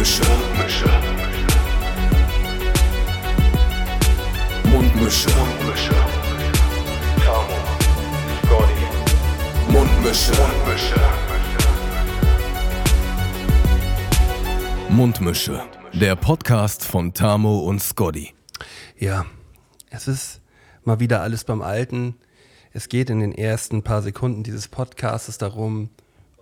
[0.00, 0.22] Mundmische.
[0.24, 0.88] Mundmische.
[4.64, 5.28] Mundmische.
[5.36, 5.94] Mundmische.
[7.22, 7.58] Tamo.
[8.46, 8.86] Scotty.
[9.70, 10.32] Mundmische.
[10.40, 11.00] Mundmische.
[14.88, 15.62] Mundmische.
[15.92, 18.32] Der Podcast von Tamo und Scotty.
[18.98, 19.26] Ja,
[19.90, 20.40] es ist
[20.82, 22.16] mal wieder alles beim Alten.
[22.72, 25.90] Es geht in den ersten paar Sekunden dieses Podcasts darum,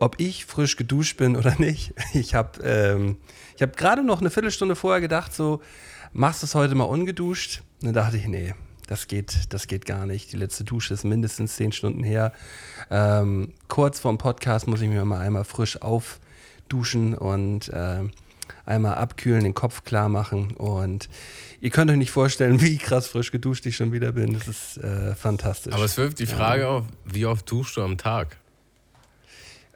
[0.01, 1.93] ob ich frisch geduscht bin oder nicht.
[2.15, 3.17] Ich habe ähm,
[3.63, 5.61] hab gerade noch eine Viertelstunde vorher gedacht, so,
[6.13, 7.63] machst du es heute mal ungeduscht?
[7.81, 8.55] Und dann dachte ich, nee,
[8.87, 10.33] das geht, das geht gar nicht.
[10.33, 12.33] Die letzte Dusche ist mindestens zehn Stunden her.
[12.91, 18.05] Ähm, kurz vorm Podcast muss ich mir mal einmal frisch aufduschen und äh,
[18.65, 20.53] einmal abkühlen, den Kopf klar machen.
[20.53, 21.09] Und
[21.61, 24.33] ihr könnt euch nicht vorstellen, wie krass frisch geduscht ich schon wieder bin.
[24.33, 25.75] Das ist äh, fantastisch.
[25.75, 26.69] Aber es wirft die Frage ja.
[26.69, 28.39] auf, wie oft duschst du am Tag?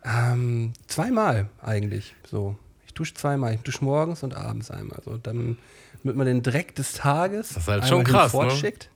[0.04, 2.14] Ähm, zweimal eigentlich.
[2.28, 2.56] So.
[2.92, 3.54] Ich dusche zweimal.
[3.54, 5.00] Ich dusche morgens und abends einmal.
[5.02, 5.56] So, dann,
[6.02, 8.90] damit man den Dreck des Tages das ist halt schon krass, fortschickt.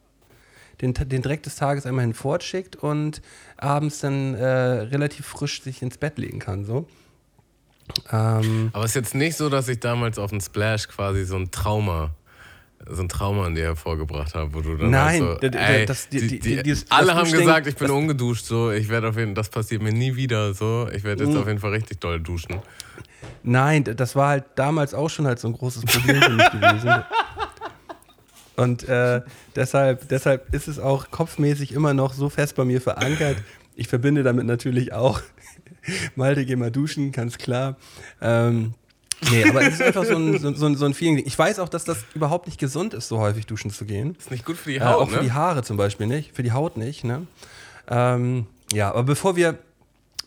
[0.82, 0.92] Ne?
[0.92, 3.22] Den, den Dreck des Tages einmal hinfortschickt und
[3.56, 6.66] abends dann äh, relativ frisch sich ins Bett legen kann.
[6.66, 6.86] So.
[8.12, 11.36] Ähm, Aber es ist jetzt nicht so, dass ich damals auf dem Splash quasi so
[11.36, 12.10] ein Trauma
[12.88, 16.20] so ein Trauma an dir hervorgebracht habe, wo du dann Nein, so, ey, das, die,
[16.26, 19.48] die, die, die, alle haben gesagt, ich bin ungeduscht, so, ich werde auf jeden das
[19.48, 21.40] passiert mir nie wieder, so, ich werde jetzt mhm.
[21.40, 22.60] auf jeden Fall richtig doll duschen.
[23.42, 27.04] Nein, das war halt damals auch schon halt so ein großes Problem für mich gewesen.
[28.56, 29.20] Und äh,
[29.54, 33.36] deshalb, deshalb ist es auch kopfmäßig immer noch so fest bei mir verankert.
[33.74, 35.20] Ich verbinde damit natürlich auch,
[36.16, 37.76] Malte, geh mal duschen, ganz klar.
[38.22, 38.72] Ähm,
[39.30, 41.22] Nee, aber es ist einfach so ein, so, so, so ein Feeling.
[41.24, 44.14] Ich weiß auch, dass das überhaupt nicht gesund ist, so häufig duschen zu gehen.
[44.18, 44.88] Ist nicht gut für die Haut.
[44.88, 45.22] Äh, auch für ne?
[45.22, 46.34] die Haare zum Beispiel nicht.
[46.36, 47.04] Für die Haut nicht.
[47.04, 47.26] Ne?
[47.88, 49.58] Ähm, ja, aber bevor wir,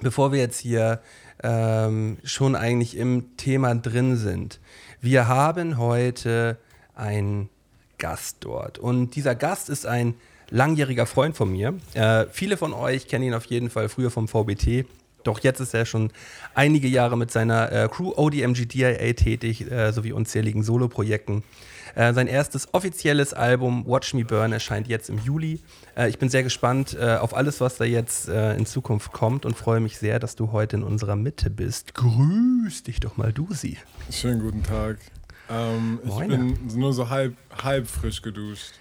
[0.02, 1.02] bevor wir jetzt hier
[1.44, 4.60] ähm, schon eigentlich im Thema drin sind,
[5.02, 6.58] wir haben heute
[6.96, 7.50] einen
[7.98, 8.80] Gast dort.
[8.80, 10.16] Und dieser Gast ist ein
[10.50, 11.76] langjähriger Freund von mir.
[11.94, 14.86] Äh, viele von euch kennen ihn auf jeden Fall früher vom VBT.
[15.24, 16.12] Doch jetzt ist er schon
[16.54, 21.44] einige Jahre mit seiner äh, Crew ODMG DIA tätig, äh, sowie unzähligen Soloprojekten.
[21.96, 25.60] Äh, sein erstes offizielles Album Watch Me Burn erscheint jetzt im Juli.
[25.98, 29.46] Äh, ich bin sehr gespannt äh, auf alles, was da jetzt äh, in Zukunft kommt
[29.46, 31.94] und freue mich sehr, dass du heute in unserer Mitte bist.
[31.96, 33.78] Grüß dich doch mal, Dusi.
[34.12, 34.98] Schönen guten Tag.
[35.50, 38.74] Ähm, ich bin nur so halb, halb frisch geduscht.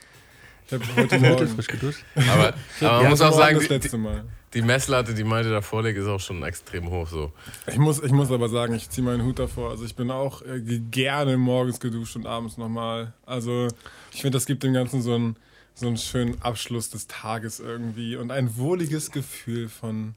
[0.71, 2.05] Ich habe heute Morgen frisch geduscht.
[2.15, 4.25] Aber, aber man ja, muss auch sagen, das letzte Mal.
[4.53, 7.33] Die Messlatte, die Malte da vorlegt, ist auch schon extrem hoch so.
[7.67, 9.71] Ich muss, ich muss aber sagen, ich ziehe meinen Hut davor.
[9.71, 13.15] Also ich bin auch äh, gerne morgens geduscht und abends nochmal.
[13.25, 13.69] Also
[14.13, 15.37] ich finde, das gibt dem Ganzen so einen,
[15.75, 20.15] so einen schönen Abschluss des Tages irgendwie und ein wohliges Gefühl von,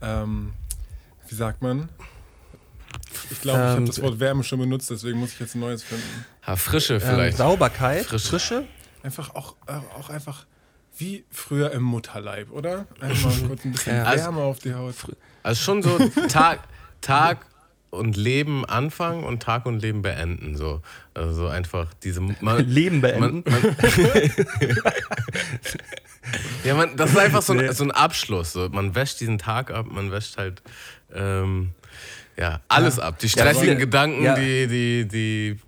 [0.00, 0.52] ähm,
[1.28, 1.90] wie sagt man?
[3.30, 5.60] Ich glaube, ich habe ähm, das Wort Wärme schon benutzt, deswegen muss ich jetzt ein
[5.60, 6.24] neues finden.
[6.46, 7.38] Ha, Frische vielleicht.
[7.38, 8.04] Ähm, Sauberkeit.
[8.06, 8.28] Frische.
[8.28, 8.64] Frische.
[9.02, 10.46] Einfach auch, äh, auch einfach
[10.96, 12.86] wie früher im Mutterleib, oder?
[13.00, 14.94] Einmal kurz ein bisschen ja, Wärme auf die Haut.
[15.42, 15.98] Also schon so
[16.28, 16.60] Tag,
[17.00, 17.46] Tag
[17.90, 20.56] und Leben anfangen und Tag und Leben beenden.
[20.56, 20.82] So.
[21.14, 22.20] Also einfach diese.
[22.20, 23.44] Man, Leben beenden?
[23.46, 23.76] Man, man
[26.64, 28.52] ja, man, das ist einfach so ein, so ein Abschluss.
[28.52, 28.68] So.
[28.70, 30.62] Man wäscht diesen Tag ab, man wäscht halt
[31.14, 31.72] ähm,
[32.36, 33.04] ja, alles ja.
[33.04, 33.18] ab.
[33.18, 34.34] Die stressigen ja, Gedanken, ja.
[34.34, 35.58] die, die, die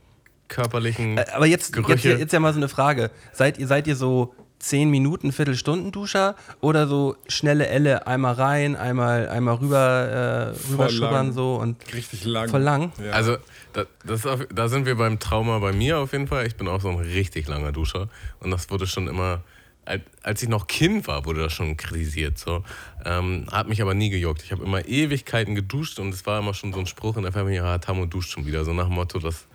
[0.49, 1.19] körperlichen.
[1.19, 2.11] Äh, aber jetzt, Gerüche.
[2.11, 3.11] jetzt, jetzt ja mal so eine Frage.
[3.33, 8.77] Seid ihr, seid ihr so 10 Minuten, Viertelstunden Duscher oder so schnelle Elle, einmal rein,
[8.77, 12.49] einmal, einmal rüber, äh, rüber so und richtig lang.
[12.49, 12.93] Voll lang.
[13.05, 13.13] Ja.
[13.13, 13.37] Also
[13.75, 16.47] da, das auf, da sind wir beim Trauma bei mir auf jeden Fall.
[16.47, 18.09] Ich bin auch so ein richtig langer Duscher
[18.41, 19.43] und das wurde schon immer
[20.23, 22.39] als ich noch Kind war, wurde das schon kritisiert.
[22.39, 22.65] So.
[23.05, 24.43] Ähm, hat mich aber nie gejuckt.
[24.43, 27.33] Ich habe immer Ewigkeiten geduscht und es war immer schon so ein Spruch in der
[27.33, 28.65] Familie, ja, Tamo duscht schon wieder.
[28.65, 29.47] So nach dem Motto, dass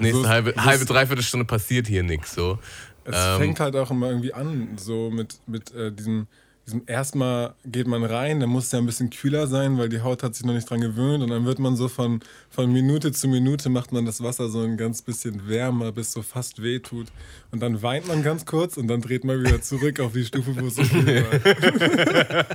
[0.00, 2.34] nächste so, halbe, halbe, dreiviertel Stunde passiert hier nichts.
[2.34, 2.58] So.
[3.04, 6.26] Es ähm, fängt halt auch immer irgendwie an, so mit, mit äh, diesem,
[6.66, 10.00] diesem erstmal geht man rein, dann muss es ja ein bisschen kühler sein, weil die
[10.00, 13.12] Haut hat sich noch nicht dran gewöhnt und dann wird man so von, von Minute
[13.12, 16.78] zu Minute macht man das Wasser so ein ganz bisschen wärmer, bis so fast weh
[16.78, 17.08] tut.
[17.50, 20.56] Und dann weint man ganz kurz und dann dreht man wieder zurück auf die Stufe,
[20.58, 22.46] wo es so war.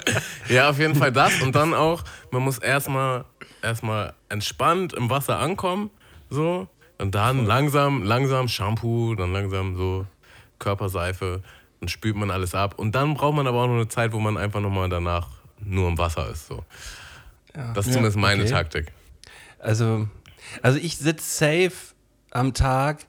[0.49, 3.25] ja, auf jeden Fall das und dann auch, man muss erstmal
[3.61, 5.91] erstmal entspannt im Wasser ankommen,
[6.31, 6.67] so.
[6.99, 10.05] Und dann langsam, langsam Shampoo, dann langsam so
[10.59, 11.41] Körperseife,
[11.79, 12.77] dann spült man alles ab.
[12.77, 15.29] Und dann braucht man aber auch noch eine Zeit, wo man einfach nochmal danach
[15.59, 16.47] nur im Wasser ist.
[16.47, 16.65] So.
[17.55, 17.73] Ja.
[17.73, 18.91] Das ist zumindest ja, meine Taktik.
[19.59, 20.07] Also,
[20.61, 21.95] also ich sitze safe
[22.31, 23.05] am Tag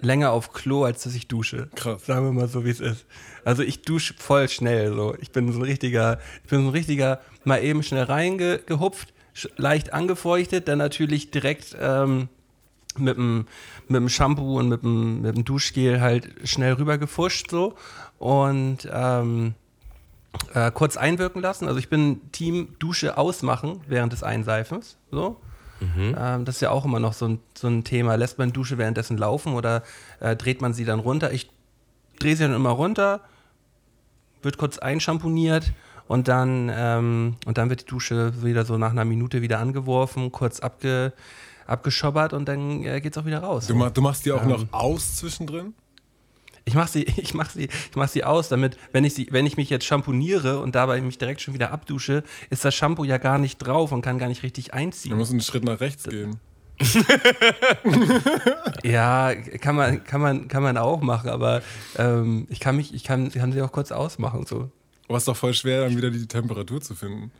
[0.00, 1.68] länger auf Klo, als dass ich dusche.
[1.74, 2.06] Krass.
[2.06, 3.04] Sagen wir mal so, wie es ist.
[3.44, 4.94] Also ich dusche voll schnell.
[4.94, 5.14] So.
[5.20, 9.12] Ich bin so ein richtiger, ich bin so ein richtiger, mal eben schnell reingehupft,
[9.56, 12.28] leicht angefeuchtet, dann natürlich direkt ähm,
[12.98, 13.46] mit dem,
[13.88, 17.74] mit dem Shampoo und mit dem, mit dem Duschgel halt schnell rüber gefuscht so
[18.18, 19.54] und ähm,
[20.54, 21.66] äh, kurz einwirken lassen.
[21.66, 24.96] Also ich bin Team Dusche ausmachen während des Einseifens.
[25.10, 25.36] So.
[26.18, 28.14] Ähm, das ist ja auch immer noch so ein, so ein Thema.
[28.14, 29.82] Lässt man Dusche währenddessen laufen oder
[30.20, 31.32] äh, dreht man sie dann runter?
[31.32, 31.50] Ich
[32.18, 33.20] drehe sie dann immer runter,
[34.42, 35.72] wird kurz einschamponiert
[36.08, 40.32] und dann, ähm, und dann wird die Dusche wieder so nach einer Minute wieder angeworfen,
[40.32, 41.12] kurz abge,
[41.66, 43.66] abgeschobbert und dann äh, geht's auch wieder raus.
[43.66, 44.48] Du, ma du machst die auch Ähm.
[44.50, 45.74] noch aus zwischendrin?
[46.64, 49.46] Ich mache sie, ich mach sie, ich mach sie aus, damit, wenn ich, sie, wenn
[49.46, 53.18] ich mich jetzt schamponiere und dabei mich direkt schon wieder abdusche, ist das Shampoo ja
[53.18, 55.16] gar nicht drauf und kann gar nicht richtig Du einziehen.
[55.16, 56.38] musst einen Schritt nach rechts gehen.
[58.82, 61.62] Ja, kann man, kann man, kann man auch machen, aber
[61.96, 64.46] ähm, ich kann mich, ich kann, kann sie auch kurz ausmachen.
[64.46, 64.70] So.
[65.08, 67.30] Aber es ist doch voll schwer, dann wieder die Temperatur zu finden.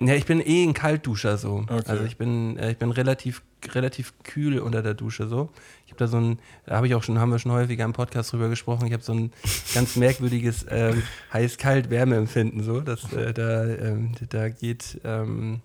[0.00, 1.64] Ja, ich bin eh ein Kaltduscher so.
[1.68, 1.82] Okay.
[1.86, 3.42] Also ich bin, äh, ich bin relativ,
[3.72, 5.50] relativ kühl unter der Dusche so.
[5.86, 7.92] Ich habe da so ein, da habe ich auch schon, haben wir schon häufiger im
[7.92, 8.86] Podcast drüber gesprochen.
[8.86, 9.32] Ich habe so ein
[9.72, 11.02] ganz merkwürdiges ähm,
[11.32, 12.80] heiß-kalt-Wärmeempfinden so.
[12.80, 15.60] Das, äh, da, ähm, da geht, ähm,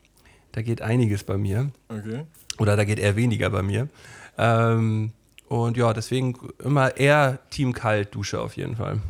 [0.51, 1.71] da geht einiges bei mir.
[1.89, 2.25] Okay.
[2.59, 3.89] Oder da geht eher weniger bei mir.
[4.37, 5.11] Ähm,
[5.47, 9.01] und ja, deswegen immer eher Team Kalt Dusche auf jeden Fall.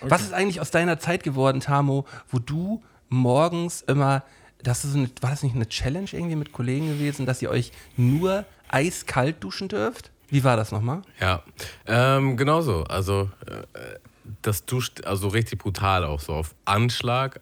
[0.00, 2.82] Was ist eigentlich aus deiner Zeit geworden, Tamo, wo du
[3.12, 4.24] morgens immer,
[4.62, 7.72] das ist eine, war das nicht eine Challenge irgendwie mit Kollegen gewesen, dass ihr euch
[7.96, 10.10] nur eiskalt duschen dürft?
[10.28, 11.02] Wie war das nochmal?
[11.20, 11.42] Ja,
[11.86, 12.84] ähm, genauso.
[12.84, 13.98] Also äh,
[14.40, 17.40] das duscht also richtig brutal auch so auf Anschlag,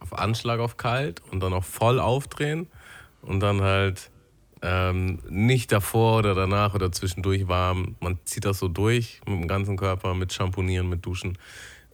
[0.00, 2.66] auf Anschlag auf kalt und dann auch voll aufdrehen
[3.22, 4.10] und dann halt
[4.62, 7.96] ähm, nicht davor oder danach oder zwischendurch warm.
[8.00, 11.38] Man zieht das so durch mit dem ganzen Körper, mit Schamponieren, mit Duschen.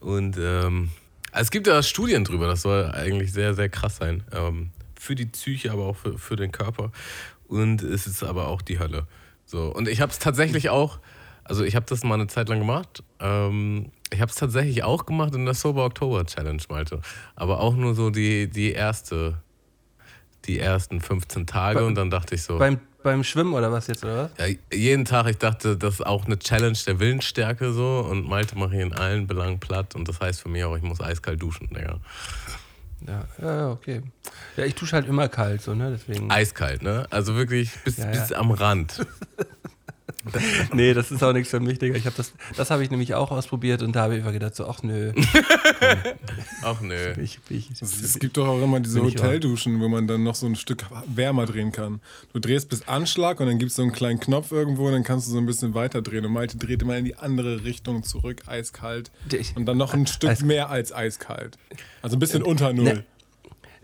[0.01, 0.91] Und ähm,
[1.33, 4.25] es gibt da Studien drüber, das soll eigentlich sehr, sehr krass sein.
[4.33, 6.91] Ähm, für die Psyche, aber auch für, für den Körper.
[7.47, 9.07] Und es ist aber auch die Hölle.
[9.47, 9.73] So.
[9.73, 10.99] Und ich habe es tatsächlich auch,
[11.45, 13.03] also ich habe das mal eine Zeit lang gemacht.
[13.21, 17.01] Ähm, ich habe es tatsächlich auch gemacht in der Sober Oktober Challenge, Malte.
[17.37, 19.41] Aber auch nur so die, die erste,
[20.45, 22.59] die ersten 15 Tage Bei- und dann dachte ich so.
[22.59, 24.49] Beim, beim Schwimmen oder was jetzt, oder was?
[24.49, 28.57] Ja, jeden Tag, ich dachte, das ist auch eine Challenge der Willensstärke so und Malte
[28.59, 31.41] mache ich in allen Belangen platt und das heißt für mich auch, ich muss eiskalt
[31.41, 32.01] duschen, Digga.
[33.07, 34.03] Ja, ja, okay.
[34.57, 35.97] Ja, ich dusche halt immer kalt, so, ne?
[35.97, 36.31] Deswegen.
[36.31, 37.07] Eiskalt, ne?
[37.11, 38.21] Also wirklich bis, Ja, ja.
[38.21, 39.07] bis am Rand.
[40.73, 41.97] Nee, das ist auch nichts für mich, Digga.
[41.97, 44.55] Ich hab das das habe ich nämlich auch ausprobiert und da habe ich immer gedacht,
[44.57, 45.13] so, ach nö.
[46.63, 46.95] Ach nö.
[47.23, 49.05] Ich, ich, Es gibt doch auch immer diese ich.
[49.17, 52.01] Hotelduschen, wo man dann noch so ein Stück wärmer drehen kann.
[52.33, 55.05] Du drehst bis Anschlag und dann gibt es so einen kleinen Knopf irgendwo und dann
[55.05, 56.25] kannst du so ein bisschen weiter drehen.
[56.25, 59.11] Und Malte dreht immer in die andere Richtung zurück, eiskalt.
[59.33, 61.57] Ich- Und dann noch ein Stück mehr als eiskalt.
[62.03, 62.85] Also ein bisschen unter Null.
[62.85, 63.05] Ne.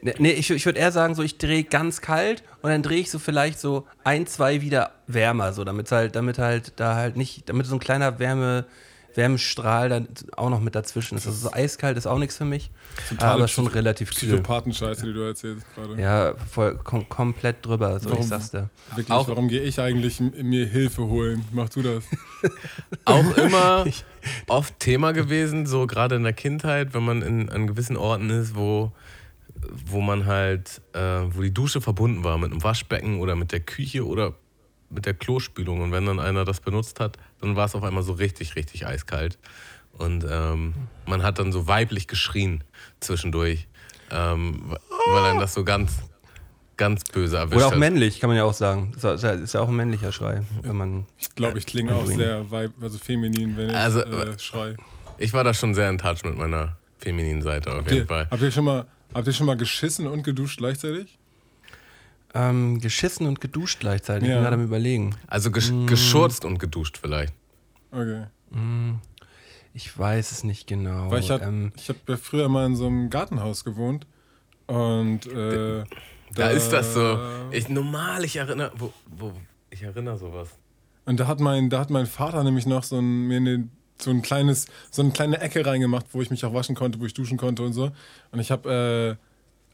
[0.05, 3.01] Nee, nee ich, ich würde eher sagen, so ich drehe ganz kalt und dann drehe
[3.01, 7.17] ich so vielleicht so ein, zwei wieder wärmer, so damit halt, damit halt da halt
[7.17, 8.67] nicht, damit so ein kleiner Wärme,
[9.15, 11.27] Wärmestrahl dann auch noch mit dazwischen ist.
[11.27, 12.71] Also so eiskalt ist auch nichts für mich,
[13.17, 14.29] aber schon relativ kühl.
[14.29, 16.01] Psychopathenscheiße, die du erzählst gerade.
[16.01, 18.21] Ja, voll kom komplett drüber, so Warum?
[18.21, 18.69] ich sag's dir.
[18.95, 21.45] Wirklich, Auch- warum gehe ich eigentlich mir Hilfe holen?
[21.53, 22.05] Mach du das.
[23.07, 23.87] Auch immer
[24.49, 28.55] oft Thema gewesen, so gerade in der Kindheit, wenn man in, an gewissen Orten ist,
[28.55, 28.93] wo,
[29.87, 33.61] wo man halt, äh, wo die Dusche verbunden war mit einem Waschbecken oder mit der
[33.61, 34.35] Küche oder
[34.91, 35.81] mit der Klospülung.
[35.81, 38.87] Und wenn dann einer das benutzt hat, dann war es auf einmal so richtig, richtig
[38.87, 39.39] eiskalt.
[39.93, 40.75] Und ähm,
[41.07, 42.65] man hat dann so weiblich geschrien
[43.01, 43.69] zwischendurch,
[44.11, 44.77] ähm,
[45.13, 45.93] weil einem das so ganz,
[46.77, 47.79] ganz böse erwischt Oder auch hat.
[47.79, 48.93] männlich, kann man ja auch sagen.
[48.97, 51.07] Ist ja- ist ja, ist ja auch ein männlicher Schrei, wenn man.
[51.19, 54.77] Ich glaube, ich klinge auch sehr weib also feminin, wenn ich Also, äh, schrei.
[55.19, 58.09] Ich war da schon sehr in Touch mit meiner femininen Seite auf Habt jeden ihr,
[58.09, 58.27] Fall.
[58.31, 61.19] habt, ihr schon mal, habt ihr schon mal geschissen und geduscht gleichzeitig?
[62.35, 64.25] Ähm, geschissen und geduscht gleichzeitig.
[64.25, 64.37] Ich Ja.
[64.37, 65.15] bin gerade am überlegen.
[65.29, 65.87] Also gesch Mm.
[65.87, 67.33] geschurzt und geduscht vielleicht.
[67.93, 68.25] Okay.
[69.73, 71.11] Ich weiß es nicht genau.
[71.11, 74.07] Weil ich hab, ähm, ich habe ja früher mal in so einem Gartenhaus gewohnt
[74.67, 75.85] und äh,
[76.35, 77.19] Da ist das so.
[77.53, 79.33] Ich normal, ich erinnere, wo, wo,
[79.71, 80.49] ich erinnere sowas.
[81.05, 83.69] Und da hat mein, da hat mein Vater nämlich noch so ein, mir eine,
[83.99, 87.07] so ein kleines, so eine kleine Ecke reingemacht, wo ich mich auch waschen konnte, wo
[87.07, 87.91] ich duschen konnte und so.
[88.33, 89.19] Und ich habe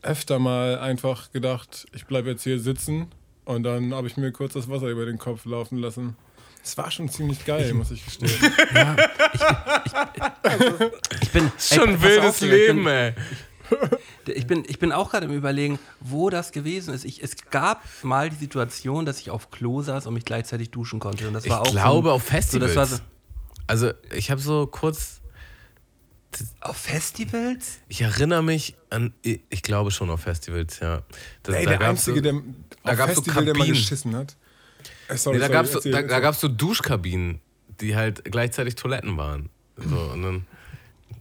[0.03, 3.09] äh, öfter mal einfach gedacht, ich bleibe jetzt hier sitzen
[3.45, 6.17] und dann habe ich mir kurz das Wasser über den Kopf laufen lassen.
[6.63, 8.31] Es war schon ziemlich geil, muss ich gestehen.
[11.23, 13.15] ich bin Schon ey, wildes auf, ich Leben, ey.
[14.27, 17.05] Ich bin, ich bin auch gerade im Überlegen, wo das gewesen ist.
[17.05, 21.01] Ich, es gab mal die Situation, dass ich auf Klo saß und mich gleichzeitig duschen
[21.01, 21.27] konnte.
[21.27, 22.75] Und das Ich war auch glaube so, auf Festivals.
[22.75, 23.03] So, das war so,
[23.71, 25.21] Also ich habe so kurz
[26.61, 27.79] Auf Festivals?
[27.87, 31.03] Ich erinnere mich an, ich glaube schon auf Festivals, ja.
[31.45, 32.33] Das, Ey, da der gab's Einzige, so, der
[32.83, 34.37] da auf gab's so Festival, der mal geschissen hat.
[35.07, 37.41] Äh, sorry, nee, da gab es so, da, da gab's so Duschkabinen,
[37.81, 39.51] die halt gleichzeitig Toiletten waren.
[39.77, 40.47] So, und dann,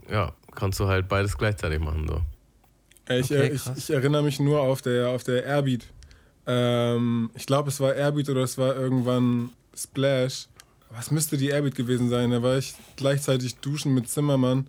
[0.09, 2.07] ja, kannst du halt beides gleichzeitig machen.
[2.07, 2.21] So.
[3.13, 5.85] Ich, Okay, äh, ich, ich erinnere mich nur auf der, auf der Airbeat.
[6.47, 10.47] Ähm, ich glaube, es war Airbeat oder es war irgendwann Splash.
[10.91, 12.31] Was müsste die Airbeat gewesen sein?
[12.31, 14.67] Da war ich gleichzeitig duschen mit Zimmermann.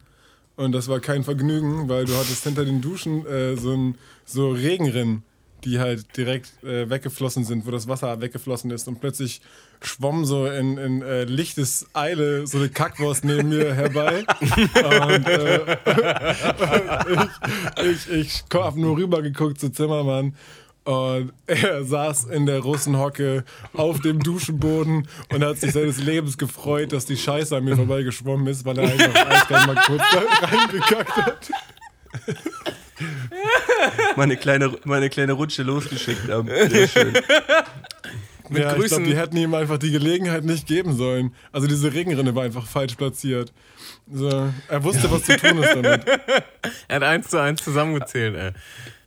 [0.57, 3.95] Und das war kein Vergnügen, weil du hattest hinter den Duschen äh, so, ein,
[4.27, 5.23] so Regenrinnen,
[5.65, 8.87] die halt direkt äh, weggeflossen sind, wo das Wasser weggeflossen ist.
[8.87, 9.41] Und plötzlich
[9.81, 14.25] schwamm so in, in äh, lichtes Eile so eine Kackwurst neben mir herbei.
[14.29, 15.77] Und äh,
[17.91, 20.35] ich, ich hab nur rübergeguckt zu Zimmermann
[20.85, 23.45] und er saß in der Russenhocke
[23.75, 28.47] auf dem Duschenboden und hat sich seines Lebens gefreut, dass die Scheiße an mir vorbeigeschwommen
[28.47, 30.03] ist, weil er einfach eiskalt mal kurz
[30.43, 31.51] reingekackt hat.
[34.17, 36.49] Meine kleine, meine kleine Rutsche losgeschickt haben.
[36.49, 37.15] Sehr schön.
[38.51, 38.97] Mit ja, ich Grüßen.
[38.99, 41.33] glaube, die hätten ihm einfach die Gelegenheit nicht geben sollen.
[41.53, 43.53] Also diese Regenrinne war einfach falsch platziert.
[44.13, 44.29] So,
[44.69, 46.05] er wusste, was zu tun ist damit.
[46.89, 48.51] Er hat eins zu eins zusammengezählt, ey.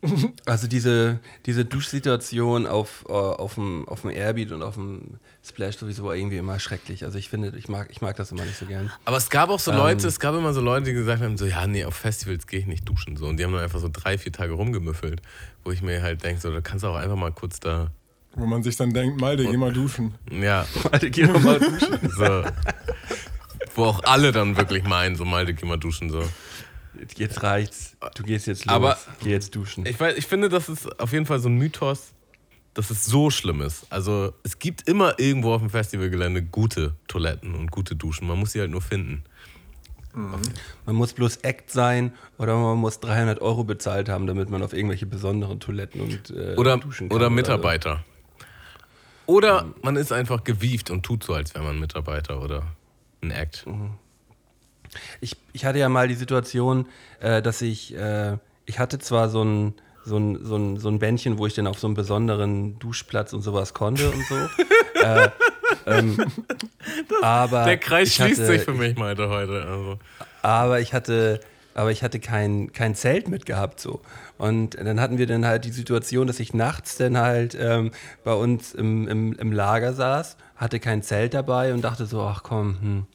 [0.45, 5.77] Also diese, diese Duschsituation auf, äh, auf, dem, auf dem Airbeat und auf dem Splash
[5.77, 7.03] sowieso irgendwie immer schrecklich.
[7.05, 8.91] Also ich finde, ich mag, ich mag das immer nicht so gern.
[9.05, 9.77] Aber es gab auch so Ähm.
[9.77, 12.59] Leute, es gab immer so Leute, die gesagt haben, so, ja, nee, auf Festivals gehe
[12.59, 13.15] ich nicht duschen.
[13.17, 13.27] So.
[13.27, 15.21] Und die haben dann einfach so drei, vier Tage rumgemüffelt.
[15.63, 17.91] Wo ich mir halt denke, so, da kannst du auch einfach mal kurz da,
[18.35, 20.15] Wo man sich dann denkt, Malde, geh mal duschen.
[20.29, 22.09] ja, Alter, geh doch mal duschen.
[22.17, 22.43] so.
[23.75, 26.21] Wo auch alle dann wirklich meinen, so, Malte, geh mal duschen, so.
[27.17, 27.95] Jetzt reicht's.
[28.15, 28.73] Du gehst jetzt los.
[28.75, 29.85] Aber- Geh jetzt duschen.
[29.85, 32.13] Ich, weiß, ich finde, das ist auf jeden Fall so ein Mythos,
[32.73, 33.85] dass es so schlimm ist.
[33.89, 38.27] Also es gibt immer irgendwo auf dem Festivalgelände gute Toiletten und gute Duschen.
[38.27, 39.23] Man muss sie halt nur finden.
[40.15, 44.73] Man muss bloß Act sein oder man muss 300 Euro bezahlt haben, damit man auf
[44.73, 47.15] irgendwelche besonderen Toiletten und äh, Oder, duschen kann.
[47.15, 48.03] oder Mitarbeiter.
[49.25, 52.63] Oder man ist einfach gewieft und tut so, als wäre man Mitarbeiter oder
[53.23, 53.65] ein Act.
[55.21, 56.87] Ich, ich hatte ja mal die Situation,
[57.19, 59.73] äh, dass ich, äh, ich hatte zwar so ein,
[60.05, 63.33] so, ein, so, ein, so ein Bändchen, wo ich dann auf so einem besonderen Duschplatz
[63.33, 64.35] und sowas konnte und so.
[65.01, 65.29] äh,
[65.85, 66.17] ähm,
[67.21, 69.65] aber Der Kreis schließt hatte, sich für mich, meinte heute.
[69.65, 69.99] Also.
[70.41, 71.39] Aber ich hatte,
[71.73, 74.01] aber ich hatte kein, kein Zelt mitgehabt so.
[74.37, 77.91] Und dann hatten wir dann halt die Situation, dass ich nachts dann halt ähm,
[78.23, 82.43] bei uns im, im, im Lager saß, hatte kein Zelt dabei und dachte so, ach
[82.43, 83.05] komm, hm,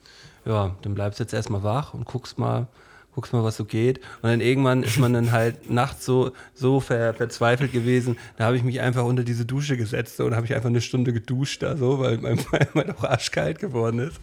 [0.49, 2.67] ja, dann bleibst du jetzt erstmal wach und guckst mal,
[3.15, 3.99] guckst mal, was so geht.
[4.23, 8.17] Und dann irgendwann ist man dann halt nachts so, so ver, verzweifelt gewesen.
[8.37, 10.81] Da habe ich mich einfach unter diese Dusche gesetzt so, und habe ich einfach eine
[10.81, 14.21] Stunde geduscht da so, weil mein, weil mein auch arschkalt geworden ist.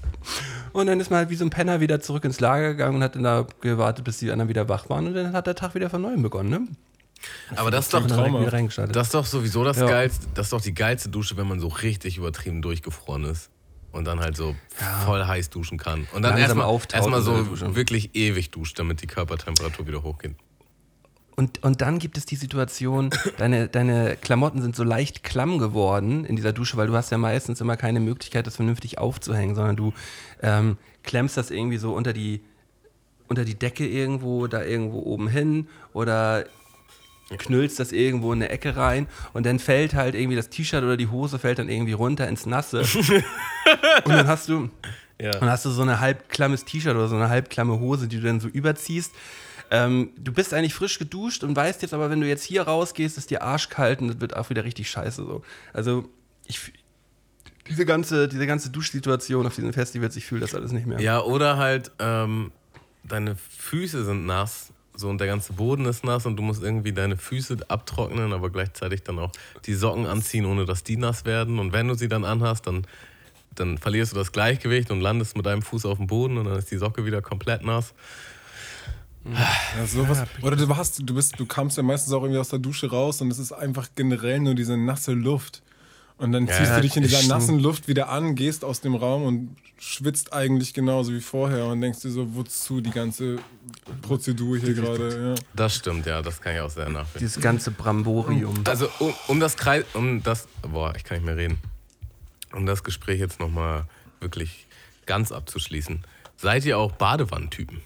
[0.74, 3.04] Und dann ist man halt wie so ein Penner wieder zurück ins Lager gegangen und
[3.04, 5.08] hat dann da gewartet, bis die anderen wieder wach waren.
[5.08, 6.68] Und dann hat der Tag wieder von neuem begonnen, ne?
[7.56, 9.88] Aber das ist doch, das ist doch sowieso das Ja.
[9.88, 13.50] geilste, das ist doch die geilste Dusche, wenn man so richtig übertrieben durchgefroren ist.
[13.96, 14.56] Und dann halt so
[15.06, 16.06] voll heiß duschen kann.
[16.12, 20.36] Und dann erstmal erstmal so wirklich ewig duscht, damit die Körpertemperatur wieder hochgeht.
[21.38, 26.26] Und, und dann gibt es die Situation, deine, deine Klamotten sind so leicht klamm geworden
[26.26, 29.78] in dieser Dusche, weil du hast ja meistens immer keine Möglichkeit, das vernünftig aufzuhängen, sondern
[29.78, 29.94] du
[30.42, 32.42] ähm, klemmst das irgendwie so unter die,
[33.30, 36.46] unter die Decke irgendwo, da irgendwo oben hin oder
[37.30, 40.98] knüllst das irgendwo in eine Ecke rein und dann fällt halt irgendwie das T-Shirt oder
[40.98, 42.82] die Hose fällt dann irgendwie runter ins Nasse.
[44.06, 44.70] und dann hast du,
[45.18, 48.40] dann hast du so eine halbklammes T-Shirt oder so eine halbklamme Hose, die du dann
[48.40, 49.14] so überziehst.
[49.72, 53.18] Ähm, du bist eigentlich frisch geduscht und weißt jetzt aber, wenn du jetzt hier rausgehst,
[53.18, 55.42] ist dir arschkalt und das wird auch wieder richtig scheiße so.
[55.74, 56.08] Also
[56.46, 56.72] ich
[57.68, 61.00] diese ganze, diese ganze Duschsituation auf diesen Festivals, ich fühle das alles nicht mehr.
[61.00, 62.52] Ja, oder halt, ähm,
[63.04, 66.94] deine Füße sind nass, so und der ganze Boden ist nass und du musst irgendwie
[66.94, 69.32] deine Füße abtrocknen, aber gleichzeitig dann auch
[69.66, 71.60] die Socken anziehen, ohne dass die nass werden.
[71.60, 72.86] Und wenn du sie dann anhast, dann,
[73.56, 76.58] dann verlierst du das Gleichgewicht und landest mit deinem Fuß auf dem Boden und dann
[76.58, 77.94] ist die Socke wieder komplett nass.
[79.26, 80.24] Ja, sowas.
[80.44, 83.22] Oder du hast, du bist, du kamst ja meistens auch irgendwie aus der Dusche raus
[83.22, 85.64] und es ist einfach generell nur diese nasse Luft.
[86.18, 88.96] Und dann ziehst Ja, du dich in dieser nassen Luft wieder an, gehst aus dem
[88.96, 89.56] Raum und
[89.86, 93.38] schwitzt eigentlich genauso wie vorher und denkst dir so, wozu die ganze
[94.02, 95.36] Prozedur hier gerade.
[95.36, 95.44] Ja.
[95.54, 97.20] Das stimmt, ja, das kann ich auch sehr nachvollziehen.
[97.20, 98.64] Dieses ganze Bramborium.
[98.68, 101.60] Also um, um das Kreis, um das, boah, ich kann nicht mehr reden.
[102.52, 103.86] Um das Gespräch jetzt nochmal
[104.22, 104.66] wirklich
[105.06, 106.04] ganz abzuschließen.
[106.36, 107.82] Seid ihr auch Badewannentypen?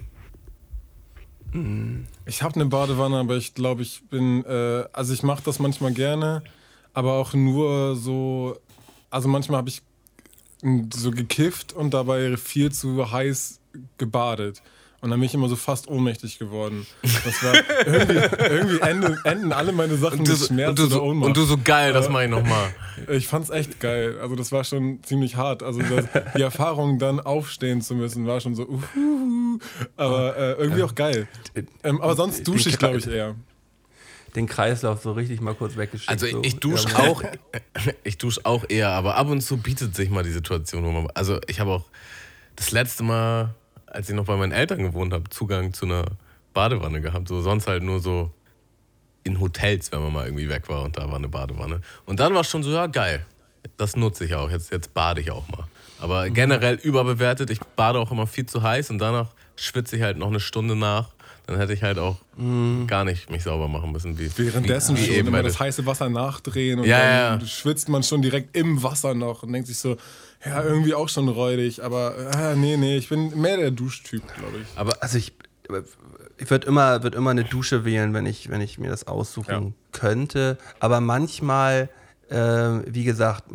[2.26, 5.92] Ich habe eine Badewanne, aber ich glaube, ich bin, äh, also ich mache das manchmal
[5.94, 6.44] gerne,
[6.94, 8.58] aber auch nur so,
[9.10, 9.82] also manchmal habe ich
[10.94, 13.60] so gekifft und dabei viel zu heiß
[13.98, 14.62] gebadet.
[15.02, 16.86] Und dann bin ich immer so fast ohnmächtig geworden.
[17.24, 17.54] Das war
[17.86, 20.96] irgendwie, irgendwie enden, enden alle meine Sachen Und du, mit so- Schmerz und, du so,
[20.98, 21.28] oder Ohnmacht.
[21.30, 22.76] und du so geil, das mache ich nochmal.
[23.08, 24.18] Ich fand's echt geil.
[24.22, 25.64] Also das war schon ziemlich hart.
[25.64, 28.64] Also das, die Erfahrung, dann aufstehen zu müssen, war schon so.
[28.68, 29.60] Uhuhu.
[29.96, 31.30] Aber äh, irgendwie auch geil.
[31.84, 33.36] Ähm, aber sonst dusche ich, glaube ich, eher.
[34.36, 36.10] Den Kreislauf so richtig mal kurz weggeschickt.
[36.10, 36.42] Also so.
[36.44, 37.24] ich dusche Ja, auch,
[38.04, 41.08] ich dusche auch eher, aber ab und zu bietet sich mal die Situation, wo man,
[41.14, 41.86] also ich habe auch
[42.56, 43.56] das letzte Mal,
[43.86, 46.06] als ich noch bei meinen Eltern gewohnt habe, Zugang zu einer
[46.54, 47.28] Badewanne gehabt.
[47.28, 48.32] So sonst halt nur so
[49.24, 51.82] in Hotels, wenn man mal irgendwie weg war und da war eine Badewanne.
[52.06, 53.26] Und dann war es schon so, ja geil,
[53.78, 54.50] das nutze ich auch.
[54.50, 55.66] Jetzt, jetzt bade ich auch mal.
[56.00, 57.50] Aber generell überbewertet.
[57.50, 60.76] Ich bade auch immer viel zu heiß und danach schwitze ich halt noch eine Stunde
[60.76, 61.10] nach.
[61.50, 62.18] Dann hätte ich halt auch
[62.86, 64.20] gar nicht mich sauber machen müssen.
[64.20, 67.40] Wie, Währenddessen wie, wie schon eben immer bei das heiße Wasser nachdrehen und Ja, dann
[67.42, 67.46] ja.
[67.48, 69.98] schwitzt man schon direkt im Wasser noch und denkt sich so,
[70.46, 74.60] ja, irgendwie auch schon räudig, aber äh, nee, nee, ich bin mehr der Duschtyp, glaube
[74.62, 74.68] ich.
[74.78, 75.34] Aber Also ich,
[76.38, 79.52] ich würde immer, würd immer eine Dusche wählen, wenn ich, wenn ich mir das aussuchen
[79.52, 79.72] Ja.
[79.92, 80.58] könnte.
[80.80, 81.90] Aber manchmal,
[82.30, 83.46] ähm, wie gesagt,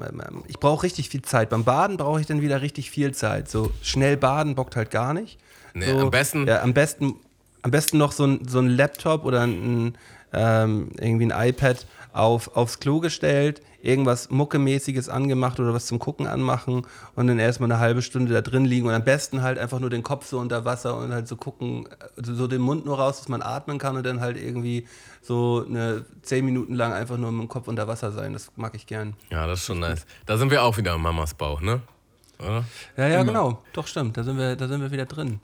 [0.48, 1.48] ich brauche richtig viel Zeit.
[1.48, 3.48] Beim Baden brauche ich dann wieder richtig viel Zeit.
[3.48, 5.38] So schnell baden bockt halt gar nicht.
[5.76, 7.16] Nee, so, am besten- Ja, am besten,
[7.64, 9.96] am besten noch so ein, so ein Laptop oder ein,
[10.34, 16.26] ähm, irgendwie ein iPad auf, aufs Klo gestellt, irgendwas Muckemäßiges angemacht oder was zum Gucken
[16.26, 19.80] anmachen und dann erstmal eine halbe Stunde da drin liegen und am besten halt einfach
[19.80, 22.98] nur den Kopf so unter Wasser und halt so gucken, also so den Mund nur
[22.98, 24.86] raus, dass man atmen kann und dann halt irgendwie
[25.22, 28.34] so eine zehn Minuten lang einfach nur mit dem Kopf unter Wasser sein.
[28.34, 29.14] Das mag ich gern.
[29.30, 30.04] Ja, das ist schon nice.
[30.26, 31.80] Da sind wir auch wieder am Mamas Bauch, ne?
[32.38, 32.64] Oder?
[32.98, 33.62] Ja, ja, genau.
[33.72, 34.18] Doch, stimmt.
[34.18, 35.40] Da sind wir, da sind wir wieder drin.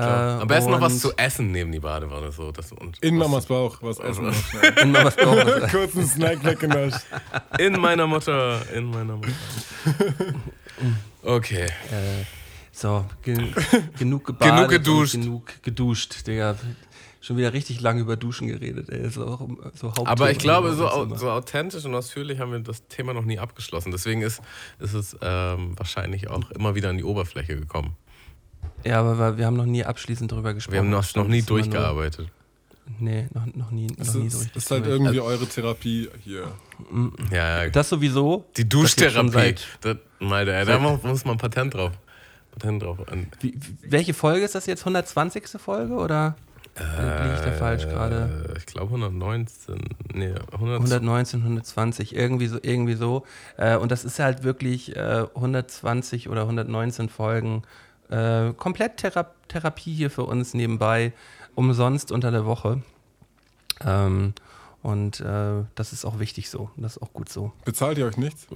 [0.00, 2.32] Äh, Am besten noch was zu essen neben die Badewanne.
[2.32, 2.52] So.
[2.52, 5.60] Das, und In was- Mamas Bauch, was essen was braucht.
[5.70, 7.00] Kurz einen Snack weggenascht.
[7.58, 8.60] In meiner Mutter.
[8.74, 9.32] In meiner Mutter.
[11.22, 11.66] Okay.
[12.72, 13.54] So, gen
[13.98, 14.54] genug gebadet.
[14.56, 15.12] Genug geduscht.
[15.14, 16.56] Genug geduscht, Digga.
[17.22, 19.00] Schon wieder richtig lange über Duschen geredet, ey.
[19.06, 19.40] Ist auch
[19.74, 23.12] so Hauptthema Aber ich glaube, so, au- so authentisch und ausführlich haben wir das Thema
[23.12, 23.90] noch nie abgeschlossen.
[23.92, 24.40] Deswegen ist,
[24.78, 27.94] ist es ähm, wahrscheinlich auch immer wieder an die Oberfläche gekommen.
[28.84, 30.72] Ja, aber wir- haben noch nie abschließend drüber gesprochen.
[30.74, 32.28] Wir haben noch, noch nie Das durchgearbeitet.
[32.98, 34.56] Nee, noch, noch nie, Das noch nie ist, richtig.
[34.56, 36.52] ist halt irgendwie eure Therapie hier.
[37.30, 37.70] Ja, ja.
[37.70, 38.44] Das sowieso.
[38.56, 39.54] Die das Duschtherapie.
[39.80, 41.92] Das, Malte, ey, da muss man Patent drauf.
[42.52, 42.98] Patent drauf.
[43.40, 44.80] Wie, welche Folge ist das jetzt?
[44.80, 45.46] 120.
[45.60, 46.34] Folge oder
[46.76, 48.48] liege ich da falsch gerade?
[48.54, 49.76] äh, ich glaube 119.
[50.14, 53.24] Nee, 100, 119, 120, irgendwie so, irgendwie so.
[53.56, 57.62] Äh, und das ist halt wirklich äh, 120 oder 119 Folgen.
[58.10, 61.12] Äh, komplett Thera Therapie hier für uns nebenbei,
[61.54, 62.82] umsonst unter der Woche.
[63.84, 64.34] Ähm,
[64.82, 66.70] und äh, das ist auch wichtig so.
[66.76, 67.52] Das ist auch gut so.
[67.64, 68.46] Bezahlt ihr euch nichts?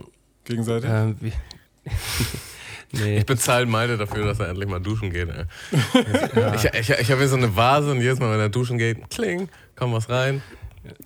[0.45, 0.90] Gegenseitig?
[0.90, 1.17] Ähm,
[2.93, 3.19] nee.
[3.19, 5.29] Ich bezahle Malte dafür, dass er endlich mal duschen geht.
[5.29, 5.45] Ey.
[6.55, 9.11] Ich, ich, ich habe hier so eine Vase und jedes Mal, wenn er duschen geht,
[9.11, 10.43] kling, kommt was rein.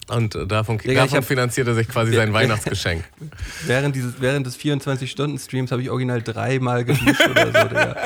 [0.09, 3.05] Und äh, davon, Digga, ich davon hab- finanziert er sich quasi sein Weihnachtsgeschenk.
[3.67, 7.69] Während, dieses, während des 24-Stunden-Streams habe ich original dreimal geduscht oder so.
[7.69, 7.97] Digga.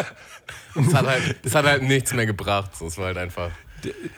[0.75, 2.77] Das hat, halt, das hat halt nichts mehr gebracht.
[2.77, 3.51] So, Es war halt einfach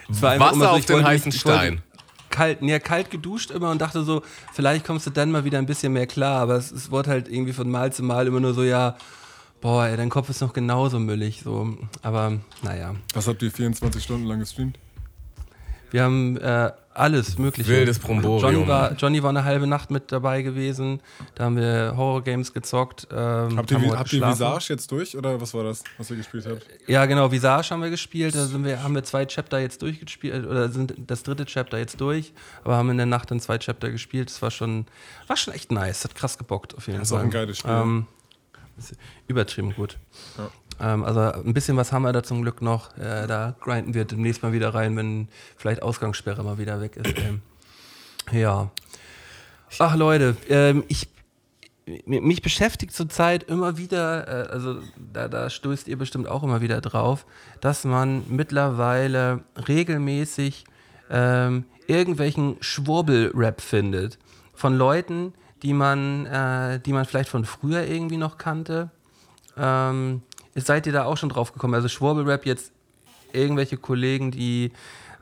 [0.09, 1.81] Es war einfach Wasser immer so, auf den wollte- heißen Stein.
[2.29, 4.21] Kalt, nee, kalt geduscht immer und dachte so,
[4.53, 6.41] vielleicht kommst du dann mal wieder ein bisschen mehr klar.
[6.41, 8.97] Aber es, es wurde halt irgendwie von Mal zu Mal immer nur so, ja,
[9.61, 11.41] boah, ey, dein Kopf ist noch genauso müllig.
[11.43, 11.77] So.
[12.01, 14.77] Aber naja, Was habt ihr 24 Stunden lang gestreamt?
[15.95, 17.69] Wir haben äh, alles Mögliche.
[17.69, 18.53] Wildes Bromborium.
[18.53, 20.99] Johnny war, Johnny war eine halbe Nacht mit dabei gewesen.
[21.35, 23.07] Da haben wir Horror-Games gezockt.
[23.13, 24.21] Ähm, Habt ihr, habt ihr.
[24.27, 26.67] Visage jetzt durch oder was war das, was ihr gespielt habt?
[26.87, 28.35] Ja, genau, Visage haben wir gespielt.
[28.35, 32.01] Da sind wir, haben wir zwei Chapter jetzt durchgespielt, oder sind das dritte Chapter jetzt
[32.01, 32.33] durch,
[32.65, 34.29] aber haben in der Nacht dann zwei Chapter gespielt.
[34.29, 34.85] Das war schon,
[35.27, 36.03] war schon echt nice.
[36.03, 37.21] Hat krass gebockt auf jeden Das ist Fall.
[37.21, 37.71] auch ein geiles Spiel.
[37.71, 38.07] Ähm,
[39.27, 39.97] übertrieben gut.
[40.37, 42.97] Ähm, also ein bisschen was haben wir da zum Glück noch.
[42.97, 47.17] Äh, da grinden wir demnächst mal wieder rein, wenn vielleicht Ausgangssperre mal wieder weg ist.
[47.17, 47.41] Ähm,
[48.31, 48.69] ja.
[49.79, 51.09] Ach Leute, ähm, ich
[51.85, 54.79] mi- mich beschäftigt zurzeit immer wieder, äh, also
[55.13, 57.25] da, da stößt ihr bestimmt auch immer wieder drauf,
[57.61, 60.65] dass man mittlerweile regelmäßig
[61.09, 64.17] ähm, irgendwelchen Schwurbel-Rap findet.
[64.53, 68.89] Von Leuten, die man, äh, die man vielleicht von früher irgendwie noch kannte.
[69.57, 70.21] Ähm,
[70.55, 71.73] seid ihr da auch schon drauf gekommen?
[71.73, 72.71] Also Schwurbel-Rap jetzt
[73.33, 74.71] irgendwelche Kollegen, die,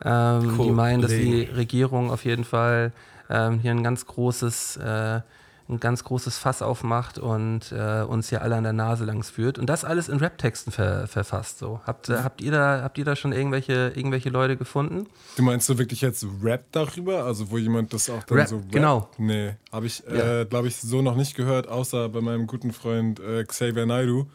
[0.04, 2.92] ähm, die meinen, dass die Regierung auf jeden Fall
[3.30, 5.22] ähm, hier ein ganz großes, äh,
[5.70, 9.58] ein ganz großes Fass aufmacht und äh, uns hier alle an der Nase langs führt.
[9.58, 11.58] Und das alles in Rap-Texten ver verfasst.
[11.58, 11.80] So.
[11.88, 15.08] Habt, äh, habt, ihr da, habt ihr da schon irgendwelche, irgendwelche Leute gefunden?
[15.38, 17.24] Du meinst du wirklich jetzt Rap darüber?
[17.24, 18.72] Also wo jemand das auch dann Rap, so rappt?
[18.74, 19.10] genau.
[19.18, 20.42] Nee, habe ich, Ja.
[20.42, 24.28] äh, glaube ich, so noch nicht gehört, außer bei meinem guten Freund äh, Xavier Naidoo.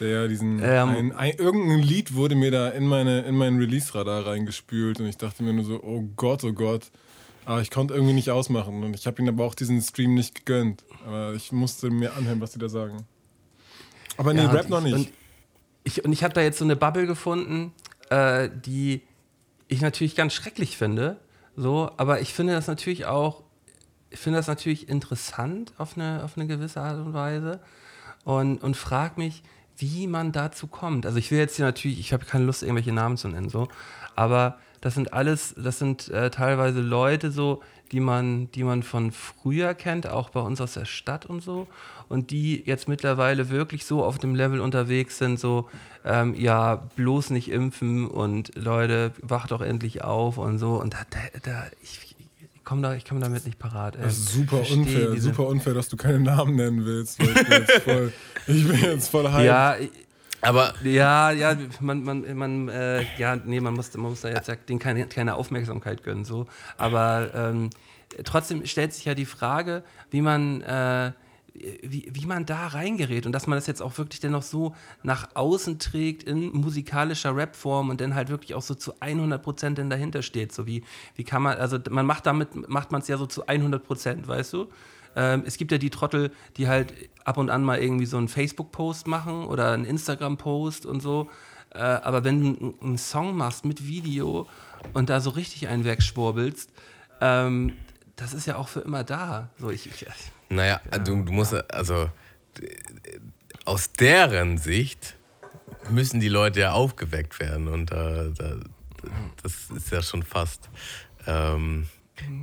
[0.00, 0.60] Der ja diesen.
[0.62, 0.88] Ähm.
[0.88, 5.16] ein, ein, irgendein Lied wurde mir da in, meine, in meinen Release-Radar reingespült und ich
[5.16, 6.90] dachte mir nur so, oh Gott, oh Gott.
[7.44, 10.34] Aber ich konnte irgendwie nicht ausmachen und ich habe ihnen aber auch diesen Stream nicht
[10.34, 10.84] gegönnt.
[11.06, 13.04] Aber ich musste mir anhören, was die da sagen.
[14.16, 14.94] Aber nee, Ja, Rap noch nicht.
[14.94, 15.08] Und
[15.84, 17.72] ich, und ich habe da jetzt so eine Bubble gefunden,
[18.10, 19.02] äh, die
[19.68, 21.18] ich natürlich ganz schrecklich finde.
[21.56, 23.42] So, aber ich finde das natürlich auch,
[24.10, 27.60] ich finde das natürlich interessant auf eine, auf eine gewisse Art und Weise.
[28.24, 29.42] Und, und frag mich,
[29.76, 31.06] wie man dazu kommt.
[31.06, 33.68] Also ich will jetzt hier natürlich, ich habe keine Lust, irgendwelche Namen zu nennen, so,
[34.14, 39.12] aber das sind alles, das sind äh, teilweise Leute so, die man, die man von
[39.12, 41.68] früher kennt, auch bei uns aus der Stadt und so,
[42.08, 45.68] und die jetzt mittlerweile wirklich so auf dem Level unterwegs sind, so,
[46.04, 50.98] ähm, ja, bloß nicht impfen und Leute, wacht doch endlich auf und so, und da,
[51.10, 52.11] da, da ich,
[52.62, 53.96] ich komme da, ich komme damit nicht parat.
[53.96, 54.02] ey.
[54.02, 57.18] Das ist super Ich versteh unfair, diese- super unfair, dass du keine Namen nennen willst.
[57.18, 58.12] weil Ich bin jetzt voll,
[58.46, 59.44] ich bin jetzt voll hyped.
[59.46, 59.76] Ja,
[60.42, 64.48] Aber Ja, ja, man, man, man äh, ja, nee, man muss, man muss da jetzt
[64.68, 66.46] denen keine, keine Aufmerksamkeit gönnen, so.
[66.78, 67.70] Aber ähm,
[68.24, 71.12] trotzdem stellt sich ja die Frage, wie man, äh,
[71.54, 75.28] wie, wie man da reingerät und dass man das jetzt auch wirklich dennoch so nach
[75.34, 79.90] außen trägt in musikalischer Rapform und dann halt wirklich auch so zu 100 Prozent denn
[79.90, 80.52] dahinter steht.
[80.52, 80.82] So wie,
[81.14, 84.26] wie kann man, also man macht damit, macht man es ja so zu 100 Prozent,
[84.26, 84.68] weißt du?
[85.14, 88.28] Ähm, es gibt ja die Trottel, die halt ab und an mal irgendwie so einen
[88.28, 91.28] Facebook-Post machen oder einen Instagram-Post und so.
[91.74, 94.46] Äh, aber wenn du einen- einen Song machst mit Video
[94.94, 96.70] und da so richtig einen wegschwurbelst,
[97.20, 97.74] ähm,
[98.16, 99.50] das ist ja auch für immer da.
[99.58, 100.06] So, ich, ich,
[100.52, 102.10] Naja, du, du musst, also
[103.64, 105.16] aus deren Sicht
[105.90, 108.56] müssen die Leute ja aufgeweckt werden und äh, da,
[109.42, 110.68] das ist ja schon fast
[111.26, 111.86] ähm,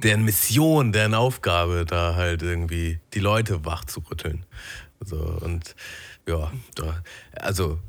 [0.03, 4.45] deren Mission, deren Aufgabe, da halt irgendwie die Leute wach zu rütteln.
[4.99, 5.75] So, und
[6.27, 7.03] ja, da,
[7.39, 7.79] also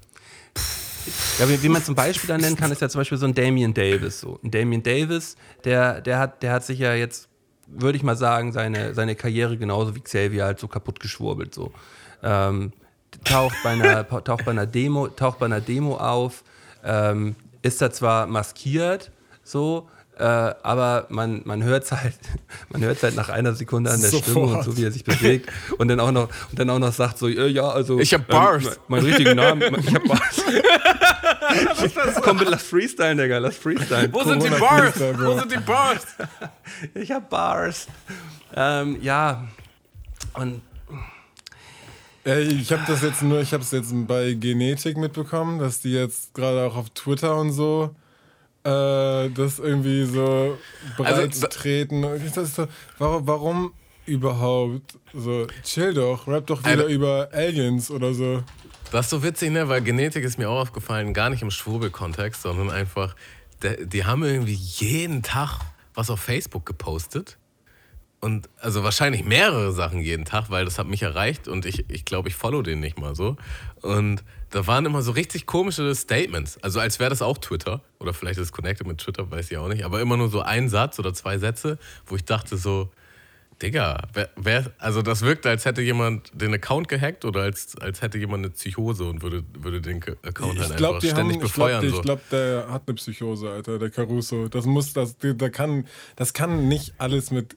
[1.38, 3.34] Ja, wie, wie man zum Beispiel dann nennen kann, ist ja zum Beispiel so ein
[3.34, 4.20] Damian Davis.
[4.20, 4.38] So.
[4.44, 7.28] Ein Damian Davis, der, der, hat, der hat sich ja jetzt,
[7.72, 11.54] würde ich mal sagen, seine, seine Karriere genauso wie Xavier halt so kaputt geschwurbelt.
[11.54, 11.72] So.
[12.22, 12.72] Ähm,
[13.24, 16.44] taucht, bei einer, taucht, bei einer Demo, taucht bei einer Demo auf,
[16.84, 19.10] ähm, ist da zwar maskiert,
[19.42, 22.14] so, äh, aber man, man hört es halt,
[22.70, 24.64] man hört's halt nach einer Sekunde an der Stimme und Sofort.
[24.64, 27.28] so, wie er sich bewegt und dann auch noch, und dann auch noch sagt so,
[27.28, 28.64] äh, ja, also Ich hab Bars.
[28.64, 30.42] Ähm, mein richtigen Namen, ich hab Bars.
[32.22, 34.12] Komm, bitte, lass freestylen, Digga, lass freestylen.
[34.12, 34.94] Wo sind die Bars?
[34.98, 36.06] Wo sind die Bars?
[36.94, 37.86] Ich hab Bars.
[38.54, 39.46] Ähm, ja.
[40.34, 40.62] Und
[42.24, 45.92] Ey, ich habe das jetzt nur, ich habe es jetzt bei Genetik mitbekommen, dass die
[45.92, 47.94] jetzt gerade auch auf Twitter und so
[48.64, 50.58] äh, das irgendwie so
[50.96, 52.04] breit Also, treten.
[52.04, 52.66] Und ich dachte so,
[52.98, 53.72] warum, warum
[54.06, 54.98] überhaupt?
[55.14, 58.42] So, chill doch, rap doch wieder über Aliens oder so.
[58.90, 59.68] Das ist so witzig, ne?
[59.68, 63.14] Weil Genetik ist mir auch aufgefallen, gar nicht im Schwurbel-Kontext, sondern einfach,
[63.62, 65.60] die haben irgendwie jeden Tag
[65.94, 67.38] was auf Facebook gepostet.
[68.18, 71.94] Und also wahrscheinlich mehrere Sachen jeden Tag, weil das hat mich erreicht und ich glaube,
[71.94, 73.36] ich, glaub, ich follow den nicht mal so.
[73.80, 76.58] Und da waren immer so richtig komische Statements.
[76.62, 77.80] Also als wäre das auch Twitter.
[77.98, 79.84] Oder vielleicht ist es connected mit Twitter, weiß ich auch nicht.
[79.84, 82.90] Aber immer nur so ein Satz oder zwei Sätze, wo ich dachte so,
[83.62, 88.00] Digga, wer, wer, also das wirkt, als hätte jemand den Account gehackt oder als, als
[88.00, 91.16] hätte jemand eine Psychose und würde, würde den Account halt Ich glaube, einfach die haben,
[91.16, 91.80] ständig ich befeuern.
[91.82, 92.02] glaube, so.
[92.02, 94.48] glaub, der hat eine Psychose, Alter, der Caruso.
[94.48, 97.56] Das muss, das, da kann, das kann nicht alles mit,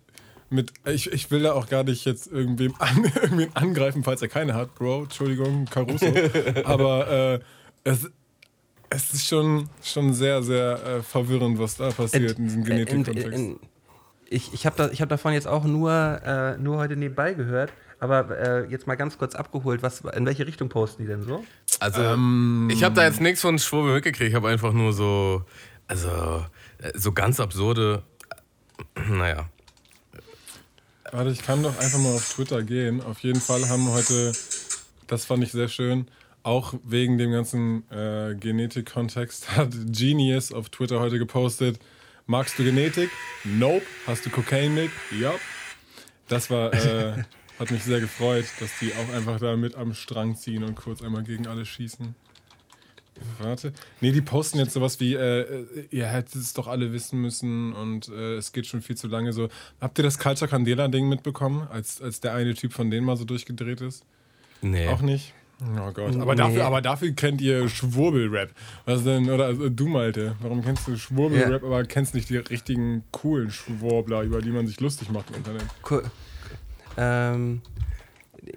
[0.49, 4.27] mit, ich, ich will da auch gar nicht jetzt irgendwem, an, irgendwen angreifen, falls er
[4.27, 5.03] keine hat, Bro.
[5.03, 6.05] Entschuldigung, Caruso.
[6.65, 7.39] Aber äh,
[7.85, 8.11] es,
[8.89, 13.55] es ist schon, schon sehr, sehr äh, verwirrend, was da passiert in diesem Genetikkontext.
[14.33, 15.91] Ich, ich habe da, ich hab davon jetzt auch nur,
[16.25, 20.47] äh, nur heute nebenbei gehört, aber äh, jetzt mal ganz kurz abgeholt, was, in welche
[20.47, 21.43] Richtung posten die denn so?
[21.79, 24.29] Also, Ähm, ich habe da jetzt nichts von Schwurbel mitgekriegt.
[24.29, 25.43] Ich habe einfach nur so,
[25.87, 26.09] also,
[26.79, 28.03] äh, so ganz absurde,
[28.95, 29.49] äh, naja.
[31.11, 33.01] Warte, ich kann doch einfach mal auf Twitter gehen.
[33.01, 34.33] Auf jeden Fall haben heute,
[35.07, 36.07] das fand ich sehr schön,
[36.41, 41.79] auch wegen dem ganzen äh, Genetik-Kontext, hat Genius auf Twitter heute gepostet.
[42.25, 43.09] Magst du Genetik?
[43.43, 43.85] Nope.
[44.07, 44.91] Hast du Kokain mit?
[45.19, 45.33] Ja.
[46.29, 47.21] Das war, äh,
[47.59, 51.01] hat mich sehr gefreut, dass die auch einfach da mit am Strang ziehen und kurz
[51.01, 52.15] einmal gegen alle schießen.
[53.39, 53.73] Warte.
[53.99, 57.73] Nee, die posten jetzt sowas wie, äh, äh, ihr hättet es doch alle wissen müssen
[57.73, 59.49] und äh, es geht schon viel zu lange so.
[59.81, 63.25] Habt ihr das Culture Candela-Ding mitbekommen, als, als der eine Typ von denen mal so
[63.25, 64.05] durchgedreht ist?
[64.61, 64.87] Nee.
[64.87, 65.33] Auch nicht?
[65.77, 66.15] Oh Gott.
[66.15, 66.41] Aber, Nee.
[66.41, 68.51] dafür, aber dafür kennt ihr Schwurbel-Rap.
[68.85, 69.29] Was denn?
[69.29, 70.35] Oder also, du, Malte.
[70.41, 71.67] Warum kennst du Schwurbel-Rap, Ja.
[71.67, 75.65] aber kennst nicht die richtigen coolen Schwurbler, über die man sich lustig macht im Internet?
[75.89, 76.03] Cool.
[76.97, 77.61] Ähm,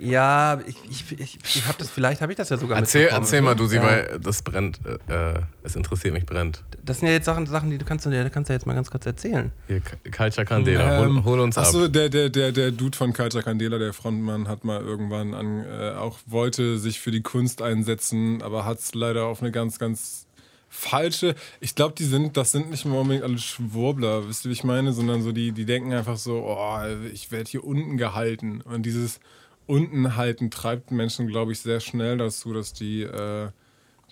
[0.00, 3.40] Ja, ich, ich, ich, ich habe das, vielleicht habe ich das ja sogar Erzähl, erzähl
[3.40, 3.82] mal, du sie, Ja.
[3.84, 4.80] weil das brennt.
[5.08, 6.64] Äh, äh, es interessiert mich brennt.
[6.84, 8.74] Das sind ja jetzt Sachen, Sachen die du kannst, du dir- kannst du jetzt mal
[8.74, 9.52] ganz kurz erzählen.
[9.68, 11.66] Hier, Culture Candela, hol, Ähm, hol uns ab.
[11.66, 15.64] Achso, der, der, der, der Dude von Culture Candela, der Frontmann, hat mal irgendwann an,
[15.64, 19.78] äh, auch wollte sich für die Kunst einsetzen, aber hat es leider auf eine ganz,
[19.78, 20.26] ganz
[20.68, 21.36] falsche.
[21.60, 24.64] Ich glaube, die sind, das sind nicht mal unbedingt alle Schwurbler, wisst ihr, wie ich
[24.64, 26.78] meine, sondern so die, die denken einfach so, oh,
[27.12, 28.60] ich werde hier unten gehalten.
[28.62, 29.20] Und dieses
[29.66, 33.48] unten halten treibt Menschen, glaube ich, sehr schnell dazu, dass die, äh,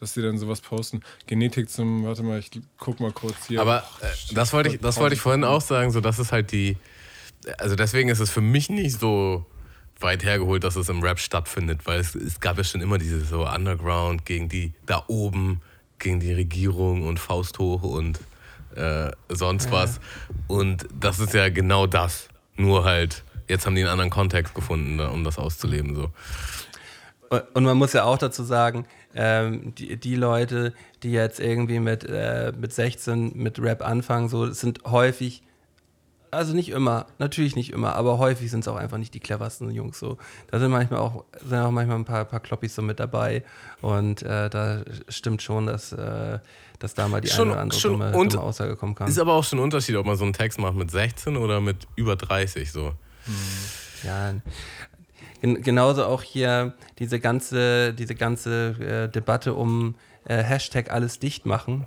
[0.01, 1.03] dass die dann sowas posten.
[1.27, 3.61] Genetik zum, warte mal, ich guck mal kurz hier.
[3.61, 6.53] Aber äh, das wollte ich, das wollte ich vorhin auch sagen, so das ist halt
[6.53, 6.77] die,
[7.59, 9.47] also deswegen ist es für mich nicht so
[10.01, 13.25] weit hergeholt, dass es im Rap stattfindet, weil es, es gab ja schon immer diese
[13.25, 15.61] so Underground gegen die da oben,
[15.99, 18.19] gegen die Regierung und Faust hoch und
[18.75, 20.01] äh, sonst was.
[20.49, 22.29] Und das ist ja genau das.
[22.57, 25.95] Nur halt, jetzt haben die einen anderen Kontext gefunden, um das auszuleben.
[25.95, 26.11] So.
[27.55, 32.05] Und man muss ja auch dazu sagen, ähm, die, die Leute, die jetzt irgendwie mit,
[32.05, 35.43] äh, mit 16 mit Rap anfangen, so sind häufig,
[36.31, 39.71] also nicht immer, natürlich nicht immer, aber häufig sind es auch einfach nicht die cleversten
[39.71, 39.99] Jungs.
[39.99, 40.19] So.
[40.51, 43.45] Da sind manchmal auch, sind auch manchmal ein paar, paar Kloppis so mit dabei.
[43.81, 46.39] Und äh, da stimmt schon, dass, äh,
[46.79, 49.09] dass da mal die Schon- eine oder andere schon dumme, dumme Aussage kommen kann.
[49.09, 51.61] Ist aber auch schon ein Unterschied, ob man so einen Text macht mit 16 oder
[51.61, 52.93] mit über 30 so.
[54.03, 54.35] Ja,
[55.41, 61.47] gen genauso auch hier diese ganze, diese ganze äh, Debatte um äh, Hashtag alles dicht
[61.47, 61.87] machen,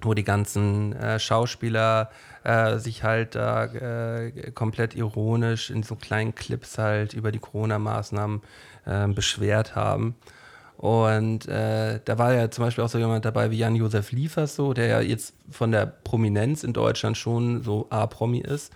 [0.00, 2.10] wo die ganzen äh, Schauspieler
[2.44, 8.42] äh, sich halt da äh, komplett ironisch in so kleinen Clips halt über die Corona-Maßnahmen
[8.86, 10.16] äh, beschwert haben.
[10.76, 14.72] Und äh, da war ja zum Beispiel auch so jemand dabei wie Jan-Josef Liefers, so,
[14.72, 18.72] der ja jetzt von der Prominenz in Deutschland schon so A-Promi ist.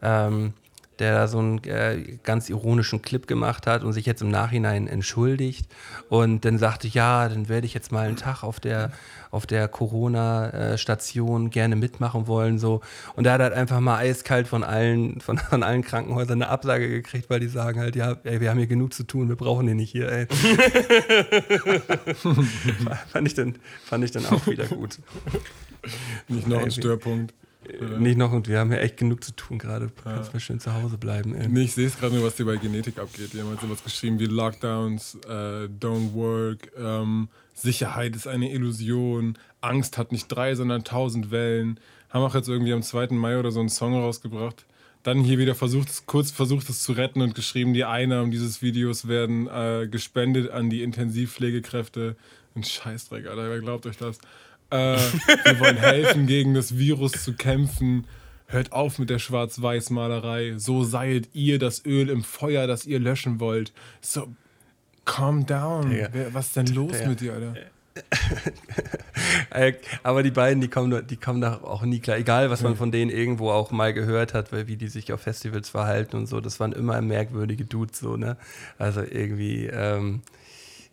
[0.00, 0.54] Ähm,
[0.98, 4.88] der da so einen äh, ganz ironischen Clip gemacht hat und sich jetzt im Nachhinein
[4.88, 5.68] entschuldigt
[6.08, 8.92] und dann sagte, ja, dann werde ich jetzt mal einen Tag auf der,
[9.30, 12.58] auf der Corona-Station gerne mitmachen wollen.
[12.58, 12.80] So.
[13.14, 16.50] Und da hat er halt einfach mal eiskalt von allen, von, von allen Krankenhäusern eine
[16.50, 19.36] Absage gekriegt, weil die sagen halt, ja, ey, wir haben hier genug zu tun, wir
[19.36, 20.26] brauchen den nicht hier, ey.
[23.12, 24.98] fand, ich dann, fand ich dann auch wieder gut.
[26.28, 28.00] nicht noch ein Ey, Störpunkt.
[28.00, 29.90] Nicht noch, und wir haben ja echt genug zu tun gerade.
[30.02, 31.48] Kannst mal schön zu Hause bleiben, ey.
[31.48, 33.32] Nee, ich sehe es gerade nur, was dir bei Genetik abgeht.
[33.32, 39.36] Die haben halt sowas geschrieben wie Lockdowns, äh, don't work, ähm, Sicherheit ist eine Illusion,
[39.60, 41.80] Angst hat nicht drei, sondern tausend Wellen.
[42.10, 43.08] Haben auch jetzt irgendwie am 2.
[43.10, 44.64] Mai oder so einen Song rausgebracht.
[45.02, 49.08] Dann hier wieder versucht, kurz versucht es zu retten und geschrieben, die Einnahmen dieses Videos
[49.08, 52.16] werden äh, gespendet an die Intensivpflegekräfte.
[52.54, 54.18] Ein Scheißdreck, Alter, wer glaubt euch das?
[54.70, 58.06] Äh, wir wollen helfen, gegen das Virus zu kämpfen.
[58.46, 60.54] Hört auf mit der Schwarz-Weiß-Malerei.
[60.56, 63.72] So seiet ihr das Öl im Feuer, das ihr löschen wollt.
[64.00, 64.28] So,
[65.04, 65.90] calm down.
[65.90, 66.10] Digga.
[66.32, 67.08] Was ist denn los Digga.
[67.08, 67.54] mit dir, Alter?
[70.02, 72.16] Aber die beiden, die kommen, die kommen da auch nie klar.
[72.16, 75.20] Egal, was man von denen irgendwo auch mal gehört hat, weil wie die sich auf
[75.22, 78.36] Festivals verhalten und so, das waren immer merkwürdige Dudes, so, ne?
[78.78, 80.22] Also irgendwie, ähm,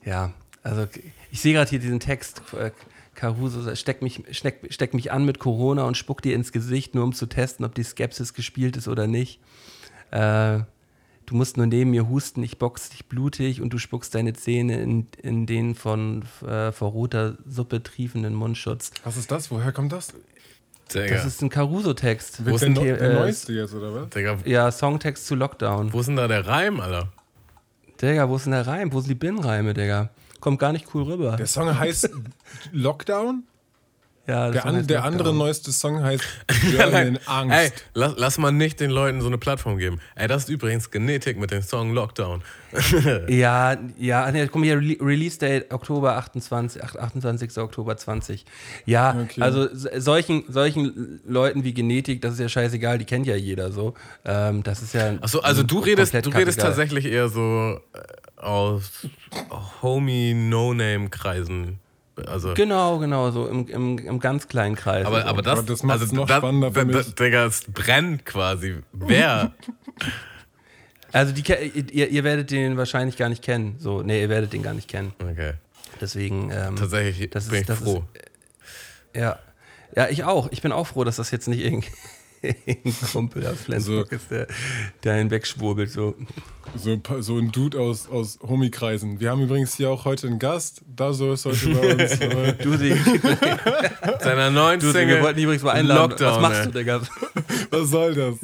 [0.03, 0.33] ja,
[0.63, 0.87] also
[1.31, 2.71] ich sehe gerade hier diesen Text, äh,
[3.15, 7.03] Caruso steck mich, steck, steck mich an mit Corona und spuck dir ins Gesicht, nur
[7.03, 9.39] um zu testen, ob die Skepsis gespielt ist oder nicht.
[10.11, 10.59] Äh,
[11.25, 14.81] du musst nur neben mir husten, ich box dich blutig und du spuckst deine Zähne
[14.81, 18.91] in, in den von äh, vor roter Suppe triefenden Mundschutz.
[19.03, 19.49] Was ist das?
[19.49, 20.13] Woher kommt das?
[20.93, 22.45] Digga, Das ist ein Caruso-Text.
[22.45, 24.09] Wo der, sind Neu- hier, der äh, neueste jetzt, oder was?
[24.09, 25.91] Digga, Ja, Songtext zu Lockdown.
[25.93, 27.09] wo ist denn da der Reim, Alter?
[28.01, 28.93] Digga, wo ist denn der Reim?
[28.93, 30.11] Wo sind die Bin-Reime, Digga?
[30.45, 31.37] Kommt gar nicht cool rüber.
[31.37, 32.07] Der Song heißt
[32.71, 33.45] Lockdown?
[34.27, 36.23] Ja, das Der, an, der andere neueste Song heißt
[36.71, 37.55] Girl in Angst.
[37.55, 39.99] Ey, lass, lass mal nicht den Leuten so eine Plattform geben.
[40.15, 42.41] Ey, das ist übrigens Genetik mit dem Song Lockdown.
[43.29, 47.57] Ja, ja, nee, guck mal hier, Rele- Release Date Oktober 28, ach- 28.
[47.57, 48.43] Oktober 20.
[48.85, 49.41] Ja, Okay.
[49.41, 53.93] also solchen, solchen Leuten wie Genetik, das ist ja scheißegal, die kennt ja jeder so.
[54.25, 55.13] Ähm, das ist ja.
[55.21, 59.07] Achso, also du redest, du redest tatsächlich eher so äh, aus
[59.81, 61.79] Homie-No-Name-Kreisen.
[62.27, 65.05] Also, Genau, genau, so im, im, im ganz kleinen Kreis.
[65.05, 67.13] aber, aber das, Gott, das macht's also noch das- spannender für mich.
[67.15, 68.77] Digga, es brennt quasi.
[68.93, 69.51] Wer?
[71.11, 71.43] also die,
[71.91, 73.75] ihr, ihr werdet den wahrscheinlich gar nicht kennen.
[73.79, 75.13] So, nee, ihr werdet den gar nicht kennen.
[75.21, 75.53] Okay,
[76.01, 76.51] Deswegen.
[76.51, 78.03] Ähm, tatsächlich Das ist- bin ich das ist- froh.
[79.15, 79.39] Ja.
[79.95, 80.49] Ja, ich auch.
[80.51, 81.89] Ich bin auch froh, dass das jetzt nicht irgendein
[82.67, 84.47] ein Kumpel aus Flensburg ist, der,
[85.03, 85.91] der einen wegschwurbelt.
[85.91, 86.15] So.
[86.75, 89.19] So, so ein Dude aus, aus Homie-Kreisen.
[89.19, 90.81] Wir haben übrigens hier auch heute einen Gast.
[90.93, 92.19] Da so ist heute bei uns.
[92.63, 92.95] Dusi,
[94.21, 96.09] Seiner neuen Dusi, Single wir wollten übrigens mal einladen.
[96.09, 96.65] Lockdown, Was machst ey.
[96.65, 97.01] du, Digga?
[97.69, 98.35] Was soll das?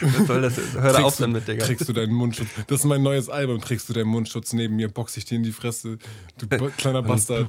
[0.00, 0.56] Was soll das?
[0.74, 1.64] Hör da auf du, damit, Digga.
[1.64, 2.48] trägst du deinen Mundschutz?
[2.66, 3.60] Das ist mein neues Album.
[3.60, 5.98] Trägst du deinen Mundschutz neben mir, box ich dir in die Fresse.
[6.38, 7.48] Du bo- kleiner Bastard.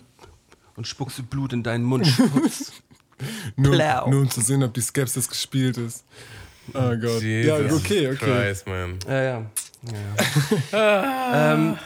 [0.75, 2.71] Und spuckst du Blut in deinen Mundschutz.
[3.55, 6.05] Nur, nur um zu sehen, ob die Skepsis gespielt ist.
[6.73, 7.21] Oh Gott.
[7.21, 8.15] Ja, Jesus okay, okay.
[8.17, 8.99] Christ, man.
[9.07, 9.45] ja, ja.
[10.71, 11.53] ja.
[11.53, 11.77] ähm,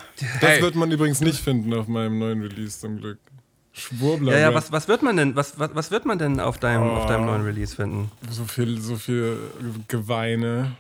[0.42, 0.62] Das Hey.
[0.62, 3.20] wird man übrigens nicht finden auf meinem neuen Release zum Glück.
[3.74, 4.34] Schwurbler.
[4.34, 6.90] ja, ja, was, was wird man denn, was, was, was wird man denn auf deinem,
[6.90, 8.12] auf deinem neuen Release finden?
[8.30, 9.38] So viel, so viel
[9.88, 10.74] Geweine.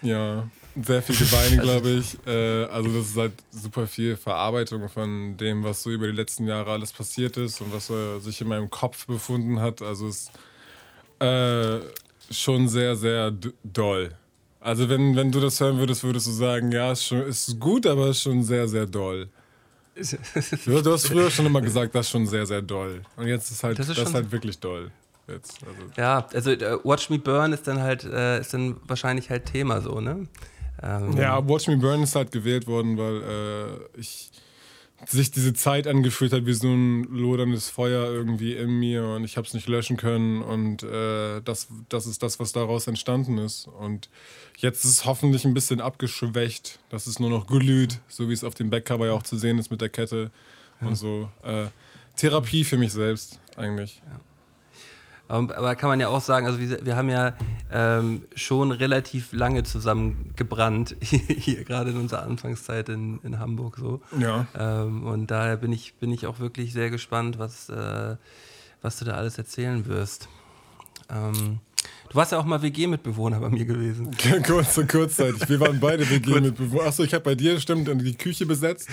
[0.00, 0.44] Ja,
[0.82, 2.16] sehr viel Geweine, glaube ich.
[2.26, 6.46] Äh, also das ist halt super viel Verarbeitung von dem, was so über die letzten
[6.46, 9.82] Jahre alles passiert ist und was äh, sich in meinem Kopf befunden hat.
[9.82, 10.30] Also es
[11.18, 11.80] ist äh,
[12.30, 13.32] schon sehr, sehr
[13.64, 14.14] doll.
[14.60, 17.86] Also wenn, wenn du das hören würdest, würdest du sagen, ja, ist, schon, ist gut,
[17.86, 19.28] aber ist schon sehr, sehr doll.
[20.66, 23.00] Du, du hast früher schon immer gesagt, das ist schon sehr, sehr doll.
[23.16, 24.90] Und jetzt ist halt, Das das ist schon- halt wirklich doll.
[25.28, 25.90] Jetzt, also.
[25.96, 29.80] Ja, also äh, Watch Me Burn ist dann halt, äh, ist dann wahrscheinlich halt Thema
[29.80, 30.26] so, ne?
[30.82, 34.30] Ähm, Ja, Watch Me Burn ist halt gewählt worden, weil äh, ich
[35.04, 39.36] sich diese Zeit angefühlt hat wie so ein loderndes Feuer irgendwie in mir und ich
[39.36, 43.68] habe es nicht löschen können und äh, das, das ist das, was daraus entstanden ist.
[43.68, 44.08] Und
[44.56, 48.42] jetzt ist es hoffentlich ein bisschen abgeschwächt, dass es nur noch glüht, so wie es
[48.42, 50.30] auf dem Backcover ja auch zu sehen ist mit der Kette
[50.80, 51.28] und so.
[51.42, 51.66] Äh,
[52.16, 54.00] Therapie für mich selbst eigentlich.
[54.06, 54.20] Ähm,
[55.28, 57.34] Aber kann man ja auch sagen, also wir, wir haben ja
[57.72, 64.00] ähm, schon relativ lange zusammen gebrannt, hier gerade in unserer Anfangszeit in, in Hamburg so.
[64.18, 64.46] Ja.
[64.56, 68.16] Ähm, und daher bin ich, bin ich auch wirklich sehr gespannt, was, äh,
[68.82, 70.28] was du da alles erzählen wirst.
[71.10, 71.58] Ähm,
[72.08, 74.10] du warst ja auch mal WG-Mitbewohner bei mir gewesen.
[74.46, 75.48] Kurz, kurzzeitig.
[75.48, 76.88] Wir waren beide WG mit Bewohnern.
[76.88, 78.88] Achso, ich habe bei dir stimmt die Küche besetzt.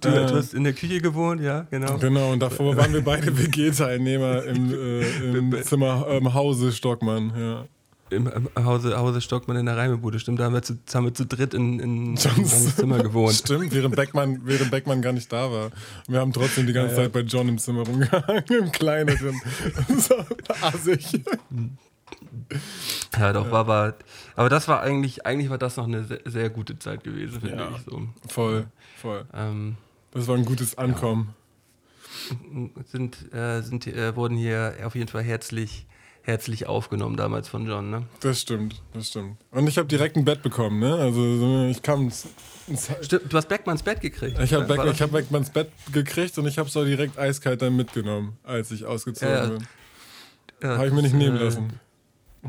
[0.00, 1.96] Du, Äh, du hast in der Küche gewohnt, ja, genau.
[1.98, 5.00] Genau, und davor waren wir beide WG-Teilnehmer im, äh,
[5.38, 7.32] im Zimmer im Hause Stockmann.
[7.38, 7.64] Ja.
[8.10, 11.14] Im, im Hause, Hause Stockmann in der Reimebude, stimmt, da haben wir zu, haben wir
[11.14, 13.34] zu dritt in, in, Johns- Zimmer gewohnt.
[13.34, 15.64] Stimmt, während Beckmann, während Beckmann gar nicht da war.
[15.66, 15.72] Und
[16.08, 19.40] wir haben trotzdem die ganze Zeit bei John im Zimmer rumgehangen, im Kleineren.
[19.98, 20.16] so
[20.60, 21.22] assig.
[23.18, 23.94] Ja, doch, war aber,
[24.36, 27.56] aber das war eigentlich, eigentlich war das noch eine sehr, sehr gute Zeit gewesen, finde
[27.56, 27.68] Ja.
[27.76, 28.02] ich so.
[28.28, 28.66] Voll,
[29.04, 29.24] voll.
[29.34, 29.76] Ähm,
[30.12, 31.34] Das war ein gutes Ankommen.
[32.90, 35.86] sind, äh, sind, äh, wurden hier auf jeden Fall herzlich,
[36.22, 38.04] herzlich aufgenommen damals von John, ne?
[38.20, 39.36] Das stimmt, das stimmt.
[39.50, 40.94] Und ich habe direkt ein Bett bekommen, ne?
[40.94, 42.10] Also so, ich kam
[43.02, 44.38] Stimmt, du hast Beckmanns Bett gekriegt.
[44.40, 47.60] ich habe Beck, ich hab Beckmanns Bett gekriegt und ich habe es auch direkt eiskalt
[47.60, 49.66] dann mitgenommen, als ich ausgezogen Ja, bin.
[50.62, 51.78] ja, Habe ich mir nicht nehmen äh, lassen.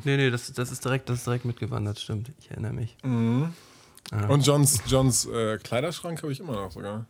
[0.05, 2.31] Nee, nee, das, das, ist direkt, das ist direkt mitgewandert, stimmt.
[2.39, 2.95] Ich erinnere mich.
[3.03, 3.53] Mhm.
[4.11, 4.27] Ja.
[4.27, 7.05] Und Johns, Johns äh, Kleiderschrank habe ich immer noch sogar.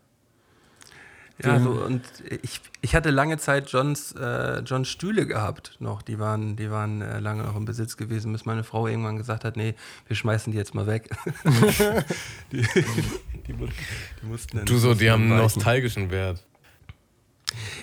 [1.43, 2.01] Ja, so, und
[2.43, 6.01] ich, ich hatte lange Zeit Johns, äh, Johns Stühle gehabt noch.
[6.01, 9.43] Die waren, die waren äh, lange noch im Besitz gewesen, bis meine Frau irgendwann gesagt
[9.43, 9.75] hat, nee,
[10.08, 11.10] wir schmeißen die jetzt mal weg.
[12.53, 12.65] die, die,
[13.47, 13.53] die
[14.25, 16.41] mussten dann- Du so, die haben einen nostalgischen Wert.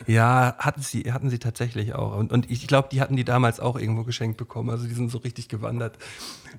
[0.06, 2.16] Ja, hatten sie, hatten sie tatsächlich auch.
[2.16, 4.70] Und, und ich glaube, die hatten die damals auch irgendwo geschenkt bekommen.
[4.70, 5.98] Also die sind so richtig gewandert,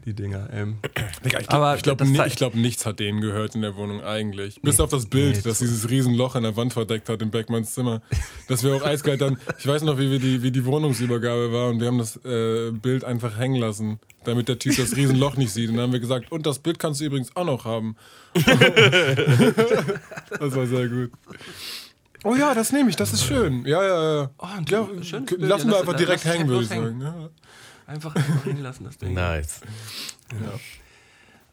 [0.05, 0.49] die Dinger.
[0.51, 0.77] Ähm,
[1.23, 4.61] ich glaube, glaub, ni glaub, nichts hat denen gehört in der Wohnung eigentlich.
[4.61, 7.73] Bis auf das Bild, nee, das dieses Riesenloch in der Wand verdeckt hat in Beckmanns
[7.73, 8.01] Zimmer.
[8.47, 11.69] Das wir auch eiskalt dann, ich weiß noch, wie wir die, wie die Wohnungsübergabe war
[11.69, 15.51] und wir haben das äh, Bild einfach hängen lassen, damit der Typ das Riesenloch nicht
[15.51, 15.69] sieht.
[15.69, 17.95] Und dann haben wir gesagt, und das Bild kannst du übrigens auch noch haben.
[18.33, 18.45] das
[20.55, 21.11] war sehr gut.
[22.23, 23.65] Oh ja, das nehme ich, das ist schön.
[23.65, 24.31] Ja, ja, ja.
[24.37, 25.41] Oh, ein ja schönes Bild.
[25.41, 27.01] lassen Ja, wir einfach direkt hängen, würde ich sagen.
[27.01, 27.29] Ja.
[27.85, 29.13] einfach einfach hängen lassen, das Ding.
[29.13, 29.61] Nice.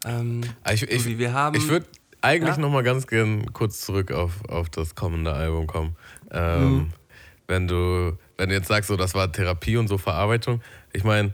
[0.07, 1.57] Ähm, Ich, ich, wir haben.
[1.57, 1.87] ich würde
[2.23, 2.61] eigentlich Ja?
[2.61, 5.97] noch mal ganz gern kurz zurück auf, auf das kommende Album kommen.
[6.31, 6.89] Ähm, Mhm.
[7.47, 11.33] Wenn du wenn du jetzt sagst, so das war Therapie und so Verarbeitung, ich meine,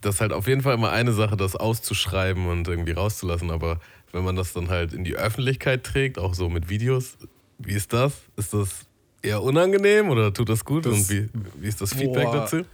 [0.00, 3.80] das ist halt auf jeden Fall immer eine Sache, das auszuschreiben und irgendwie rauszulassen, aber
[4.12, 7.18] wenn man das dann halt in die Öffentlichkeit trägt, auch so mit Videos,
[7.64, 8.12] wie ist das?
[8.36, 8.86] Ist das
[9.22, 10.86] eher unangenehm oder tut das gut?
[10.86, 11.28] Das- und wie,
[11.60, 12.36] wie ist das Feedback Boah.
[12.36, 12.64] dazu?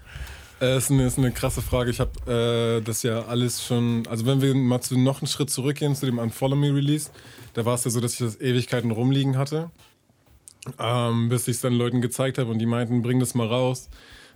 [0.61, 1.91] Äh, ist, eine, ist eine krasse Frage.
[1.91, 4.07] Ich habe äh, das ja alles schon.
[4.09, 7.11] Also, wenn wir mal zu, noch einen Schritt zurückgehen zu dem Unfollow Me Release,
[7.55, 9.71] da war es ja so, dass ich das Ewigkeiten rumliegen hatte.
[10.79, 13.89] Ähm, bis ich es dann Leuten gezeigt habe und die meinten, bring das mal raus.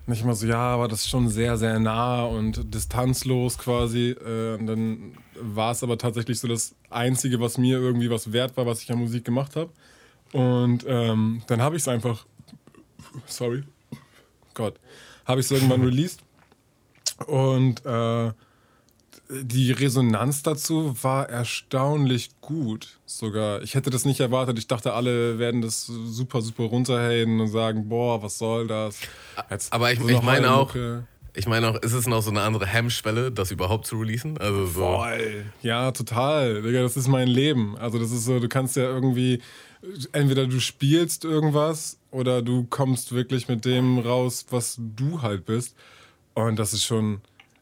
[0.06, 4.10] Und ich immer so, ja, aber das ist schon sehr, sehr nah und distanzlos quasi.
[4.10, 8.56] Äh, und dann war es aber tatsächlich so das Einzige, was mir irgendwie was wert
[8.56, 9.70] war, was ich an Musik gemacht habe.
[10.32, 12.26] Und ähm, dann habe ich es einfach.
[13.26, 13.64] Sorry.
[14.54, 14.78] Gott.
[15.24, 16.20] Habe ich es irgendwann released.
[17.26, 18.32] Und äh,
[19.30, 22.98] die Resonanz dazu war erstaunlich gut.
[23.06, 23.62] Sogar.
[23.62, 24.58] Ich hätte das nicht erwartet.
[24.58, 29.00] Ich dachte, alle werden das super, super runterhaten und sagen, boah, was soll das?
[29.50, 30.74] Jetzt Aber ich, ich meine eine auch,
[31.34, 34.36] ich meine auch, ist es noch so eine andere Hemmschwelle, das überhaupt zu releasen?
[34.38, 34.80] Also so.
[34.80, 35.46] Voll.
[35.62, 36.62] Ja, total.
[36.62, 37.76] Digga, das ist mein Leben.
[37.78, 39.40] Also das ist so, du kannst ja irgendwie,
[40.12, 45.74] entweder du spielst irgendwas oder du kommst wirklich mit dem raus, was du halt bist.
[46.34, 47.20] Und das ist schon,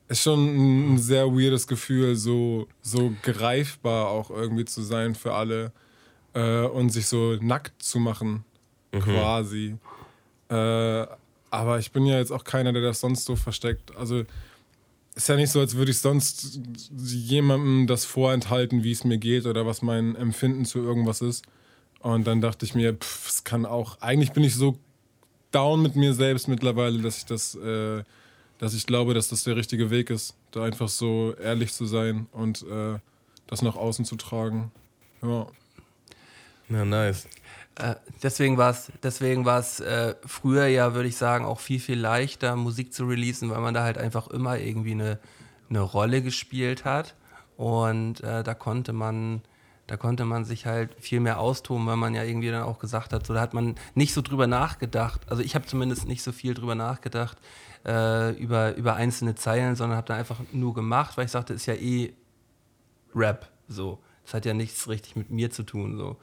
[0.08, 5.72] ist schon ein sehr weirdes Gefühl, so, so greifbar auch irgendwie zu sein für alle
[6.34, 8.44] äh, und sich so nackt zu machen,
[8.92, 9.76] quasi.
[10.48, 11.06] Äh,
[11.50, 13.96] aber ich bin ja jetzt auch keiner, der das sonst so versteckt.
[13.96, 14.24] Also
[15.14, 16.60] ist ja nicht so, als würde ich sonst
[16.96, 21.44] jemandem das vorenthalten, wie es mir geht oder was mein Empfinden zu irgendwas ist.
[22.00, 24.00] Und dann dachte ich mir, pff, es kann auch.
[24.00, 24.78] Eigentlich bin ich so
[25.52, 28.02] down mit mir selbst mittlerweile, dass ich das, äh,
[28.58, 32.26] dass ich glaube, dass das der richtige Weg ist, da einfach so ehrlich zu sein
[32.32, 32.98] und äh,
[33.46, 34.70] das nach außen zu tragen.
[35.22, 35.46] Ja.
[36.70, 37.26] Ja, nice.
[37.74, 41.98] Äh, deswegen war es deswegen war's, äh, früher ja, würde ich sagen, auch viel, viel
[41.98, 45.18] leichter, Musik zu releasen, weil man da halt einfach immer irgendwie eine,
[45.68, 47.14] eine Rolle gespielt hat.
[47.56, 49.42] Und äh, da konnte man.
[49.90, 53.12] Da konnte man sich halt viel mehr austoben, weil man ja irgendwie dann auch gesagt
[53.12, 55.22] hat, so da hat man nicht so drüber nachgedacht.
[55.28, 57.38] Also ich habe zumindest nicht so viel drüber nachgedacht
[57.84, 61.66] äh, über, über einzelne Zeilen, sondern habe da einfach nur gemacht, weil ich sagte, ist
[61.66, 62.12] ja eh
[63.16, 63.98] Rap so.
[64.22, 66.16] Das hat ja nichts richtig mit mir zu tun so.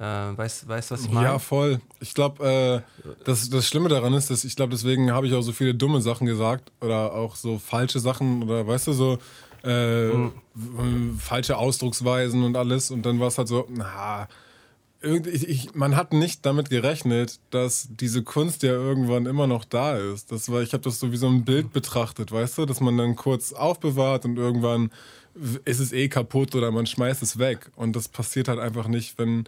[0.00, 1.28] Äh, weißt du, was ich meine?
[1.28, 1.80] Ja, voll.
[2.00, 5.42] Ich glaube, äh, das, das Schlimme daran ist, dass ich glaube, deswegen habe ich auch
[5.42, 9.18] so viele dumme Sachen gesagt oder auch so falsche Sachen oder weißt du, so
[9.64, 12.90] äh, w- falsche Ausdrucksweisen und alles.
[12.90, 14.28] Und dann war es halt so, na,
[15.02, 19.96] ich, ich, man hat nicht damit gerechnet, dass diese Kunst ja irgendwann immer noch da
[19.96, 20.32] ist.
[20.32, 22.96] Das war, ich habe das so wie so ein Bild betrachtet, weißt du, dass man
[22.96, 24.90] dann kurz aufbewahrt und irgendwann
[25.64, 27.70] ist es eh kaputt oder man schmeißt es weg.
[27.76, 29.44] Und das passiert halt einfach nicht, wenn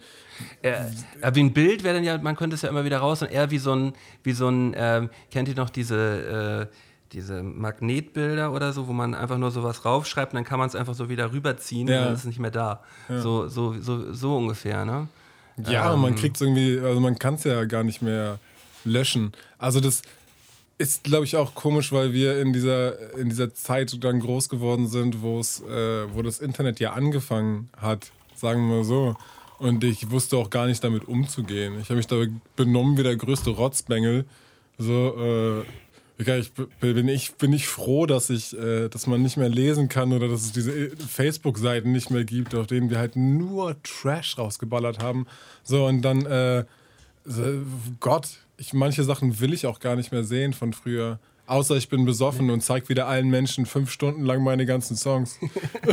[0.63, 0.85] ja,
[1.33, 3.49] wie ein Bild wäre dann ja, man könnte es ja immer wieder raus und eher
[3.49, 3.93] wie so ein,
[4.23, 6.75] wie so ein, ähm, kennt ihr noch diese, äh,
[7.13, 10.75] diese Magnetbilder oder so, wo man einfach nur sowas raufschreibt und dann kann man es
[10.75, 11.99] einfach so wieder rüberziehen Ja.
[11.99, 12.81] und dann ist es nicht mehr da.
[13.09, 15.07] So, so, so, so ungefähr, ne?
[15.67, 18.37] Ja, man kriegt es irgendwie, also man kann es ja gar nicht mehr
[18.85, 19.31] löschen.
[19.57, 20.03] Also das
[20.77, 24.87] ist, glaube ich, auch komisch, weil wir in dieser, in dieser Zeit dann groß geworden
[24.87, 29.15] sind, wo es, äh, wo das Internet ja angefangen hat, sagen wir mal so.
[29.57, 31.79] Und ich wusste auch gar nicht damit umzugehen.
[31.81, 32.17] Ich habe mich da
[32.55, 34.25] benommen wie der größte Rotzbengel.
[34.77, 35.65] So, äh,
[36.17, 40.13] ich bin ich, bin ich froh, dass ich, äh, dass man nicht mehr lesen kann
[40.13, 44.37] oder dass es diese äh, Facebook-Seiten nicht mehr gibt, auf denen wir halt nur Trash
[44.37, 45.27] rausgeballert haben.
[45.63, 46.65] So, und dann, äh,
[47.99, 51.19] Gott, ich, manche Sachen will ich auch gar nicht mehr sehen von früher.
[51.45, 55.39] Außer ich bin besoffen und zeig wieder allen Menschen fünf Stunden lang meine ganzen Songs.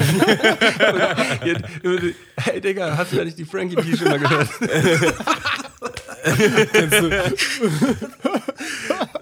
[2.36, 4.48] hey Digga, hast du ja nicht die Frankie P schon mal gehört?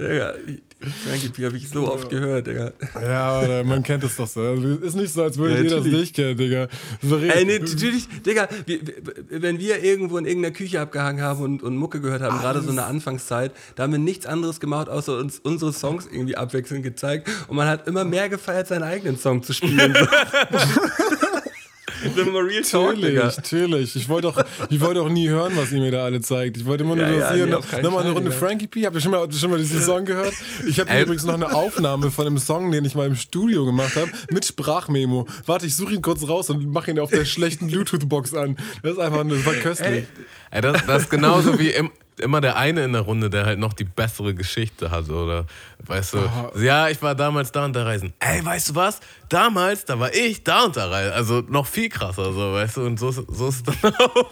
[0.00, 0.62] Digga, die
[1.06, 2.72] Frankie P habe ich so oft gehört, Digga.
[3.02, 4.54] Ja, oder man kennt es doch so.
[4.54, 6.68] Ist nicht so, als würdet Ja, ihr das nicht kennen, Digga.
[7.02, 8.78] So Ey, nee, natürlich, Digga, wir,
[9.28, 12.70] wenn wir irgendwo in irgendeiner Küche abgehangen haben und, und Mucke gehört haben, gerade so
[12.70, 16.82] in der Anfangszeit, da haben wir nichts anderes gemacht, außer uns unsere Songs irgendwie abwechselnd
[16.82, 17.28] gezeigt.
[17.48, 19.94] Und man hat immer mehr gefeiert, seinen eigenen Song zu spielen.
[22.02, 23.32] Sind wir real talk, Natürlich, Digga.
[23.36, 23.96] natürlich.
[23.96, 26.56] Ich wollte auch, ich wollte auch nie hören, was ihr mir da alle zeigt.
[26.56, 28.10] Ich wollte immer nur, Ja, dass ja, ihr nee, noch, auf keinen noch mal eine
[28.12, 28.40] Runde Digga.
[28.46, 28.86] Frankie P.
[28.86, 30.32] Habt ihr schon mal, schon mal diesen Song gehört?
[30.66, 31.02] Ich habe Ey.
[31.02, 34.44] übrigens noch eine Aufnahme von einem Song, den ich mal im Studio gemacht habe, mit
[34.44, 35.26] Sprachmemo.
[35.46, 38.56] Warte, ich suche ihn kurz raus und mache ihn auf der schlechten Bluetooth-Box an.
[38.82, 40.04] Das ist einfach, das war köstlich.
[40.50, 41.90] Ey, das, das ist genauso wie im,
[42.20, 45.46] immer der eine in der Runde, der halt noch die bessere Geschichte hat, oder
[45.86, 48.12] weißt du, ja, ich war damals da und da reisen.
[48.20, 49.00] Ey, weißt du was?
[49.28, 51.12] Damals, da war ich da und da reisen.
[51.12, 54.30] Also noch viel krasser, so, weißt du, und so, ist- so ist es dann auch.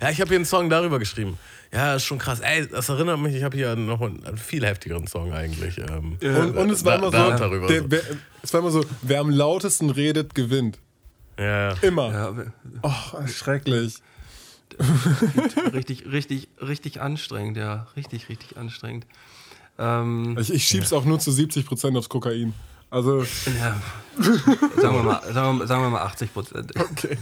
[0.00, 1.38] Ja, ich habe hier einen Song darüber geschrieben.
[1.72, 2.38] Ja, ist schon krass.
[2.40, 5.78] Ey, das erinnert mich, ich habe hier noch einen viel heftigeren Song eigentlich.
[5.78, 7.86] Ähm, Und, und es war immer da so, darüber der, so.
[7.90, 8.00] wer,
[8.42, 10.78] es war immer so, wer am lautesten redet, gewinnt.
[11.38, 11.72] Ja.
[11.82, 12.12] Immer.
[12.12, 12.32] Ja,
[12.82, 13.96] Oh, schrecklich.
[15.72, 17.86] richtig, richtig, richtig anstrengend, ja.
[17.96, 19.06] Richtig, richtig anstrengend.
[19.78, 22.54] Ähm, Ich, ich schieb's auch nur zu 70% aufs Kokain.
[22.90, 23.80] Also, ja,
[24.80, 26.72] sagen, wir mal, sagen, wir, sagen wir mal 80 Prozent.
[26.76, 27.18] okay.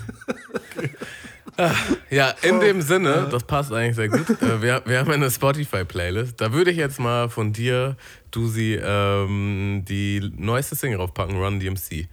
[2.10, 4.28] Ja, in dem Sinne, das passt eigentlich sehr gut.
[4.42, 6.40] Äh, wir, wir haben eine Spotify-Playlist.
[6.40, 7.96] Da würde ich jetzt mal von dir,
[8.30, 12.08] Dusi, ähm, die neueste Single draufpacken, Run DMC.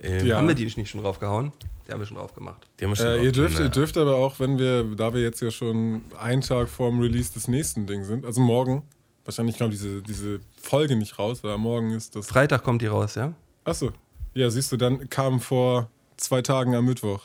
[0.00, 0.38] Ähm, Ja.
[0.38, 1.52] Haben wir die nicht schon draufgehauen?
[1.88, 2.68] Die haben wir schon drauf gemacht.
[2.78, 3.24] Die haben wir schon Äh, drauf.
[3.24, 6.68] ihr, dürft, ihr dürft aber auch, wenn wir, da wir jetzt ja schon einen Tag
[6.68, 8.82] vorm Release des nächsten Ding sind, also morgen,
[9.24, 12.26] wahrscheinlich kommt diese, diese Folge nicht raus, aber morgen ist das.
[12.26, 13.32] Freitag kommt die raus, ja?
[13.64, 13.90] Achso.
[14.34, 17.22] Ja, siehst du, dann kam vor zwei Tagen am Mittwoch.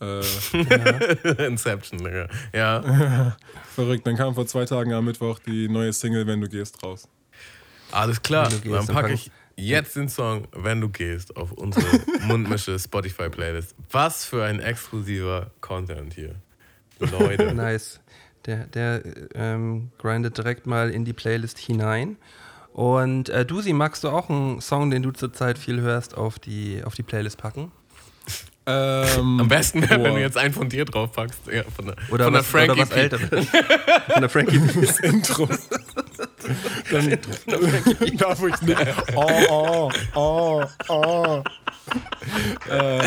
[0.00, 0.20] Äh,
[1.46, 2.28] Inception, Digga.
[2.52, 3.36] Ja.
[3.74, 7.08] verrückt, dann kam vor zwei Tagen am Mittwoch die neue Single Wenn du gehst raus.
[7.92, 8.48] Alles klar.
[8.48, 11.86] Dann dann packe pack- ich jetzt den Song, wenn du gehst, auf unsere
[12.26, 13.74] Mundmische Spotify-Playlist.
[13.90, 16.36] Was für ein exklusiver Content hier.
[16.98, 17.54] Leute.
[17.54, 18.00] Nice.
[18.46, 19.02] Der, der
[19.34, 22.18] ähm, grindet direkt mal in die Playlist hinein.
[22.74, 26.82] Und äh, Dusi, magst du auch einen Song, den du zurzeit viel hörst, auf die,
[26.84, 27.72] auf die Playlist packen?
[28.66, 30.16] Ähm, Am besten wäre, wenn boah.
[30.16, 31.46] du jetzt einen von dir drauf packst.
[31.52, 32.96] Ja, von der, Oder von was, der Frankie oder was.
[32.96, 33.46] Älteres?
[34.08, 35.48] Von der Frankie das Intro.
[36.90, 37.18] Dann
[38.16, 38.86] darf ich nicht.
[39.14, 41.42] Oh, oh, oh, oh.
[42.70, 43.02] Äh,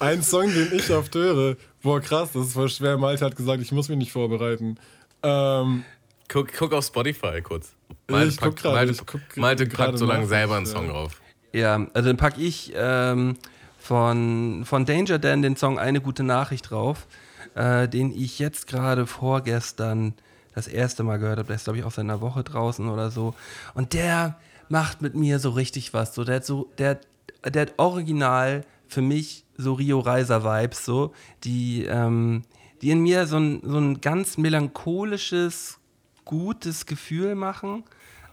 [0.00, 1.56] ein Song, den ich oft höre.
[1.82, 2.96] Boah, krass, das ist voll schwer.
[2.96, 4.78] Malte hat gesagt, ich muss mich nicht vorbereiten.
[5.22, 5.84] Ähm,
[6.28, 7.72] Guck, guck auf Spotify kurz.
[8.08, 10.72] Ich guck grad, Malte, ich guck Malte gerade packt so lange selber einen ja.
[10.72, 11.20] Song drauf.
[11.52, 13.36] Ja, also dann packe ich ähm,
[13.78, 17.06] von, von Danger Dan den Song Eine gute Nachricht drauf,
[17.54, 20.14] äh, den ich jetzt gerade vorgestern
[20.54, 21.46] das erste Mal gehört habe.
[21.46, 23.34] Der ist, glaube ich, auch seit einer Woche draußen oder so.
[23.74, 24.38] Und der
[24.68, 26.14] macht mit mir so richtig was.
[26.14, 27.00] So, der hat so, der,
[27.44, 31.12] der hat original für mich so Rio Reiser Vibes, so,
[31.44, 32.44] die, ähm,
[32.80, 35.78] die in mir so ein, so ein ganz melancholisches,
[36.24, 37.84] gutes Gefühl machen,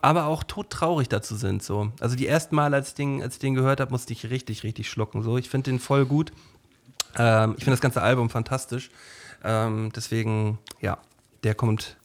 [0.02, 1.64] aber auch todtraurig dazu sind.
[1.64, 1.92] So.
[2.00, 4.64] Also die ersten Mal, als ich den, als ich den gehört habe, musste ich richtig,
[4.64, 5.24] richtig schlucken.
[5.24, 5.38] So.
[5.38, 6.32] Ich finde den voll gut.
[7.18, 8.92] Ähm, ich finde das ganze Album fantastisch.
[9.44, 11.00] Ähm, deswegen, ja,
[11.44, 11.98] der kommt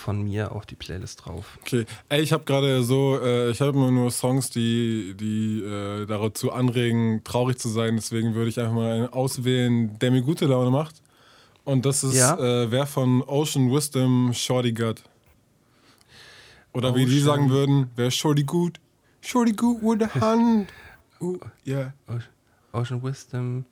[0.00, 1.58] von mir auf die Playlist drauf.
[1.62, 1.84] okay.
[2.08, 6.50] Ey, ich habe gerade so, äh, ich habe immer nur Songs, die, die äh, dazu
[6.52, 7.96] anregen, traurig zu sein.
[7.96, 10.96] Deswegen würde ich einfach mal einen auswählen, der mir gute Laune macht.
[11.64, 12.36] Und das ist Ja.
[12.38, 15.02] äh, wer von Ocean Wisdom Shorty Gut.
[16.72, 18.78] Oder wie die Ocean- sagen würden, wer Shorty gut?
[19.20, 20.68] Shorty gut with a hand.
[21.22, 21.36] Uh,
[21.66, 21.92] yeah.
[22.72, 23.66] Ocean Wisdom,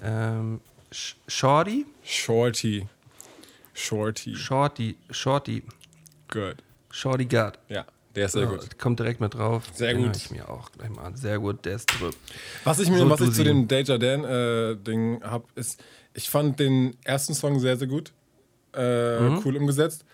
[0.00, 0.60] ähm,
[0.92, 1.84] Sh- Shorty?
[2.04, 2.86] Shorty.
[3.74, 4.34] Shorty.
[4.36, 5.62] Shorty, Shorty,
[6.28, 6.56] Good.
[6.90, 7.58] Shorty God.
[7.68, 8.78] Ja, der ist sehr Ja, gut.
[8.78, 9.64] Kommt direkt mit drauf.
[9.74, 10.16] Sehr Den gut.
[10.16, 11.16] ich mir auch gleich mal an.
[11.16, 12.10] Sehr gut, der ist drüber.
[12.64, 15.82] Was ich mir, So, was ich zu dem Deja Dan äh, Ding habe, ist,
[16.14, 18.12] ich fand den ersten Song sehr, sehr gut.
[18.72, 18.78] Äh,
[19.44, 20.04] Cool umgesetzt.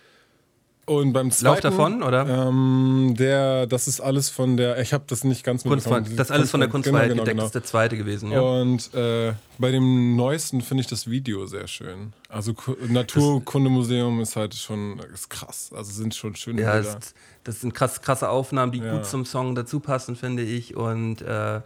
[0.89, 1.45] Und beim zweiten.
[1.47, 2.27] Lauf davon, oder?
[2.49, 6.17] Ähm, der, das ist alles von der, ich habe das nicht ganz mitbekommen.
[6.17, 7.43] Das ist alles von der Kunstfreiheit Genau, genau, gedeckt, genau.
[7.43, 8.41] das ist der zweite gewesen, ja.
[8.41, 12.13] Und äh, bei dem neuesten finde ich das Video sehr schön.
[12.29, 15.71] Also Ku- Naturkundemuseum ist halt schon ist krass.
[15.75, 16.95] Also sind schon schöne Ja, Bilder.
[16.95, 17.15] das,
[17.45, 18.93] das sind krass, krasse Aufnahmen, die Ja.
[18.95, 20.77] gut zum Song dazu passen, finde ich.
[20.77, 21.61] Und äh,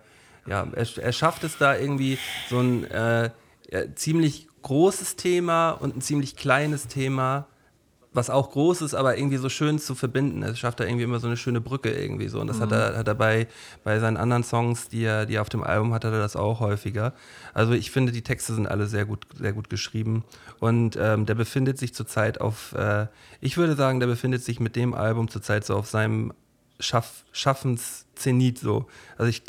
[0.46, 2.18] ja, er, er schafft es da irgendwie
[2.50, 3.30] so ein äh,
[3.94, 7.46] ziemlich großes Thema und ein ziemlich kleines Thema,
[8.14, 10.42] was auch groß ist, aber irgendwie so schön zu verbinden.
[10.42, 12.40] Er schafft da irgendwie immer so eine schöne Brücke irgendwie so.
[12.40, 13.46] Und das hat er, hat er bei,
[13.84, 16.36] bei seinen anderen Songs, die er, die er auf dem Album hat, hat er das
[16.36, 17.14] auch häufiger.
[17.54, 20.24] Also ich finde, die Texte sind alle sehr gut, sehr gut geschrieben.
[20.60, 23.06] Und ähm, der befindet sich zurzeit auf, äh,
[23.40, 26.32] ich würde sagen, der befindet sich mit dem Album zurzeit so auf seinem
[26.80, 28.86] Schaff, Schaffenszenit so.
[29.16, 29.42] Also ich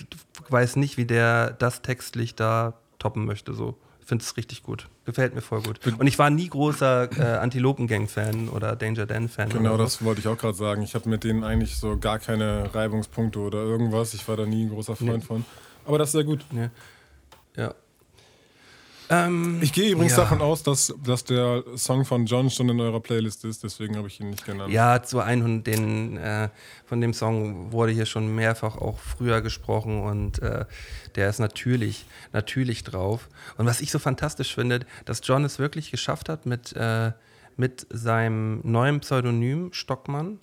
[0.49, 3.78] weiß nicht, wie der das textlich da toppen möchte so.
[4.04, 4.89] Ich finde es richtig gut.
[5.06, 5.80] Gefällt mir voll gut.
[5.97, 9.47] Und ich war nie großer äh, Antilopen-Gang-Fan oder Danger Dan-Fan.
[9.47, 9.78] Genau, so.
[9.78, 10.82] das wollte ich auch gerade sagen.
[10.82, 14.14] Ich habe mit denen eigentlich so gar keine Reibungspunkte oder irgendwas.
[14.14, 15.45] Ich war da nie ein großer Freund von.
[15.86, 16.43] Aber das ist sehr gut.
[16.51, 16.70] Ja.
[17.56, 17.74] ja.
[19.10, 20.20] Ähm, Ich gehe übrigens Ja.
[20.24, 24.08] davon aus, dass, dass der Song von John schon in eurer Playlist ist, deswegen habe
[24.08, 24.72] ich ihn nicht genannt.
[24.72, 26.49] Ja, zu 100, den, äh,
[26.86, 30.66] von dem Song wurde hier schon mehrfach auch früher gesprochen und äh,
[31.16, 33.30] der ist natürlich, natürlich drauf.
[33.58, 37.12] Und was ich so fantastisch finde, dass John es wirklich geschafft hat mit, äh,
[37.58, 40.39] mit seinem neuen Pseudonym Stockmann,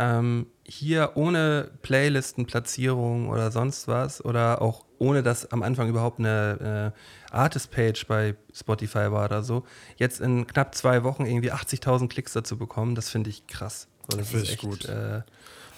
[0.00, 6.92] ähm, hier ohne Playlistenplatzierung oder sonst was oder auch ohne dass am Anfang überhaupt eine
[7.30, 9.64] äh, Artist-Page bei Spotify war oder so,
[9.96, 13.88] jetzt in knapp zwei Wochen irgendwie 80.000 Klicks dazu bekommen, das finde ich krass.
[14.10, 14.84] So, das Finde ist ich echt, gut.
[14.86, 15.22] Äh,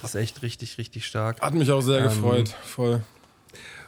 [0.02, 1.40] das ist echt richtig, richtig stark.
[1.42, 2.48] Hat mich auch sehr Ähm, gefreut.
[2.64, 3.02] Voll.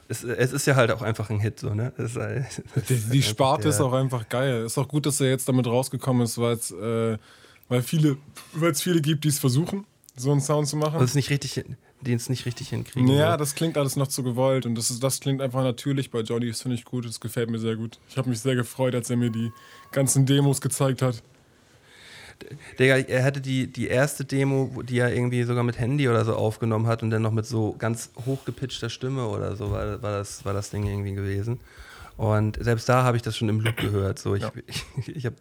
[0.09, 1.93] Es, es ist ja halt auch einfach ein Hit, so, ne?
[1.97, 4.65] Ist, halt- es Die, die einfach Sparte ist auch einfach geil.
[4.67, 7.17] Ist auch gut, dass er jetzt damit rausgekommen ist, weil es äh,
[7.69, 8.19] weil viele,
[8.53, 9.87] weil es viele gibt, die es versuchen,
[10.17, 10.97] so einen Sound zu machen.
[10.99, 11.65] Und es nicht richtig,
[12.01, 13.09] die es nicht richtig hinkriegen.
[13.09, 13.39] Ja, so.
[13.39, 16.49] das klingt alles noch zu gewollt und das, ist, das klingt einfach natürlich bei Johnny.
[16.49, 17.99] Das finde ich gut, das gefällt mir sehr gut.
[18.09, 19.51] Ich habe mich sehr gefreut, als er mir die
[19.91, 21.23] ganzen Demos gezeigt hat.
[22.79, 26.35] Digga, er hatte die, die erste Demo, die er irgendwie sogar mit Handy oder so
[26.35, 30.45] aufgenommen hat und dann noch mit so ganz hochgepitchter Stimme oder so war, war, das,
[30.45, 31.61] war das Ding irgendwie gewesen.
[32.17, 34.19] Und selbst da habe ich das schon im Loop gehört.
[34.19, 34.53] So, ich, Ja.
[34.99, 35.37] ich, ich habe.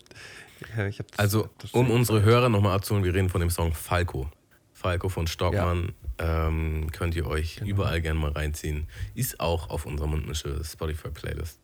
[0.78, 3.50] Ja, ich hab das- Also, das um unsere Hörer nochmal abzuholen, wir reden von dem
[3.50, 4.30] Song Falco.
[4.82, 5.94] Falco von Stockmann.
[6.18, 7.70] Ähm, könnt ihr euch Genau.
[7.70, 8.88] überall gerne mal reinziehen.
[9.14, 11.60] Ist auch auf unserer Mundmische Spotify-Playlist.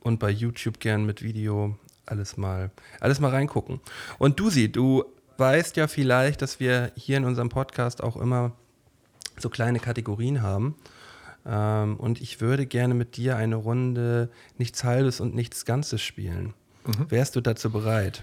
[0.00, 2.70] Und bei YouTube gern mit Video alles mal,
[3.00, 3.80] alles mal reingucken.
[4.18, 5.04] Und Dusi, du
[5.38, 8.52] weißt ja vielleicht, dass wir hier in unserem Podcast auch immer
[9.38, 10.74] so kleine Kategorien haben.
[11.46, 16.52] Ähm, und ich würde gerne mit dir eine Runde nichts Halbes und nichts Ganzes spielen.
[17.08, 18.22] Wärst du dazu bereit?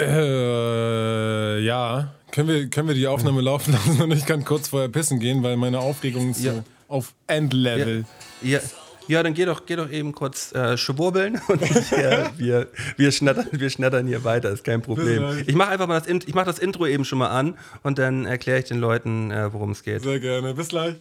[0.00, 2.12] Äh, ja.
[2.30, 5.42] Können wir, können wir die Aufnahme laufen lassen und ich kann kurz vorher pissen gehen,
[5.42, 6.54] weil meine Aufregung ist Ja.
[6.54, 8.04] so auf Endlevel.
[8.40, 8.58] Ja,
[9.06, 13.12] ja dann geh doch, geh doch eben kurz äh, schwurbeln und ich, äh, wir, wir,
[13.12, 15.42] schnattern, wir schnattern hier weiter, ist kein Problem.
[15.46, 17.98] Ich mache einfach mal das, Int- ich mach das Intro eben schon mal an und
[17.98, 20.02] dann erkläre ich den Leuten, äh, worum es geht.
[20.02, 20.54] Sehr gerne.
[20.54, 20.94] Bis gleich.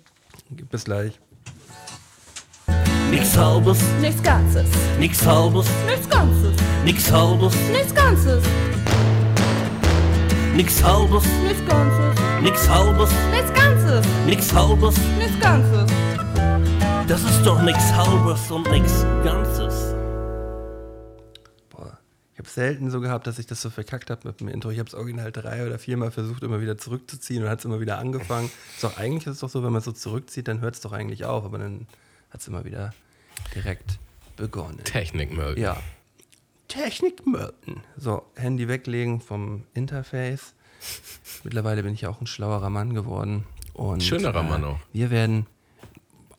[0.69, 1.13] Bis gleich.
[3.09, 4.67] Nix halbes, Nichts Ganzes.
[4.99, 6.53] nix halbes, Nichts Ganzes.
[6.85, 8.33] nix halbes, Nichts Ganzes.
[8.33, 8.43] nix halbes, Nichts Ganzes.
[10.61, 12.21] Nix halbes, Nichts Ganzes.
[14.27, 14.95] nix halbes.
[15.17, 15.91] Nichts Ganzes.
[17.07, 19.95] Das ist doch nix halbes und nix ganzes.
[21.71, 21.97] Boah,
[22.33, 24.69] ich habe selten so gehabt, dass ich das so verkackt habe mit dem Intro.
[24.69, 27.79] Ich habe es original drei oder viermal versucht, immer wieder zurückzuziehen und hat es immer
[27.79, 28.51] wieder angefangen.
[28.75, 30.91] Ist doch eigentlich ist es doch so, wenn man so zurückzieht, dann hört es doch
[30.91, 31.87] eigentlich auf, aber dann
[32.29, 32.93] hat es immer wieder
[33.55, 33.97] direkt
[34.35, 34.83] begonnen.
[34.83, 35.57] Technikmüll.
[35.57, 35.77] Ja.
[36.71, 37.81] Technik Merton.
[37.97, 40.53] So, Handy weglegen vom Interface.
[41.43, 43.43] Mittlerweile bin ich ja auch ein schlauerer Mann geworden.
[43.73, 44.79] Und, Schönerer Mann auch.
[44.93, 45.47] Wir werden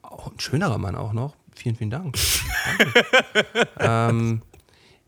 [0.00, 1.36] auch ein schönerer Mann auch noch.
[1.54, 2.16] Vielen, vielen Dank.
[3.78, 4.42] Ähm,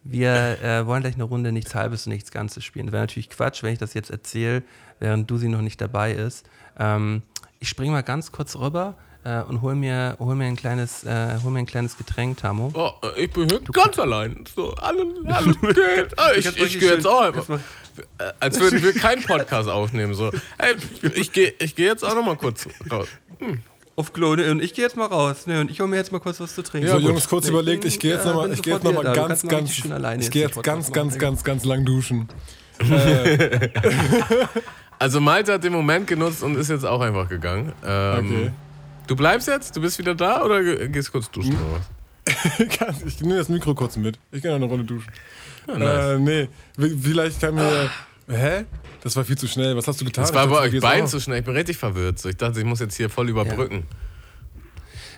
[0.03, 2.91] wir äh, wollen gleich eine Runde nichts Halbes und nichts Ganzes spielen.
[2.91, 4.65] Wäre natürlich Quatsch, wenn ich das jetzt erzähle,
[4.99, 6.45] während du sie noch nicht dabei ist.
[6.79, 7.23] Ähm,
[7.61, 11.39] ich springe mal ganz kurz rüber äh, und hol mir, hol, mir ein kleines, äh,
[11.43, 12.71] hol mir ein kleines Getränk, Tamo.
[12.75, 14.45] Oh, ich bin hier ganz allein.
[14.55, 16.19] So, alle, alle geht.
[16.19, 17.49] Ah, ich ich gehe jetzt auch einfach.
[18.19, 20.15] Äh, Als würden wir keinen Podcast aufnehmen.
[20.15, 20.75] So, ey,
[21.15, 23.09] ich gehe ich geh jetzt auch noch mal kurz raus.
[23.97, 25.47] Auf Klo, ne, und ich gehe jetzt mal raus.
[25.47, 26.89] Ne, und ich hole mir jetzt mal kurz was zu trinken.
[26.89, 27.05] so, gut.
[27.05, 29.43] Jungs, kurz Nee, überlegt, ich gehe jetzt äh, nochmal ich gehe jetzt noch mal ganz,
[29.47, 32.29] ganz, richtig schön alleine ich jetzt gehe jetzt ganz, ganz, ganz, ganz lang duschen.
[34.99, 37.73] Also Malte hat den Moment genutzt und ist jetzt auch einfach gegangen.
[37.85, 38.51] Ähm, Okay.
[39.07, 39.77] Du bleibst jetzt?
[39.77, 41.85] Du bist wieder da oder ge- gehst kurz duschen oder was?
[43.07, 44.19] Ich nehme das Mikro kurz mit.
[44.33, 45.13] Ich gehe noch eine Runde duschen.
[45.67, 46.05] Ja, nice.
[46.05, 46.49] Äh, nee,
[47.01, 47.91] vielleicht kann mir.
[48.29, 48.65] Hä?
[49.03, 49.77] Das war viel zu schnell.
[49.77, 50.25] Was hast du getan?
[50.25, 51.41] Das war Ich bei euch beiden zu schnell.
[51.41, 52.19] Ich bin richtig verwirrt.
[52.19, 53.85] So, ich dachte, ich muss jetzt hier voll überbrücken.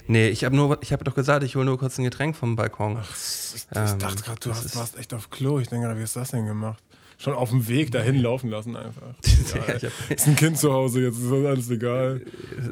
[0.08, 2.54] Nee, ich habe nur, ich habe doch gesagt, ich hole nur kurz ein Getränk vom
[2.56, 2.98] Balkon.
[3.02, 5.58] Ich, ich Ähm, dachte gerade, du hast, warst echt auf Klo.
[5.60, 6.82] Ich denke gerade, wie hast du das denn gemacht?
[7.18, 9.02] Schon auf dem Weg dahin laufen lassen einfach.
[9.54, 12.20] Ja, ich hab, Ist ein Kind zu Hause, jetzt ist das alles egal.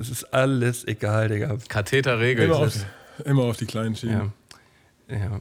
[0.00, 1.56] es ist alles egal, Digga.
[1.68, 2.48] Katheter regelt.
[2.50, 2.74] Immer auf,
[3.24, 4.32] immer auf die kleinen Schienen.
[5.08, 5.16] Ja.
[5.16, 5.40] ja.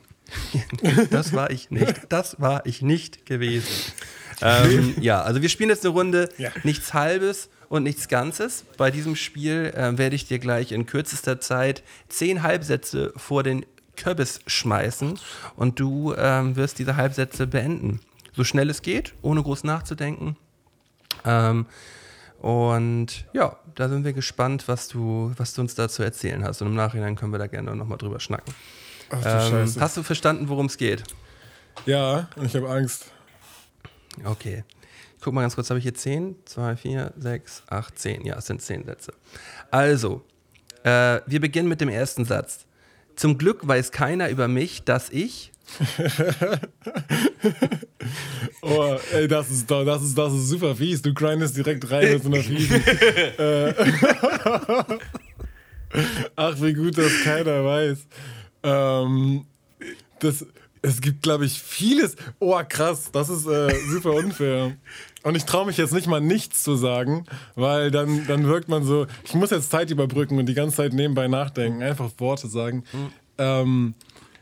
[1.11, 2.01] Das war ich nicht.
[2.09, 3.67] Das war ich nicht gewesen.
[4.41, 6.49] Ähm, ja, also wir spielen jetzt eine Runde Ja.
[6.63, 8.65] nichts Halbes und nichts Ganzes.
[8.77, 13.65] Bei diesem Spiel äh, werde ich dir gleich in kürzester Zeit zehn Halbsätze vor den
[13.95, 15.17] Kürbis schmeißen
[15.55, 18.01] und du ähm, wirst diese Halbsätze beenden.
[18.35, 20.37] So schnell es geht, ohne groß nachzudenken.
[21.25, 21.65] Ähm,
[22.41, 26.61] und ja, da sind wir gespannt, was du, was du uns dazu erzählen hast.
[26.61, 28.53] Und im Nachhinein können wir da gerne nochmal drüber schnacken.
[29.09, 29.79] Ach du Ähm, Scheiße.
[29.81, 31.03] hast du verstanden, worum es geht?
[31.85, 33.05] Ja, ich habe Angst.
[34.23, 34.63] Okay.
[35.17, 36.35] Ich guck mal ganz kurz, habe ich hier 10?
[36.45, 38.25] 2, 4, 6, 8, 10.
[38.25, 39.13] Ja, es sind 10 Sätze.
[39.71, 40.21] Also,
[40.83, 42.65] äh, wir beginnen mit dem ersten Satz.
[43.15, 45.51] Zum Glück weiß keiner über mich, dass ich.
[48.61, 51.01] Oh, ey, das ist, das ist, das ist super fies.
[51.01, 52.81] Du grindest direkt rein mit so einer fiesen.
[53.37, 53.73] äh,
[56.35, 58.07] Ach, wie gut, dass keiner weiß.
[58.63, 59.45] Ähm,
[60.19, 60.45] das,
[60.81, 62.15] es gibt, glaube ich, vieles.
[62.39, 64.77] Oh, krass, das ist äh, super unfair.
[65.23, 68.83] Und ich traue mich jetzt nicht mal nichts zu sagen, weil dann, dann wirkt man
[68.83, 72.83] so, ich muss jetzt Zeit überbrücken und die ganze Zeit nebenbei nachdenken, einfach Worte sagen.
[73.37, 73.93] Ähm,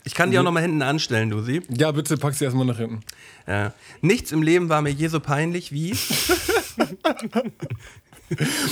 [0.03, 1.61] Ich kann die auch noch mal hinten anstellen, Lucy.
[1.69, 3.01] ja, bitte pack sie erstmal nach hinten.
[3.47, 3.73] Ja.
[4.01, 5.91] Nichts im Leben war mir je so peinlich wie.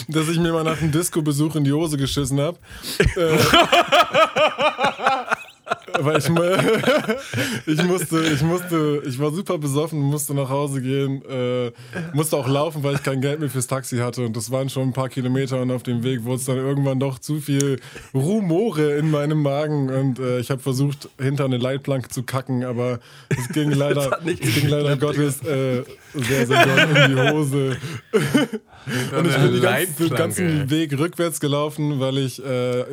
[0.08, 2.58] dass ich mir mal nach einem Disco-Besuch in die Hose geschissen habe.
[3.18, 3.38] äh,
[6.00, 6.30] weil ich,
[7.66, 11.72] ich musste, ich musste, ich war super besoffen, musste nach Hause gehen, äh,
[12.14, 14.26] musste auch laufen, weil ich kein Geld mehr fürs Taxi hatte.
[14.26, 17.00] Und das waren schon ein paar Kilometer und auf dem Weg wurde es dann irgendwann
[17.00, 17.80] doch zu viel
[18.14, 19.90] Rumore in meinem Magen.
[19.90, 24.40] Und äh, ich habe versucht, hinter eine Leitplanke zu kacken, aber es ging leider, es
[24.40, 25.84] ging leider Gottes äh,
[26.14, 27.78] sehr, sehr doll in die Hose.
[29.18, 32.86] Und ich bin die ganzen, den ganzen Weg rückwärts gelaufen, weil ich äh,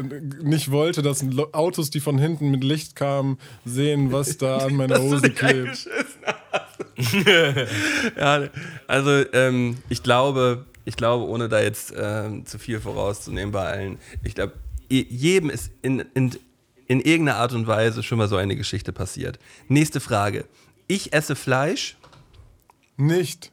[0.43, 5.01] nicht wollte, dass Autos, die von hinten mit Licht kamen, sehen, was da an meiner
[5.01, 5.89] Hose klebt.
[8.17, 8.49] ja,
[8.87, 13.99] also ähm, ich glaube, ich glaube, ohne da jetzt ähm, zu viel vorauszunehmen bei allen,
[14.23, 14.53] ich glaube,
[14.89, 16.31] je- jedem ist in, in,
[16.87, 19.39] in irgendeiner Art und Weise schon mal so eine Geschichte passiert.
[19.69, 20.45] Nächste Frage.
[20.87, 21.97] Ich esse Fleisch?
[22.97, 23.51] Nicht.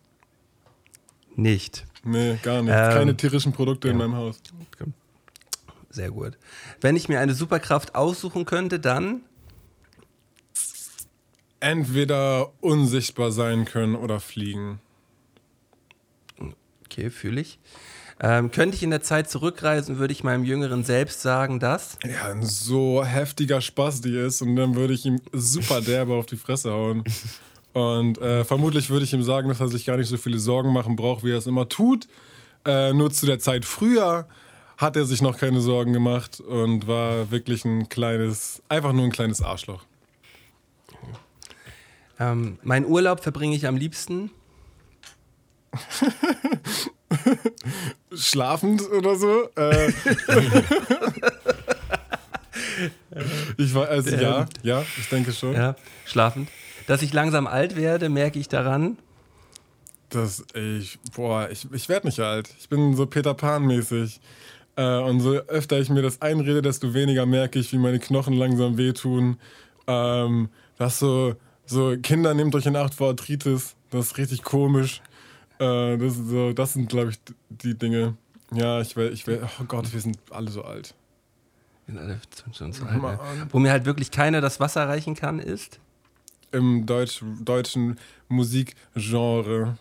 [1.35, 1.85] Nicht.
[2.03, 2.71] Nee, gar nicht.
[2.73, 4.39] Ähm, Keine tierischen Produkte in meinem Haus.
[5.93, 6.37] Sehr gut.
[6.81, 9.21] Wenn ich mir eine Superkraft aussuchen könnte, dann
[11.63, 14.81] Entweder unsichtbar sein können oder fliegen.
[16.85, 17.57] Okay, fühle ich.
[18.19, 21.97] Ähm, könnte ich in der Zeit zurückreisen, würde ich meinem jüngeren Selbst sagen, dass.
[22.03, 26.25] Ja, ein so heftiger Spaß die ist und dann würde ich ihm super derbe auf
[26.25, 27.05] die Fresse hauen.
[27.71, 30.73] Und äh, vermutlich würde ich ihm sagen, dass er sich gar nicht so viele Sorgen
[30.73, 32.09] machen braucht, wie er es immer tut.
[32.65, 34.27] Äh, nur zu der Zeit früher
[34.83, 39.11] hat er sich noch keine Sorgen gemacht und war wirklich ein kleines, einfach nur ein
[39.11, 39.83] kleines Arschloch.
[42.19, 44.29] Ähm, mein Urlaub verbringe ich am liebsten.
[48.13, 49.49] Schlafend oder so.
[49.55, 49.87] Äh,
[53.57, 55.53] ich war, also ja, ja, ich denke schon.
[55.53, 55.75] Ja,
[56.05, 56.49] schlafend.
[56.85, 58.97] Dass ich langsam alt werde, merke ich daran.
[60.09, 62.53] Das, ich, boah, ich, ich werde nicht alt.
[62.59, 64.19] Ich bin so Peter Pan-mäßig.
[64.75, 68.33] Äh, und so öfter ich mir das einrede, desto weniger merke ich, wie meine Knochen
[68.33, 69.37] langsam wehtun.
[69.87, 73.75] Ähm, das so, so, Kinder nehmt euch in Acht vor Arthritis.
[73.91, 75.01] Das ist richtig komisch.
[75.59, 77.19] Äh, das, so, das sind, glaube ich,
[77.49, 78.17] die Dinge.
[78.51, 80.95] Ja, ich will, ich will, oh Gott, wir sind alle so alt.
[81.85, 82.19] Wir sind alle
[82.53, 83.47] schon so alt, ne?
[83.49, 85.79] Wo mir halt wirklich keiner das Wasser reichen kann, ist.
[86.51, 87.97] Im Deutsch, deutschen
[88.27, 89.77] Musikgenre.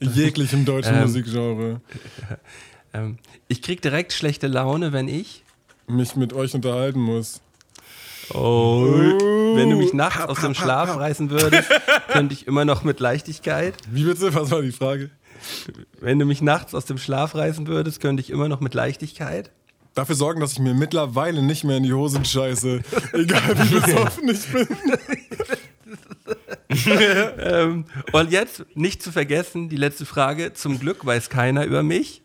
[0.00, 1.02] Jeglichem deutschen Ähm.
[1.02, 1.80] Musikgenre.
[2.96, 3.18] Ähm,
[3.48, 5.42] ich krieg direkt schlechte Laune, wenn ich.
[5.86, 7.40] Mich mit euch unterhalten muss.
[8.34, 8.82] Oh.
[9.54, 11.70] Wenn du mich nachts aus dem Schlaf reißen würdest,
[12.08, 13.74] könnte ich immer noch mit Leichtigkeit.
[13.90, 14.34] Wie bitte?
[14.34, 15.10] Was war die Frage?
[16.00, 19.52] Wenn du mich nachts aus dem Schlaf reißen würdest, könnte ich immer noch mit Leichtigkeit.
[19.94, 22.80] Dafür sorgen, dass ich mir mittlerweile nicht mehr in die Hosen scheiße.
[23.12, 24.68] Egal wie besoffen ich bin.
[26.86, 30.52] Ähm, und jetzt, nicht zu vergessen, die letzte Frage.
[30.52, 32.22] Zum Glück weiß keiner über mich,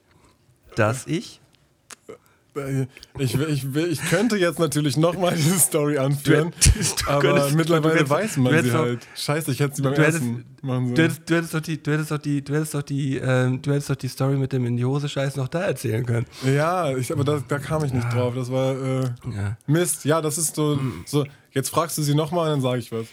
[0.75, 1.39] dass ich.
[3.17, 6.69] Ich, ich, ich könnte jetzt natürlich nochmal diese Story anführen, Du-
[7.05, 9.07] du aber könntest- mittlerweile hättest- weiß man sie halt.
[9.15, 11.09] Scheiße, ich hätte sie beim Du hättest, ersten machen du, sollen.
[11.11, 13.89] hättest, du, hättest doch die, du hättest doch die, du hättest doch die, du hättest
[13.89, 16.25] doch die Story mit dem in die Hose scheißen noch da erzählen können.
[16.45, 18.33] Ja, ich, aber da, da kam ich nicht drauf.
[18.35, 19.03] Das war äh,
[19.33, 19.57] Ja.
[19.67, 20.03] Mist.
[20.03, 21.25] Ja, das ist so, so.
[21.51, 23.05] Jetzt fragst du sie nochmal und dann sage ich was.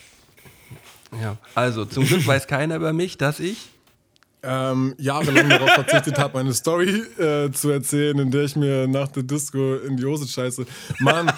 [1.23, 1.37] Ja.
[1.55, 3.69] Also, zum Glück weiß keiner über mich, dass ich.
[4.43, 9.09] Ähm, jahrelang darauf verzichtet habe, eine Story äh, zu erzählen, in der ich mir nach
[9.09, 10.65] der Disco in die Hose scheiße.
[11.01, 11.27] Mann,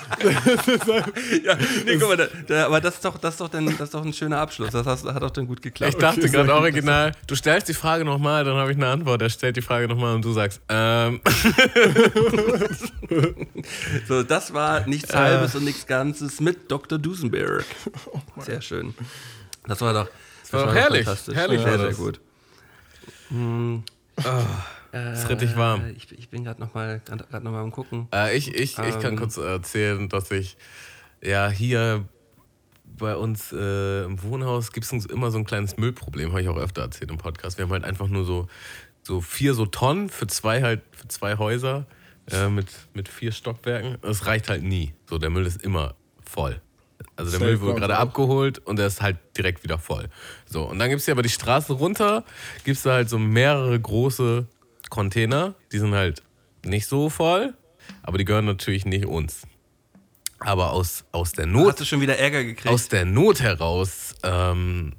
[1.44, 3.80] Ja, nee, guck mal, da, da, aber das ist, doch, das, ist doch dann, das
[3.80, 4.70] ist doch ein schöner Abschluss.
[4.70, 5.94] Das hast, hat doch dann gut geklappt.
[5.94, 6.62] Ich dachte Okay, gerade sehr gut.
[6.62, 9.22] original, du stellst die Frage nochmal, dann habe ich eine Antwort.
[9.22, 11.20] Er stellt die Frage nochmal und du sagst, ähm,
[14.06, 16.98] So, das war nichts Halbes und nichts Ganzes mit Dr.
[16.98, 17.64] Dusenberg.
[18.38, 18.94] Sehr schön.
[19.66, 20.08] Das war doch,
[20.42, 21.04] das war doch herrlich.
[21.04, 21.34] fantastisch.
[21.34, 22.14] Herrlich sehr, war sehr
[23.30, 23.84] das.
[24.16, 24.24] gut.
[24.92, 25.84] es ist richtig warm.
[25.84, 28.08] Äh, Ich, ich bin gerade noch mal, grad noch mal am gucken.
[28.12, 29.16] Äh, ich, ich, ich kann Ähm.
[29.16, 30.56] kurz erzählen, dass ich
[31.22, 32.04] ja hier
[32.84, 36.56] bei uns äh, im Wohnhaus gibt es immer so ein kleines Müllproblem, habe ich auch
[36.58, 37.56] öfter erzählt im Podcast.
[37.56, 38.48] Wir haben halt einfach nur so,
[39.02, 41.86] so vier so Tonnen für zwei halt, für zwei Häuser
[42.30, 43.96] äh, mit, mit vier Stockwerken.
[44.02, 44.92] Das reicht halt nie.
[45.08, 46.60] So, der Müll ist immer voll.
[47.16, 50.08] Also der Safe Müll wurde gerade abgeholt und der ist halt direkt wieder voll.
[50.46, 52.24] So, und dann gibt es ja aber die Straße runter,
[52.64, 54.46] gibt es da halt so mehrere große
[54.90, 56.22] Container, die sind halt
[56.64, 57.54] nicht so voll,
[58.02, 59.42] aber die gehören natürlich nicht uns.
[60.38, 62.72] Aber aus, aus der Not Hast du schon wieder Ärger gekriegt?
[62.72, 64.94] aus der Not heraus ähm,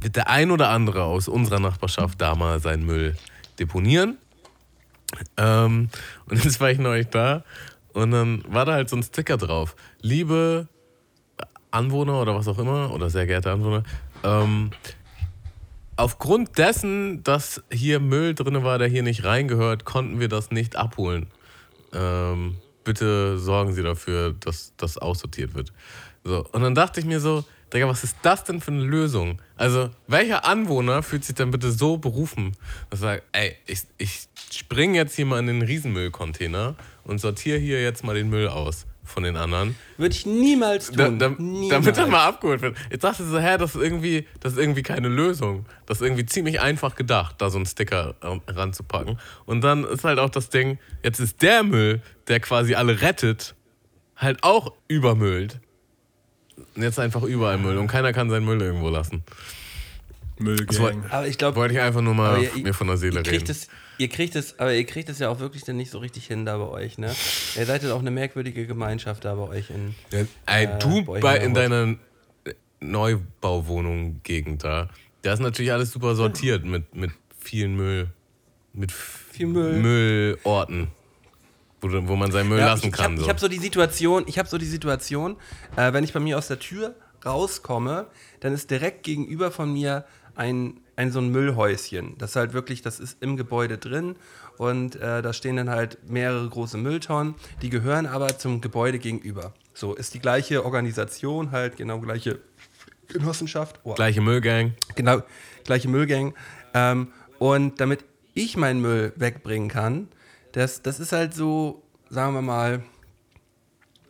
[0.00, 3.16] wird der ein oder andere aus unserer Nachbarschaft da mal seinen Müll
[3.58, 4.18] deponieren.
[5.36, 5.90] Ähm,
[6.26, 7.44] und jetzt war ich neulich da
[7.92, 9.76] und dann war da halt so ein Sticker drauf.
[10.00, 10.68] Liebe
[11.74, 13.82] Anwohner oder was auch immer, oder sehr geehrte Anwohner,
[14.22, 14.70] ähm,
[15.96, 20.76] aufgrund dessen, dass hier Müll drin war, der hier nicht reingehört, konnten wir das nicht
[20.76, 21.26] abholen.
[21.92, 25.72] Ähm, bitte sorgen Sie dafür, dass das aussortiert wird.
[26.24, 29.42] So, und dann dachte ich mir so, Digga, was ist das denn für eine Lösung?
[29.56, 32.52] Also, welcher Anwohner fühlt sich denn bitte so berufen,
[32.90, 37.58] dass er sagt, ey, ich, ich spring jetzt hier mal in den Riesenmüllcontainer und sortiere
[37.58, 39.76] hier jetzt mal den Müll aus von den anderen.
[39.96, 41.18] Würde ich niemals tun.
[41.18, 41.84] Da, da, niemals.
[41.84, 42.76] damit er mal abgeholt wird.
[42.90, 45.66] Jetzt dachte ich so, hä, das ist irgendwie, das ist irgendwie keine Lösung.
[45.86, 49.18] Das ist irgendwie ziemlich einfach gedacht, da so einen Sticker ranzupacken.
[49.44, 53.54] Und dann ist halt auch das Ding, jetzt ist der Müll, der quasi alle rettet,
[54.16, 55.60] halt auch übermüllt.
[56.74, 59.22] Und jetzt einfach überall Müll und keiner kann seinen Müll irgendwo lassen.
[60.44, 61.04] Müllgang.
[61.10, 63.50] Aber ich glaube, Wollte ich einfach nur mal ihr- mir von der Seele ihr reden.
[63.50, 63.68] es,
[63.98, 66.44] ihr kriegt es, aber ihr kriegt es ja auch wirklich dann nicht so richtig hin
[66.46, 67.14] da bei euch, ne?
[67.56, 69.94] Ihr seid ja auch eine merkwürdige Gemeinschaft da bei euch in.
[70.12, 71.96] Ja, ey, Äh, du bei in deiner
[72.80, 74.88] Neubauwohnung-Gegend da,
[75.22, 78.08] da ist natürlich alles super sortiert mit, mit vielen Müll,
[78.72, 79.78] mit viel Müll.
[79.80, 80.88] Müllorten,
[81.80, 83.14] wo, wo man seinen Müll Ja, lassen ich, kann.
[83.14, 83.24] Ich so.
[83.24, 85.36] habe hab so die Situation, ich habe so die Situation,
[85.76, 88.06] äh, wenn ich bei mir aus der Tür rauskomme,
[88.40, 90.04] dann ist direkt gegenüber von mir
[90.34, 92.16] ein, ein so ein Müllhäuschen.
[92.18, 94.16] Das ist halt wirklich, das ist im Gebäude drin
[94.58, 99.52] und äh, da stehen dann halt mehrere große Mülltonnen, die gehören aber zum Gebäude gegenüber.
[99.74, 102.40] So ist die gleiche Organisation, halt genau gleiche
[103.08, 103.80] Genossenschaft.
[103.84, 103.94] Oh.
[103.94, 104.74] Gleiche Müllgang.
[104.94, 105.22] Genau,
[105.64, 106.34] gleiche Müllgang.
[106.72, 107.08] Ähm,
[107.38, 108.04] und damit
[108.34, 110.08] ich meinen Müll wegbringen kann,
[110.52, 112.82] das, das ist halt so, sagen wir mal,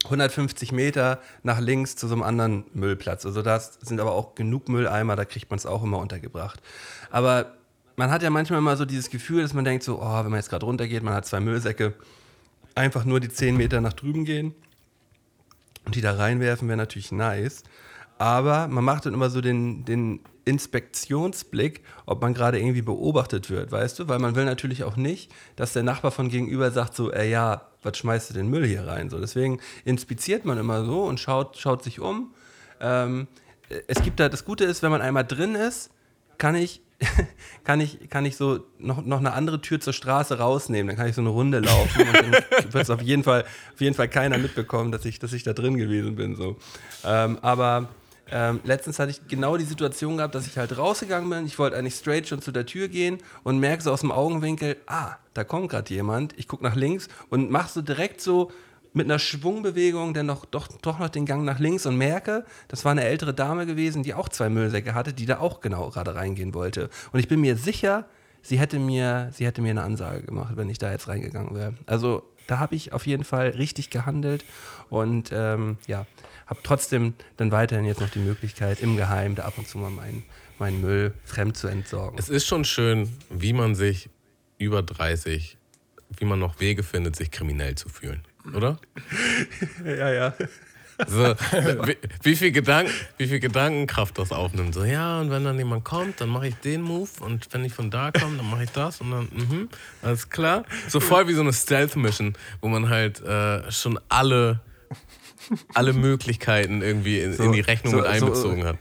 [0.05, 3.25] 150 Meter nach links zu so einem anderen Müllplatz.
[3.25, 6.61] Also da sind aber auch genug Mülleimer, da kriegt man es auch immer untergebracht.
[7.11, 7.55] Aber
[7.97, 10.35] man hat ja manchmal mal so dieses Gefühl, dass man denkt so, oh, wenn man
[10.35, 11.95] jetzt gerade runtergeht, man hat zwei Müllsäcke,
[12.75, 14.55] einfach nur die 10 Meter nach drüben gehen
[15.85, 17.63] und die da reinwerfen, wäre natürlich nice.
[18.19, 23.73] Aber man macht dann immer so den, den Inspektionsblick, ob man gerade irgendwie beobachtet wird,
[23.73, 24.09] weißt du?
[24.09, 27.69] Weil man will natürlich auch nicht, dass der Nachbar von gegenüber sagt so, ey, ja,
[27.83, 29.11] was schmeißt du den Müll hier rein?
[29.11, 32.35] So, deswegen inspiziert man immer so und schaut, schaut sich um.
[32.81, 33.27] Ähm,
[33.87, 35.91] es gibt da, das Gute ist, wenn man einmal drin ist,
[36.39, 36.83] kann ich,
[37.65, 40.89] kann ich, kann ich so noch, noch eine andere Tür zur Straße rausnehmen.
[40.89, 42.33] Dann kann ich so eine Runde laufen und dann
[42.73, 45.53] wird es auf jeden Fall, auf jeden Fall keiner mitbekommen, dass ich, dass ich da
[45.53, 46.37] drin gewesen bin.
[46.37, 46.57] So.
[47.05, 47.89] Ähm, aber
[48.31, 51.47] ähm, letztens hatte ich genau die Situation gehabt, dass ich halt rausgegangen bin.
[51.47, 54.77] Ich wollte eigentlich straight schon zu der Tür gehen und merke so aus dem Augenwinkel,
[54.87, 56.33] ah, da kommt gerade jemand.
[56.39, 58.51] Ich gucke nach links und mache so direkt so
[58.95, 62.85] mit einer Schwungbewegung dann noch, doch, doch noch den Gang nach links und merke, das
[62.85, 66.15] war eine ältere Dame gewesen, die auch zwei Müllsäcke hatte, die da auch genau gerade
[66.15, 66.89] reingehen wollte.
[67.13, 68.07] Und ich bin mir sicher,
[68.41, 71.75] sie hätte mir, sie hätte mir eine Ansage gemacht, wenn ich da jetzt reingegangen wäre.
[71.87, 74.45] Also da habe ich auf jeden Fall richtig gehandelt
[74.91, 76.07] und ähm, ja,
[76.47, 79.91] habe trotzdem dann weiterhin jetzt noch die Möglichkeit, im Geheimen da ab und zu mal
[79.91, 80.25] meinen,
[80.59, 82.19] meinen Müll fremd zu entsorgen.
[82.19, 84.11] Es ist schon schön, wie man sich
[84.59, 85.57] über 30,
[86.19, 88.23] wie man noch Wege findet, sich kriminell zu fühlen,
[88.55, 88.79] oder?
[89.85, 90.35] ja, ja.
[91.09, 91.35] So,
[91.87, 94.75] wie, wie, viel Gedanken, wie viel Gedankenkraft das aufnimmt.
[94.75, 97.73] So, ja, und wenn dann jemand kommt, dann mache ich den Move und wenn ich
[97.73, 99.69] von da komme, dann mache ich das und dann, mhm,
[100.03, 100.65] alles klar.
[100.89, 104.61] So voll wie so eine Stealth-Mission, wo man halt äh, schon alle,
[105.75, 108.79] alle Möglichkeiten irgendwie in, in die Rechnung so- mit so- einbezogen hat.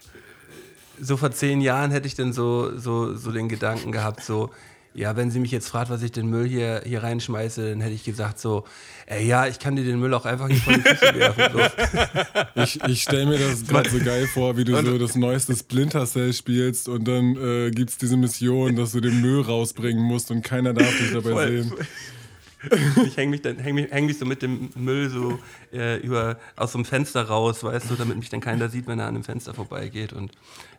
[1.00, 4.50] so vor zehn Jahren hätte ich dann so, so, so den Gedanken gehabt, so,
[4.96, 7.96] ja, wenn sie mich jetzt fragt, was ich den Müll hier, hier reinschmeiße, dann hätte
[7.96, 8.64] ich gesagt so,
[9.08, 11.44] ey, ja, ich kann dir den Müll auch einfach hier vor die Füße werfen.
[11.52, 12.62] So.
[12.62, 16.06] Ich, ich stelle mir das gerade so geil vor, wie du so das neueste Splinter
[16.06, 20.30] Cell spielst und dann äh, gibt es diese Mission, dass du den Müll rausbringen musst
[20.30, 21.48] und keiner darf dich dabei Voll.
[21.64, 21.74] sehen.
[23.06, 25.40] Ich hänge mich dann häng mich, häng mich so mit dem Müll so
[25.74, 29.00] äh, über, aus so einem Fenster raus, weißt du, damit mich dann keiner sieht, wenn
[29.00, 30.14] er an dem Fenster vorbeigeht.
[30.14, 30.32] Und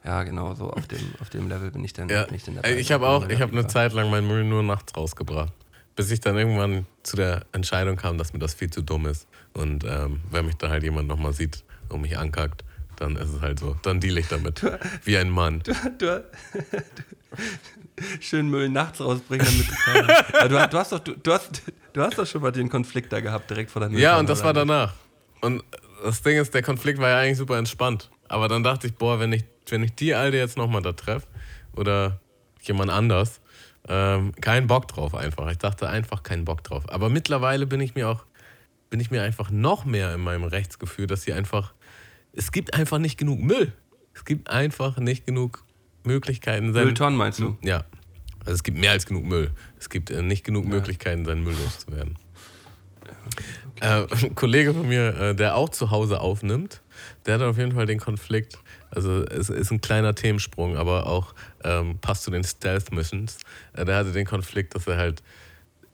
[0.05, 2.59] ja, genau, so auf dem, auf dem Level bin ich dann, Ja, bin ich dann
[2.65, 5.53] ich habe auch, ich habe eine Zeit lang meinen Müll nur nachts rausgebracht.
[5.97, 9.29] Bis ich dann irgendwann zu der Entscheidung kam, dass mir das viel zu dumm ist.
[9.53, 12.65] Und ähm, wenn mich da halt jemand nochmal sieht und mich ankackt,
[12.97, 13.77] dann ist es halt so.
[13.83, 14.63] Dann deal ich damit.
[15.05, 15.63] Wie ein Mann.
[15.99, 16.25] du,
[18.21, 19.47] schön Müll nachts rausbringen,
[19.87, 23.13] damit du du, hast doch, du, du, hast, du hast doch schon mal den Konflikt
[23.13, 24.95] da gehabt, direkt vor der Ja, Mülltonne, und das war danach.
[25.41, 25.63] Und
[26.03, 28.11] das Ding ist, der Konflikt war ja eigentlich super entspannt.
[28.29, 31.27] Aber dann dachte ich, boah, wenn ich, wenn ich die Alte jetzt nochmal da treffe
[31.75, 32.21] oder
[32.63, 33.41] jemand anders,
[33.89, 35.51] ähm, kein Bock drauf einfach.
[35.51, 36.85] Ich dachte einfach keinen Bock drauf.
[36.89, 38.25] Aber mittlerweile bin ich mir auch,
[38.91, 41.75] bin ich mir einfach noch mehr in meinem Rechtsgefühl, dass sie einfach,
[42.33, 43.73] es gibt einfach nicht genug Müll.
[44.15, 45.65] Es gibt einfach nicht genug
[46.07, 46.73] Möglichkeiten.
[46.73, 47.57] seinen- Mülltonnen meinst du?
[47.63, 47.85] Ja.
[48.41, 49.51] Also es gibt mehr als genug Müll.
[49.79, 52.17] Es gibt äh, nicht genug Möglichkeiten, seinen Müll loszuwerden.
[53.81, 56.81] Äh, ein Kollege von mir, äh, der auch zu Hause aufnimmt,
[57.27, 58.59] der hat auf jeden Fall den Konflikt.
[58.91, 61.35] Also es ist ein kleiner Themensprung, aber auch
[61.65, 63.39] ähm, passt zu den Stealth Missions.
[63.73, 65.23] Äh, der hatte den Konflikt, dass er halt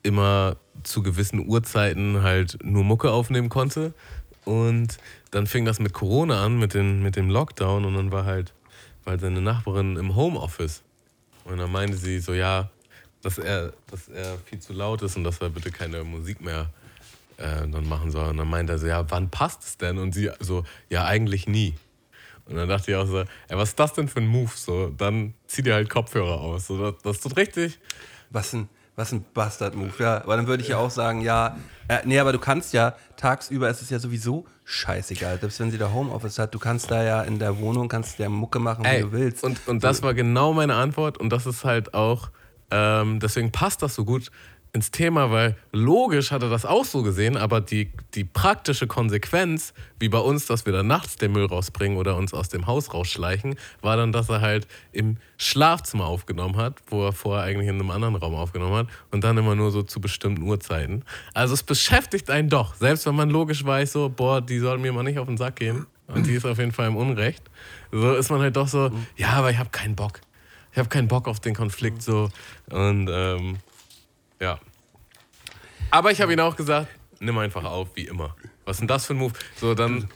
[0.03, 3.93] immer zu gewissen Uhrzeiten halt nur Mucke aufnehmen konnte.
[4.45, 4.97] Und
[5.31, 7.85] dann fing das mit Corona an, mit, den, mit dem Lockdown.
[7.85, 8.53] Und dann war halt,
[9.05, 10.81] halt seine Nachbarin im Homeoffice.
[11.45, 12.69] Und dann meinte sie so, ja,
[13.21, 16.69] dass er, dass er viel zu laut ist und dass er bitte keine Musik mehr
[17.37, 18.29] äh, dann machen soll.
[18.29, 19.97] Und dann meinte er so, ja, wann passt es denn?
[19.97, 21.75] Und sie so, ja, eigentlich nie.
[22.45, 24.51] Und dann dachte ich auch so, ey, was ist das denn für ein Move?
[24.55, 26.67] So, dann zieh dir halt Kopfhörer aus.
[26.67, 27.79] So, das, das tut richtig.
[28.29, 30.17] Was ein, Was ein Bastard-Move, ja.
[30.17, 31.55] Aber dann würde ich ja auch sagen, ja,
[31.87, 35.39] äh, nee, aber du kannst ja, tagsüber ist es ja sowieso scheißegal.
[35.39, 38.29] Selbst wenn sie da Homeoffice hat, du kannst da ja in der Wohnung, kannst der
[38.29, 39.43] Mucke machen, wie Ey, du willst.
[39.43, 42.29] Und, und das war genau meine Antwort und das ist halt auch,
[42.69, 44.31] ähm, deswegen passt das so gut
[44.73, 49.73] ins Thema, weil logisch hat er das auch so gesehen, aber die, die praktische Konsequenz,
[49.99, 52.93] wie bei uns, dass wir dann nachts den Müll rausbringen oder uns aus dem Haus
[52.93, 57.75] rausschleichen, war dann, dass er halt im Schlafzimmer aufgenommen hat, wo er vorher eigentlich in
[57.75, 61.03] einem anderen Raum aufgenommen hat und dann immer nur so zu bestimmten Uhrzeiten.
[61.33, 64.93] Also es beschäftigt einen doch, selbst wenn man logisch weiß, so, boah, die soll mir
[64.93, 67.43] mal nicht auf den Sack gehen und die ist auf jeden Fall im Unrecht,
[67.91, 70.21] so ist man halt doch so, ja, aber ich habe keinen Bock.
[70.71, 72.29] Ich habe keinen Bock auf den Konflikt so
[72.69, 73.57] und ähm,
[74.41, 74.59] ja.
[75.89, 76.87] Aber ich habe ihm auch gesagt,
[77.19, 78.35] nimm einfach auf, wie immer.
[78.65, 79.33] Was ist denn das für ein Move?
[79.55, 80.09] So, dann,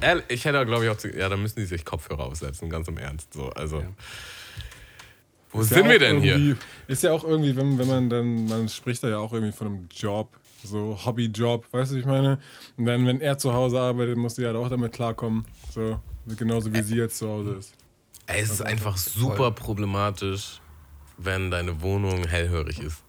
[0.00, 2.88] ehrlich, ich hätte, glaube ich, auch, zu, ja, dann müssen die sich Kopfhörer aufsetzen, ganz
[2.88, 3.32] im Ernst.
[3.34, 3.82] So, also,
[5.52, 6.56] wo Ist ja sind wir auch denn hier?
[6.86, 9.66] Ist ja auch irgendwie, wenn, wenn man dann, man spricht da ja auch irgendwie von
[9.66, 10.28] einem Job,
[10.62, 12.38] so Hobbyjob, weißt du, wie ich meine?
[12.76, 15.44] Und dann, wenn er zu Hause arbeitet, muss die halt auch damit klarkommen.
[15.72, 16.00] So,
[16.36, 17.74] genauso wie sie jetzt zu Hause ist.
[18.26, 20.60] Ey, es ist einfach super problematisch,
[21.18, 23.02] wenn deine Wohnung hellhörig ist.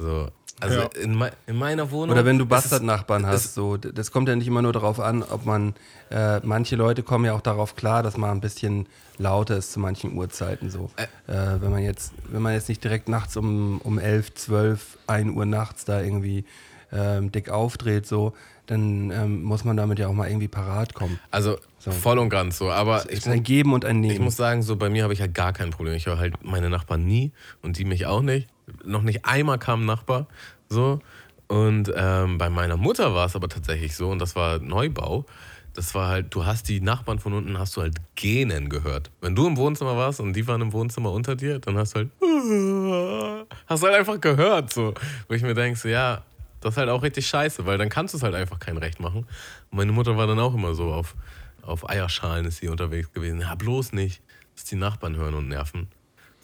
[0.00, 0.28] So,
[0.60, 0.88] also Ja.
[1.02, 2.10] in, mei- in meiner Wohnung.
[2.10, 5.44] Oder wenn du Bastardnachbarn hast, so, das kommt ja nicht immer nur darauf an, ob
[5.46, 5.74] man,
[6.10, 8.86] äh, manche Leute kommen ja auch darauf klar, dass man ein bisschen
[9.18, 10.90] lauter ist zu manchen Uhrzeiten, so.
[11.26, 15.34] Äh, wenn man jetzt, wenn man jetzt nicht direkt nachts um, um 11, 12, 1
[15.36, 16.44] Uhr nachts da irgendwie
[16.92, 18.32] ähm, dick aufdreht, so,
[18.66, 21.18] dann ähm, muss man damit ja auch mal irgendwie parat kommen.
[21.30, 22.70] Also voll und ganz so.
[22.70, 24.12] Aber Es ich ist ein Geben und ein Nehmen.
[24.14, 25.94] Ich muss sagen, so bei mir habe ich halt gar kein Problem.
[25.94, 27.32] Ich höre halt meine Nachbarn nie
[27.62, 28.48] und die mich auch nicht.
[28.84, 30.26] Noch nicht einmal kam ein Nachbar.
[30.68, 31.00] So.
[31.48, 35.26] Und ähm, bei meiner Mutter war es aber tatsächlich so, und das war Neubau.
[35.72, 39.10] Das war halt, du hast die Nachbarn von unten, hast du halt gähnen gehört.
[39.20, 41.98] Wenn du im Wohnzimmer warst und die waren im Wohnzimmer unter dir, dann hast du
[42.00, 42.10] halt,
[43.66, 44.72] hast du halt einfach gehört.
[44.72, 44.94] So.
[45.28, 46.22] Wo ich mir denke, so, ja,
[46.60, 49.00] das ist halt auch richtig scheiße, weil dann kannst du es halt einfach kein Recht
[49.00, 49.26] machen.
[49.70, 51.16] Und meine Mutter war dann auch immer so auf,
[51.62, 53.40] auf Eierschalen ist sie unterwegs gewesen.
[53.40, 54.22] Ja, bloß nicht,
[54.54, 55.88] dass die Nachbarn hören und nerven.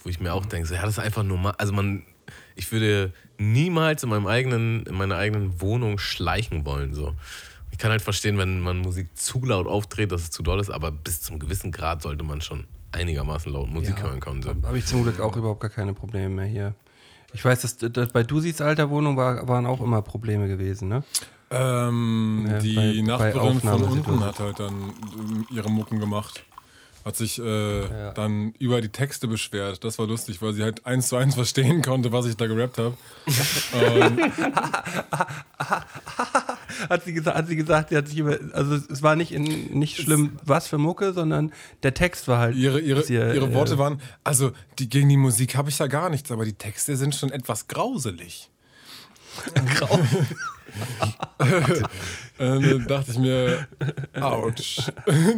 [0.03, 1.55] Wo ich mir auch denke, so, ja, das ist einfach normal.
[1.59, 2.03] Also man,
[2.57, 6.93] ich würde niemals in meinem eigenen, in meiner eigenen Wohnung schleichen wollen.
[6.95, 7.15] So.
[7.71, 10.71] Ich kann halt verstehen, wenn man Musik zu laut aufdreht, dass es zu doll ist,
[10.71, 14.43] aber bis zum gewissen Grad sollte man schon einigermaßen laut Musik hören können.
[14.43, 14.51] So.
[14.65, 16.75] Habe ich zum Glück auch überhaupt gar keine Probleme mehr hier.
[17.35, 21.05] Ich weiß, dass, dass bei Dusis alter Wohnung war, waren auch immer Probleme gewesen, ne?
[21.51, 23.41] Ähm, Ja, die bei- bei Nachbarin von
[23.71, 24.13] Aufnahmesituationen.
[24.15, 26.45] unten hat halt dann ähm, ihre Mucken gemacht.
[27.07, 29.85] Hat sich äh, dann über die Texte beschwert.
[29.85, 32.79] Das war lustig, weil sie halt eins zu eins verstehen konnte, was ich da gerappt
[32.79, 32.97] habe.
[36.91, 39.79] Hat sie gesagt, hat sie gesagt, die hat sich über, also es war nicht, in,
[39.79, 41.53] nicht schlimm, was für Mucke, sondern
[41.83, 42.57] der Text war halt.
[42.57, 45.87] Ihre, ihre, sehr, ihre Worte äh, waren, also die, gegen die Musik habe ich da
[45.87, 48.51] gar nichts, aber die Texte sind schon etwas grauselig.
[52.39, 53.67] Äh, dann dachte ich mir,
[54.21, 54.53] ouch.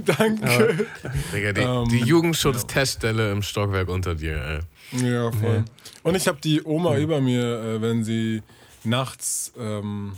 [0.04, 0.86] Danke.
[1.32, 5.06] Digga, die, Ähm, die Jugendschutzteststelle im Stockwerk unter dir, ey.
[5.06, 5.64] Ja, voll.
[6.02, 8.42] Und ich habe die Oma über mir, äh, wenn sie
[8.84, 10.14] nachts ähm,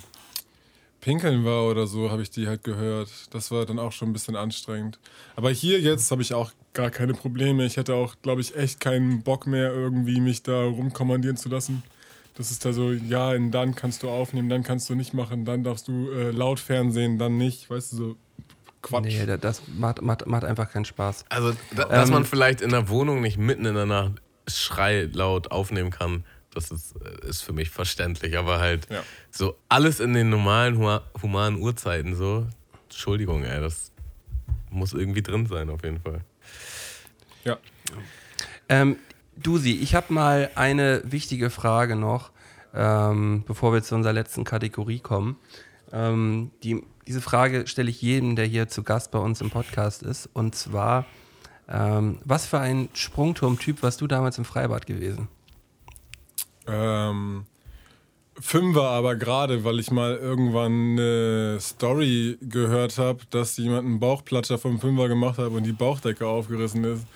[1.01, 3.11] pinkeln war oder so, habe ich die halt gehört.
[3.31, 4.99] Das war dann auch schon ein bisschen anstrengend.
[5.37, 7.65] Aber hier jetzt habe ich auch gar keine Probleme.
[7.67, 11.83] Ich hätte auch, glaube ich, echt keinen Bock mehr, irgendwie mich da rumkommandieren zu lassen.
[12.35, 15.45] Das ist da so, ja, und dann kannst du aufnehmen, dann kannst du nicht machen,
[15.45, 17.69] dann darfst du äh, laut Fernsehen, dann nicht.
[17.69, 18.17] Weißt du, so
[18.83, 19.05] Quatsch.
[19.05, 21.25] Nee, da- das macht, macht, macht einfach keinen Spaß.
[21.29, 24.13] Also, da, dass Ähm, man vielleicht in der Wohnung nicht mitten in der Nacht
[24.49, 26.25] Schrei laut aufnehmen kann,
[26.55, 28.39] das ist, äh, ist für mich verständlich.
[28.39, 29.03] Aber halt Ja.
[29.31, 32.47] so alles in den normalen, huma- humanen Uhrzeiten so,
[32.85, 33.93] Entschuldigung, ey, das
[34.71, 36.21] muss irgendwie drin sein, auf jeden Fall.
[37.45, 37.59] Ja.
[38.69, 38.97] Ähm,
[39.43, 42.31] Dusi, ich habe mal eine wichtige Frage noch,
[42.75, 45.37] ähm, bevor wir zu unserer letzten Kategorie kommen.
[45.93, 50.03] Ähm, die, diese Frage stelle ich jedem, der hier zu Gast bei uns im Podcast
[50.03, 50.29] ist.
[50.33, 51.07] Und zwar,
[51.69, 55.29] ähm, was für ein Sprungturmtyp warst du damals im Freibad gewesen?
[56.67, 57.47] Ähm,
[58.39, 64.57] Fünfer aber gerade, weil ich mal irgendwann eine Story gehört habe, dass jemand einen Bauchplatscher
[64.57, 67.07] vom Fünfer gemacht hat und die Bauchdecke aufgerissen ist.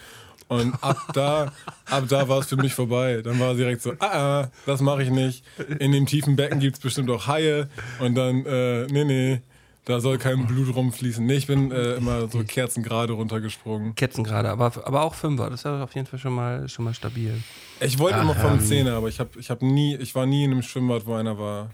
[0.48, 1.52] Und ab da,
[1.90, 3.22] ab da war es für mich vorbei.
[3.22, 5.44] Dann war es direkt so, ah, ah das mache ich nicht.
[5.78, 7.68] In dem tiefen Becken gibt es bestimmt auch Haie.
[8.00, 9.40] Und dann, äh, nee, nee,
[9.84, 11.24] da soll kein Blut rumfließen.
[11.24, 13.94] Nee, ich bin äh, immer so kerzengerade runtergesprungen.
[13.94, 15.50] Ketzen gerade, aber, aber auch Fünfer.
[15.50, 17.42] Das ist ja auf jeden Fall schon mal, schon mal stabil.
[17.80, 20.52] Ich wollte immer vom Zehner, aber ich, hab, ich, hab nie, ich war nie in
[20.52, 21.70] einem Schwimmbad, wo einer war.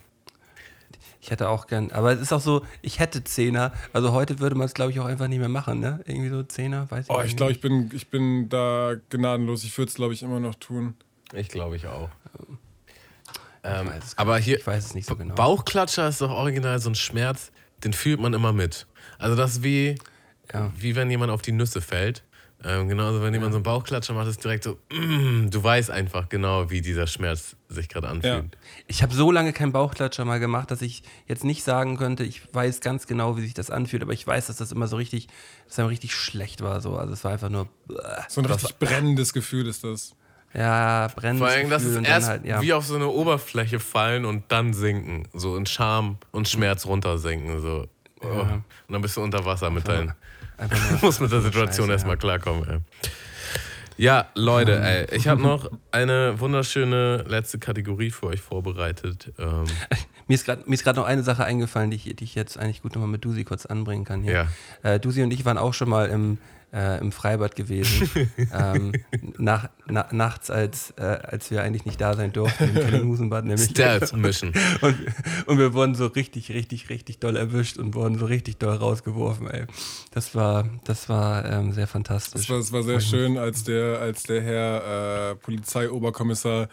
[1.23, 3.73] Ich hätte auch gern, aber es ist auch so, ich hätte Zehner.
[3.93, 6.01] Also heute würde man es, glaube ich, auch einfach nicht mehr machen, ne?
[6.07, 7.27] Irgendwie so Zehner, weiß ich Oh, nicht.
[7.33, 9.63] ich glaube, ich bin, ich bin da gnadenlos.
[9.65, 10.95] Ich würde es, glaube ich, immer noch tun.
[11.35, 12.09] Ich glaube, ich auch.
[13.63, 15.35] Ähm, weiß es gar aber hier, Ich weiß es nicht so genau.
[15.35, 17.53] Bauchklatscher ist doch original so ein Schmerz,
[17.85, 18.87] den fühlt man immer mit.
[19.19, 19.97] Also das ist wie,
[20.53, 20.73] Ja.
[20.79, 22.25] wie wenn jemand auf die Nüsse fällt.
[22.65, 26.29] Ähm, genauso, wenn jemand so einen Bauchklatscher macht, ist direkt so, mm, du weißt einfach
[26.31, 28.57] genau, wie dieser Schmerz sich gerade anfühlt.
[28.87, 32.53] Ich habe so lange keinen Bauchklatscher mal gemacht, dass ich jetzt nicht sagen könnte, ich
[32.53, 35.29] weiß ganz genau, wie sich das anfühlt, aber ich weiß, dass das immer so richtig,
[35.69, 36.81] dass einem richtig schlecht war.
[36.81, 36.97] So.
[36.97, 37.69] Also es war einfach nur
[38.29, 40.15] So ein richtig brennendes Gefühl ist das.
[40.53, 42.61] ja, brennendes Vor allem, das Gefühl ist und dann erst halt, ja.
[42.61, 45.29] wie auf so eine Oberfläche fallen und dann sinken.
[45.33, 47.61] So in Scham und Schmerz runtersinken.
[47.61, 47.87] So.
[48.23, 48.27] Oh.
[48.27, 50.13] Und dann bist du unter Wasser mit deinen.
[50.59, 52.21] Einfach nur- muss mit der Situation Scheiße, erstmal ja.
[52.21, 52.79] klarkommen, ey.
[54.01, 59.31] Ja, Leute, ey, ich habe noch eine wunderschöne letzte Kategorie für euch vorbereitet.
[59.39, 59.65] Ähm,
[60.27, 63.11] Mir ist gerade noch eine Sache eingefallen, die ich, die ich jetzt eigentlich gut nochmal
[63.11, 64.23] mit Dusi kurz anbringen kann.
[64.23, 64.49] Hier.
[64.83, 66.39] Äh, Dusi und ich waren auch schon mal im,
[66.73, 68.09] äh, im Freibad gewesen.
[68.53, 68.93] ähm,
[69.39, 73.71] nach, na, nachts, als, äh, als wir eigentlich nicht da sein durften, im Kellinghusenbad nämlich.
[73.71, 74.53] Stealth Mission.
[74.81, 74.97] Und,
[75.47, 79.49] und wir wurden so richtig, richtig, richtig doll erwischt und wurden so richtig doll rausgeworfen,
[79.49, 79.67] ey.
[80.13, 82.43] Das war, das war ähm, sehr fantastisch.
[82.43, 86.69] Das war, das war sehr schön, als der, als der Herr äh, Polizeioberkommissar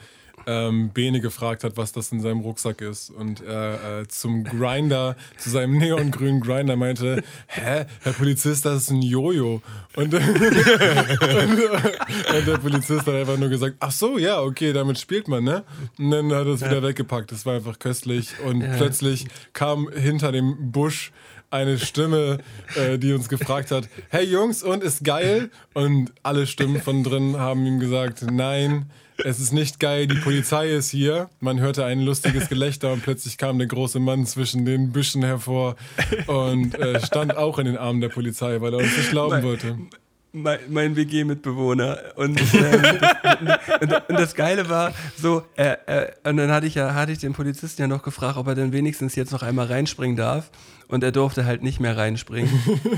[0.48, 3.12] ähm, Bene gefragt hat, was das in seinem Rucksack ist.
[3.12, 8.90] Und er äh, zum Grinder, zu seinem neongrünen Grinder meinte, hä, Herr Polizist, das ist
[8.90, 9.62] ein Jojo.
[9.96, 10.48] Und, und, und
[12.48, 15.64] der Polizist hat einfach nur gesagt, ach so, ja, okay, damit spielt man, ne?
[16.00, 17.32] Und dann hat er es wieder weggepackt.
[17.32, 18.30] Das war einfach köstlich.
[18.46, 21.12] Und plötzlich kam hinter dem Busch
[21.50, 22.40] eine Stimme,
[22.76, 25.50] äh, die uns gefragt hat, hey Jungs, und ist geil?
[25.74, 28.90] Und alle Stimmen von drin haben ihm gesagt, nein,
[29.24, 31.30] es ist nicht geil, die Polizei ist hier.
[31.40, 35.76] Man hörte ein lustiges Gelächter und plötzlich kam der große Mann zwischen den Büschen hervor
[36.28, 39.78] und äh, stand auch in den Armen der Polizei, weil er uns nicht glauben wollte.
[40.42, 41.98] Mein, mein WG-Mitbewohner.
[42.16, 46.76] Und, ähm, das, und, und das Geile war, so, äh, äh, und dann hatte ich
[46.76, 49.68] ja, hatte ich den Polizisten ja noch gefragt, ob er denn wenigstens jetzt noch einmal
[49.68, 50.50] reinspringen darf.
[50.88, 52.50] Und er durfte halt nicht mehr reinspringen.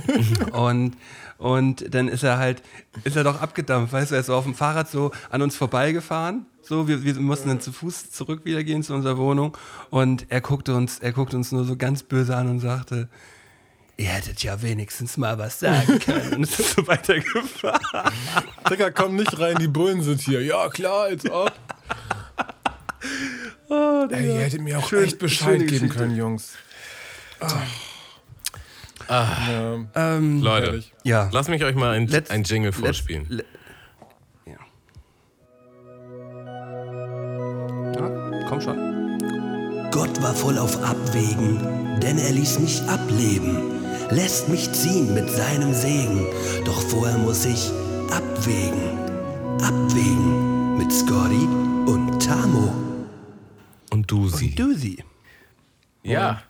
[0.51, 0.95] und,
[1.39, 2.61] und dann ist er halt,
[3.03, 5.55] ist er doch abgedampft, weißt du, er ist so auf dem Fahrrad so an uns
[5.55, 6.45] vorbeigefahren.
[6.61, 9.57] So, wir, wir mussten dann zu Fuß zurück wieder gehen zu unserer Wohnung.
[9.89, 13.09] Und er guckte uns, er guckte uns nur so ganz böse an und sagte,
[13.99, 16.33] ihr hättet ja wenigstens mal was sagen können.
[16.35, 17.79] Und es ist so weitergefahren.
[18.69, 20.41] Digga, komm nicht rein, die Bullen sind hier.
[20.43, 21.51] Ja, klar, als ob.
[23.69, 25.95] Ey, ihr hättet mir auch Schön- echt Bescheid geben Geschichte.
[25.97, 26.53] können, Jungs.
[29.07, 30.93] Ja, Ähm, Leute, Herrlich.
[31.03, 31.29] ja.
[31.31, 33.25] lasst mich euch mal ein, Let's- ein Jingle let's- vorspielen.
[33.29, 33.45] le-
[34.45, 34.53] ja.
[37.95, 38.45] ja.
[38.47, 38.77] Komm schon.
[39.91, 43.78] Gott war voll auf Abwägen, denn er ließ mich ableben,
[44.09, 46.27] lässt mich ziehen mit seinem Segen.
[46.65, 47.71] Doch vorher muss ich
[48.11, 48.97] abwägen,
[49.61, 51.45] abwägen mit Scotty
[51.91, 52.73] und Tamo.
[53.91, 54.55] Und du sie.
[54.55, 55.03] Dusi.
[56.03, 56.41] Ja.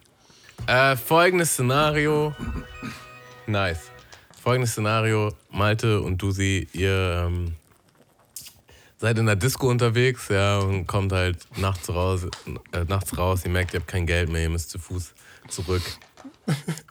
[0.68, 2.34] Äh, folgendes Szenario.
[3.47, 3.89] Nice.
[4.41, 5.34] Folgendes Szenario.
[5.49, 7.55] Malte und Dusi, ihr ähm,
[8.97, 12.28] seid in der Disco unterwegs, ja, und kommt halt nachts raus,
[12.72, 15.14] äh, nachts raus, ihr merkt, ihr habt kein Geld mehr, ihr müsst zu Fuß
[15.47, 15.82] zurück.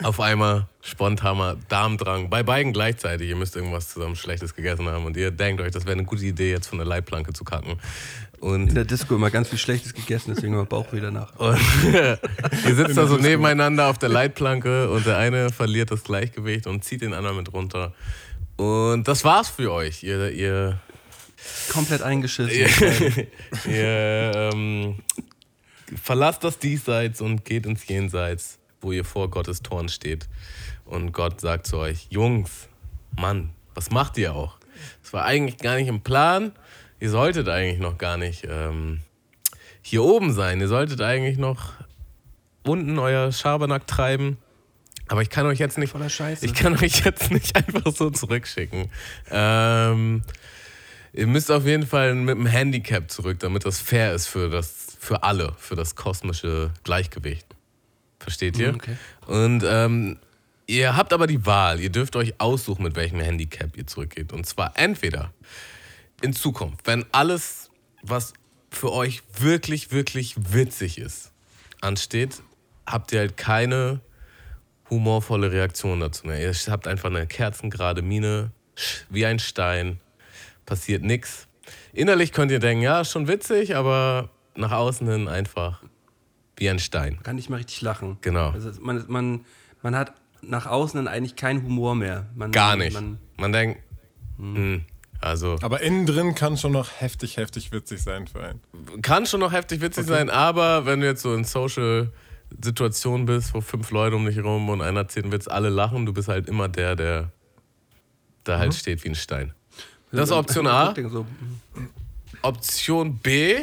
[0.02, 5.16] Auf einmal spontaner Darmdrang, bei beiden gleichzeitig, ihr müsst irgendwas zusammen Schlechtes gegessen haben und
[5.16, 7.78] ihr denkt euch, das wäre eine gute Idee, jetzt von der Leitplanke zu kacken.
[8.40, 11.34] Und In der Disco immer ganz viel Schlechtes gegessen, deswegen war Bauch wieder nach.
[11.38, 16.68] und ihr sitzt da so nebeneinander auf der Leitplanke und der eine verliert das Gleichgewicht
[16.68, 17.92] und zieht den anderen mit runter.
[18.56, 20.04] Und das war's für euch.
[20.04, 20.78] Ihr, ihr,
[21.72, 23.28] Komplett eingeschissen.
[23.66, 24.96] ihr ähm,
[26.02, 30.28] verlasst das Diesseits und geht ins Jenseits, wo ihr vor Gottes Toren steht.
[30.84, 32.68] Und Gott sagt zu euch, Jungs,
[33.16, 34.58] Mann, was macht ihr auch?
[35.02, 36.52] Das war eigentlich gar nicht im Plan.
[37.00, 39.00] Ihr solltet eigentlich noch gar nicht ähm,
[39.82, 40.60] hier oben sein.
[40.60, 41.74] Ihr solltet eigentlich noch
[42.64, 44.38] unten euer Schabernack treiben.
[45.08, 46.44] Aber ich kann euch jetzt nicht, Voller Scheiße.
[46.44, 48.90] ich kann euch jetzt nicht einfach so zurückschicken.
[49.30, 50.22] Ähm,
[51.12, 54.96] ihr müsst auf jeden Fall mit dem Handicap zurück, damit das fair ist für das,
[55.00, 57.46] für alle, für das kosmische Gleichgewicht.
[58.18, 58.74] Versteht ihr?
[58.74, 58.96] Okay.
[59.26, 60.18] Und ähm,
[60.66, 61.80] ihr habt aber die Wahl.
[61.80, 64.32] Ihr dürft euch aussuchen, mit welchem Handicap ihr zurückgeht.
[64.32, 65.32] Und zwar entweder
[66.20, 67.70] in Zukunft, wenn alles,
[68.02, 68.32] was
[68.70, 71.32] für euch wirklich, wirklich witzig ist,
[71.80, 72.42] ansteht,
[72.86, 74.00] habt ihr halt keine
[74.90, 76.40] humorvolle Reaktion dazu mehr.
[76.40, 80.00] Ihr habt einfach eine kerzengerade Miene, sch- wie ein Stein,
[80.66, 81.46] passiert nichts.
[81.92, 85.82] Innerlich könnt ihr denken, ja, schon witzig, aber nach außen hin einfach
[86.60, 87.18] wie ein Stein.
[87.22, 88.18] Kann nicht mal richtig lachen.
[88.20, 88.50] Genau.
[88.50, 89.44] Also man, man,
[89.82, 90.12] man hat
[90.42, 92.26] nach außen dann eigentlich keinen Humor mehr.
[92.34, 92.94] Man, Gar nicht.
[92.94, 93.80] Man, Man denkt,
[94.38, 94.84] hm,
[95.20, 98.60] Also Aber innen drin kann schon noch heftig, heftig witzig sein für einen.
[99.02, 102.12] kann schon noch heftig witzig sein, aber wenn du jetzt so in Social
[102.62, 106.06] Situationen bist, wo fünf Leute um dich herum und einer erzählt einen Witz, alle lachen,
[106.06, 107.30] du bist halt immer der, der
[108.44, 109.52] da halt steht wie ein Stein.
[110.12, 110.94] Das ist Option A.
[111.10, 111.26] So,
[112.42, 113.56] Option B,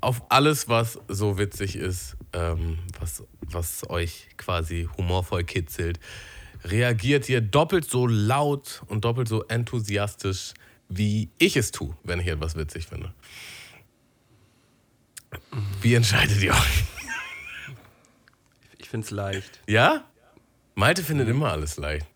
[0.00, 6.00] auf alles, was so witzig ist, ähm, was, was euch quasi humorvoll kitzelt,
[6.64, 10.54] reagiert ihr doppelt so laut und doppelt so enthusiastisch,
[10.88, 13.12] wie ich es tue, wenn ich etwas witzig finde.
[15.80, 16.84] Wie entscheidet ihr euch?
[18.78, 19.60] ich finde es leicht.
[19.68, 20.04] Ja?
[20.74, 22.06] Malte findet immer alles leicht.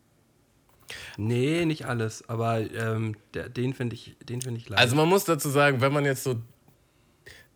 [1.17, 4.81] Nee, nicht alles, aber ähm, den finde ich, den find ich leicht.
[4.81, 6.41] Also man muss dazu sagen, wenn man jetzt so.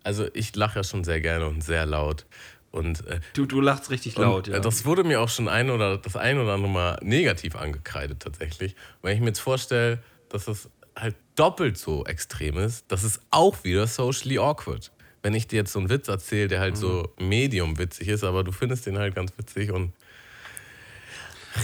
[0.08, 2.24] Also ich lache ja schon sehr gerne und sehr laut.
[2.70, 4.58] Und, äh, du, du lachst richtig laut, äh, ja.
[4.58, 8.74] Das wurde mir auch schon ein oder das ein oder andere Mal negativ angekreidet tatsächlich.
[9.02, 13.64] Wenn ich mir jetzt vorstelle, dass es halt doppelt so extrem ist, das ist auch
[13.64, 14.90] wieder socially awkward.
[15.22, 18.44] Wenn ich dir jetzt so einen Witz erzähle, der halt so medium witzig ist, aber
[18.44, 19.92] du findest den halt ganz witzig und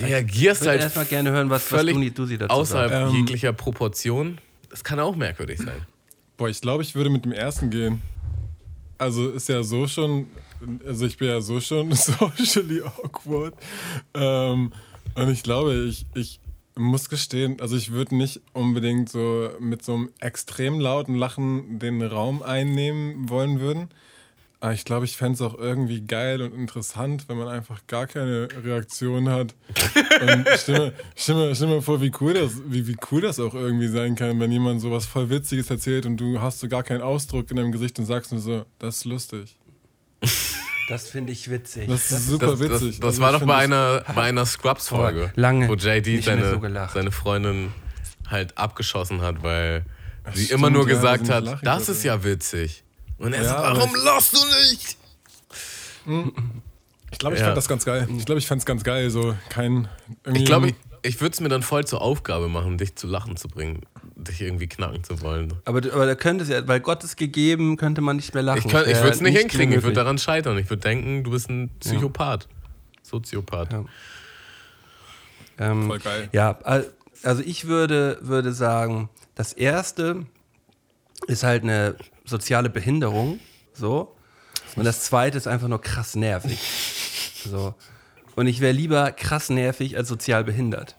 [0.03, 2.91] reagierst ich würde halt erstmal gerne hören, was, was völlig du, du sie dazu außerhalb
[2.91, 3.15] sagst.
[3.15, 4.37] Ähm, jeglicher Proportion.
[4.69, 5.87] Das kann auch merkwürdig sein.
[6.37, 8.03] Boah, ich glaube, ich würde mit dem ersten gehen.
[8.99, 10.27] Also ist ja so schon,
[10.87, 13.55] also ich bin ja so schon socially awkward.
[14.15, 14.73] Ähm,
[15.15, 16.41] und ich glaube, ich, ich
[16.77, 22.03] muss gestehen, also ich würde nicht unbedingt so mit so einem extrem lauten Lachen den
[22.03, 23.89] Raum einnehmen wollen würden.
[24.65, 28.07] Aber ich glaube, ich fände es auch irgendwie geil und interessant, wenn man einfach gar
[28.07, 29.55] keine Reaktion hat.
[30.23, 30.47] Und
[31.17, 34.51] stell mir vor, wie cool, das, wie, wie cool das auch irgendwie sein kann, wenn
[34.51, 37.73] jemand so was voll Witziges erzählt und du hast so gar keinen Ausdruck in deinem
[37.73, 39.59] Gesicht und sagst nur so, das ist lustig.
[40.89, 41.87] Das finde ich witzig.
[41.89, 43.01] Das ist super Das, das, witzig.
[43.01, 46.61] das Also war doch bei das- einer, bei einer Scrubs-Folge, lange wo JD seine, so
[46.95, 47.73] seine Freundin
[48.29, 49.85] halt abgeschossen hat, weil
[50.33, 52.84] sie stimmt, immer nur ja, gesagt hat, das ist ja witzig.
[53.19, 54.39] Und er Ja, so, warum lachst du
[54.71, 54.97] nicht?
[57.11, 57.47] Ich glaube, ich Ja.
[57.47, 58.09] fand das ganz geil.
[58.19, 59.89] Ich glaube, ich fand es ganz geil, so kein.
[60.33, 63.37] Ich glaube, ich, ich würde es mir dann voll zur Aufgabe machen, dich zu lachen
[63.37, 63.83] zu bringen,
[64.17, 65.53] dich irgendwie knacken zu wollen.
[65.65, 68.43] aber, du- aber da könnte es ja, weil Gott ist gegeben, könnte man nicht mehr
[68.43, 68.63] lachen.
[68.67, 69.95] Ich, kann- ich würde es nicht hinkriegen, ich würde möglich.
[69.95, 70.59] daran scheitern.
[70.59, 72.49] Ich würde denken, du bist ein Psychopath.
[73.03, 73.73] Soziopath.
[73.73, 73.85] Ja.
[75.59, 76.29] Ähm, Voll geil.
[76.33, 76.91] Ja, al-
[77.23, 80.27] also ich würde, würde sagen, das erste
[81.27, 83.41] ist halt eine soziale Behinderung,
[83.73, 84.15] so.
[84.77, 86.59] Und das zweite ist einfach nur krass nervig.
[87.47, 87.75] So.
[88.37, 90.97] Und ich wäre lieber krass nervig als sozial behindert.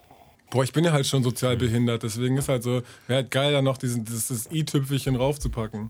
[0.51, 3.51] Boah, ich bin ja halt schon sozial behindert, deswegen ist halt so, wäre halt geil,
[3.51, 5.89] da noch diesen, dieses, das i-Tüpfelchen raufzupacken.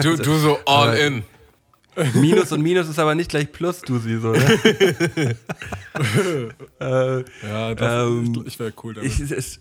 [0.00, 1.22] Du, du so all aber- in.
[2.14, 4.32] Minus und Minus ist aber nicht gleich Plus, du sie so.
[4.32, 4.40] Ne?
[6.80, 9.10] äh, Ja, das, Ähm, ich, ich wäre cool damit.
[9.12, 9.60] ich, ist,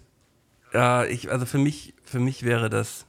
[0.73, 3.05] ja, ich, also für mich, für mich wäre das,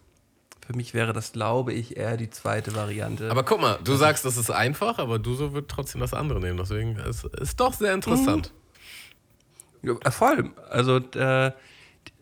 [0.73, 3.31] für mich wäre das, glaube ich, eher die zweite Variante.
[3.31, 6.40] Aber guck mal, du sagst, das ist einfach, aber du so wird trotzdem das andere
[6.40, 6.57] nehmen.
[6.57, 8.53] Deswegen ist es doch sehr interessant.
[9.82, 10.51] Ja, voll.
[10.70, 11.53] Also äh,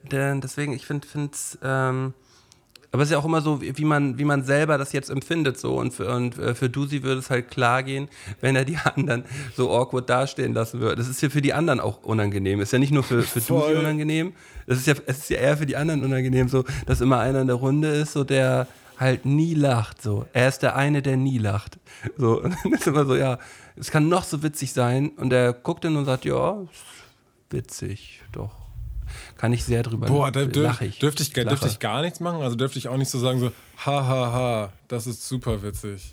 [0.02, 2.14] deswegen, ich finde, es, ähm,
[2.92, 5.58] aber es ist ja auch immer so, wie man, wie man selber das jetzt empfindet.
[5.58, 5.76] So.
[5.76, 8.08] Und für, und äh, für Dusi würde es halt klar gehen,
[8.40, 10.96] wenn er die anderen so awkward dastehen lassen würde.
[10.96, 12.60] Das ist ja für die anderen auch unangenehm.
[12.60, 14.32] Ist ja nicht nur für, für Dusi unangenehm.
[14.66, 17.40] Es ist, ja, es ist ja eher für die anderen unangenehm, so, dass immer einer
[17.40, 18.66] in der Runde ist, so der
[18.98, 20.02] halt nie lacht.
[20.02, 20.26] So.
[20.32, 21.78] Er ist der eine, der nie lacht.
[22.18, 22.40] So.
[22.42, 23.38] Und dann ist immer so, ja,
[23.76, 25.10] es kann noch so witzig sein.
[25.10, 26.58] Und er guckt dann und sagt, ja,
[27.50, 28.59] witzig, doch.
[29.38, 30.98] Kann ich sehr drüber Boah, da dürf, ich.
[30.98, 32.42] dürfte ich, dürfte ich gar nichts machen?
[32.42, 33.48] Also dürfte ich auch nicht so sagen, so,
[33.84, 36.10] ha, ha, ha, das ist super witzig.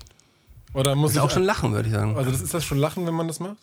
[0.74, 2.16] Oder muss Das ist ich auch schon lachen, würde ich sagen.
[2.16, 3.56] Also das, ist das schon Lachen, wenn man das macht?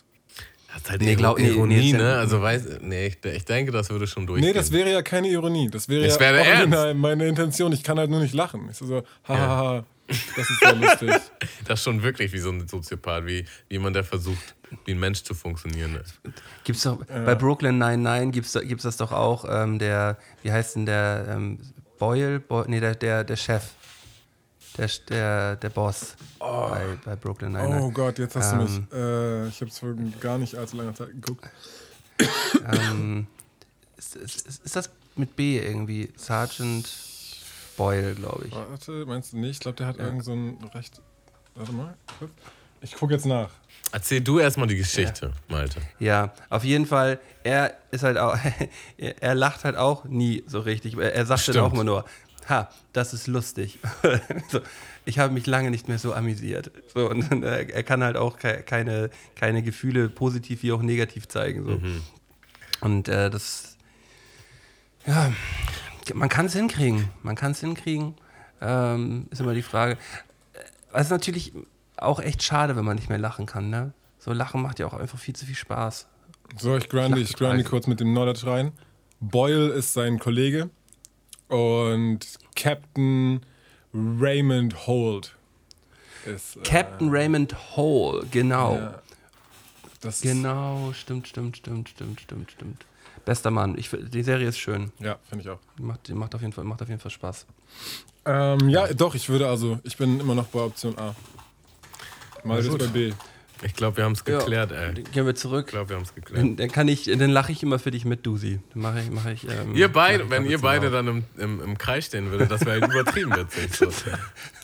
[0.72, 2.16] Das ist halt Nee, glaub- nee, Ironie, nee, ne?
[2.16, 4.48] Also weiß, nee, ich, ich denke, das würde schon durchgehen.
[4.48, 5.68] Nee, das wäre ja keine Ironie.
[5.70, 7.72] Das wäre Das ja wäre original meine Intention.
[7.72, 8.68] Ich kann halt nur nicht lachen.
[8.70, 11.10] Ich so, so ha, ha, ha, das ist ja lustig.
[11.64, 14.54] Das ist schon wirklich wie so ein Soziopath, wie jemand, der versucht,
[14.84, 16.00] wie ein Mensch zu funktionieren.
[16.62, 20.76] Gibt's doch, Bei Brooklyn 99 gibt es gibt's das doch auch, ähm, der, wie heißt
[20.76, 21.58] denn der, ähm,
[21.98, 22.40] Boyle?
[22.40, 23.64] Boy, nee, der, der, der Chef.
[24.76, 27.82] Der, der, der Boss bei, bei Brooklyn 99.
[27.82, 28.76] Oh Gott, jetzt hast du mich.
[28.76, 28.86] Ähm.
[28.92, 31.48] Äh, ich habe es vor gar nicht allzu langer Zeit geguckt.
[32.72, 33.26] ähm,
[33.96, 36.12] ist, ist, ist das mit B irgendwie?
[36.16, 36.86] Sergeant
[37.76, 38.54] Boyle, glaube ich.
[38.54, 39.52] Warte, meinst du nicht?
[39.52, 41.00] Ich glaube, der hat irgend so ein recht.
[41.54, 41.96] Warte mal.
[42.18, 42.30] kurz.
[42.80, 43.50] Ich gucke jetzt nach.
[43.92, 45.80] Erzähl du erstmal die Geschichte, Malte.
[45.98, 48.36] Ja, auf jeden Fall, er ist halt auch,
[48.98, 50.96] er lacht halt auch nie so richtig.
[50.96, 51.56] Er sagt Stimmt.
[51.56, 52.04] dann auch immer nur,
[52.48, 53.78] ha, das ist lustig.
[54.50, 54.60] so,
[55.04, 56.70] ich habe mich lange nicht mehr so amüsiert.
[56.94, 61.28] So, und äh, er kann halt auch ke keine, keine Gefühle positiv wie auch negativ
[61.28, 61.64] zeigen.
[61.64, 61.80] So.
[62.80, 63.76] Und äh, das,
[65.06, 65.32] ja,
[66.14, 67.08] Man kann es hinkriegen.
[67.22, 68.14] Man kann es hinkriegen.
[68.60, 69.98] Ähm, ist immer die Frage.
[70.92, 71.52] Es ist natürlich
[71.96, 73.70] auch echt schade, wenn man nicht mehr lachen kann.
[73.70, 73.92] Ne?
[74.18, 76.06] So Lachen macht ja auch einfach viel zu viel Spaß.
[76.58, 78.72] So, ich grinde, ich grinde kurz mit dem Knowledge rein.
[79.20, 80.70] Boyle ist sein Kollege
[81.48, 82.20] und
[82.54, 83.40] Captain
[83.92, 85.34] Raymond Holt
[86.26, 86.56] ist.
[86.56, 88.74] äh, Captain Raymond Hole, genau.
[88.74, 89.02] ja,
[90.22, 92.86] Genau, stimmt, stimmt, stimmt, stimmt, stimmt, stimmt.
[93.26, 93.76] Bester Mann.
[93.76, 94.92] Ich, die Serie ist schön.
[95.00, 95.58] Ja, finde ich auch.
[95.76, 97.44] Die macht, macht, auf jeden Fall, macht auf jeden Fall Spaß.
[98.24, 101.14] Ähm, ja, doch, ich würde also, ich bin immer noch bei Option A.
[102.44, 103.12] Mal ist bei B.
[103.62, 104.92] Ich glaube, wir haben es geklärt, ey.
[104.94, 105.64] Dann Gehen wir zurück.
[105.68, 106.42] Ich glaube, wir haben es geklärt.
[106.42, 108.60] Dann, dann kann ich, dann lache ich immer für dich mit, Dusi.
[108.74, 109.44] Dann mache ich, mache ich.
[109.44, 112.50] Ähm, Ihr mach beide, ich wenn ihr beide dann im, im, im Kreis stehen würdet,
[112.50, 113.74] das wäre halt übertrieben witzig.
[113.74, 113.86] So.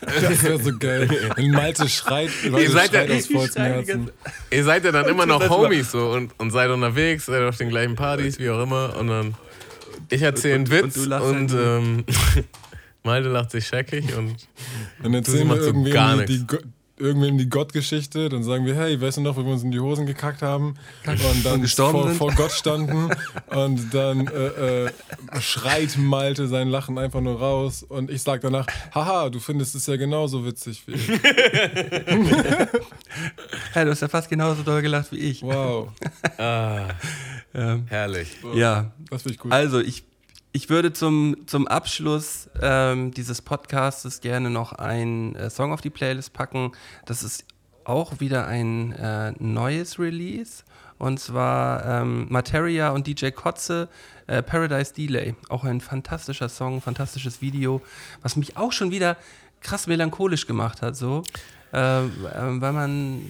[0.01, 1.09] Das wäre so geil.
[1.35, 4.11] Wenn Malte schreit, Malte Ihr seid ja- schreit aus ich vollstem die Herzen.
[4.51, 5.49] Ihr seid ja dann immer noch.
[5.49, 8.95] Homies so und, und seid unterwegs, seid auf den gleichen Partys, wie auch immer.
[8.97, 9.35] Und dann
[10.09, 12.03] ich erzähle einen Und- Witz und und, halt ähm,
[13.03, 14.35] Malte lacht sich scheckig und
[15.01, 16.47] Dann erzählen macht wir so irgendwem gar die, die, nichts.
[16.47, 16.63] Go-
[16.97, 19.79] irgendwem die Gottgeschichte, dann sagen wir, hey, weißt du noch, wo wir uns in die
[19.79, 20.75] Hosen gekackt haben
[21.07, 23.09] und dann gestorben vor, vor Gott standen
[23.47, 24.91] und dann äh, äh,
[25.39, 29.87] schreit Malte sein Lachen einfach nur raus und ich sag danach, haha, du findest es
[29.87, 31.09] ja genauso witzig wie ich.
[33.75, 35.41] Ja, du hast ja fast genauso doll gelacht wie ich.
[35.41, 35.89] Wow,
[37.55, 38.37] Ähm, herrlich.
[38.55, 39.51] ja, das finde ich gut.
[39.51, 40.03] also ich,
[40.53, 45.89] ich würde zum, zum Abschluss ähm, dieses Podcastes gerne noch einen äh, Song auf die
[45.89, 46.71] Playlist packen.
[47.05, 47.43] Das ist
[47.85, 50.63] auch wieder ein äh, neues Release.
[50.99, 53.89] Und zwar ähm, Materia und DJ Kotze,
[54.27, 55.35] äh, Paradise Delay.
[55.49, 57.81] Auch ein fantastischer Song, fantastisches Video,
[58.21, 59.17] was mich auch schon wieder
[59.59, 61.23] krass melancholisch gemacht hat, so.
[61.73, 62.09] Äh, äh,
[62.61, 63.23] weil man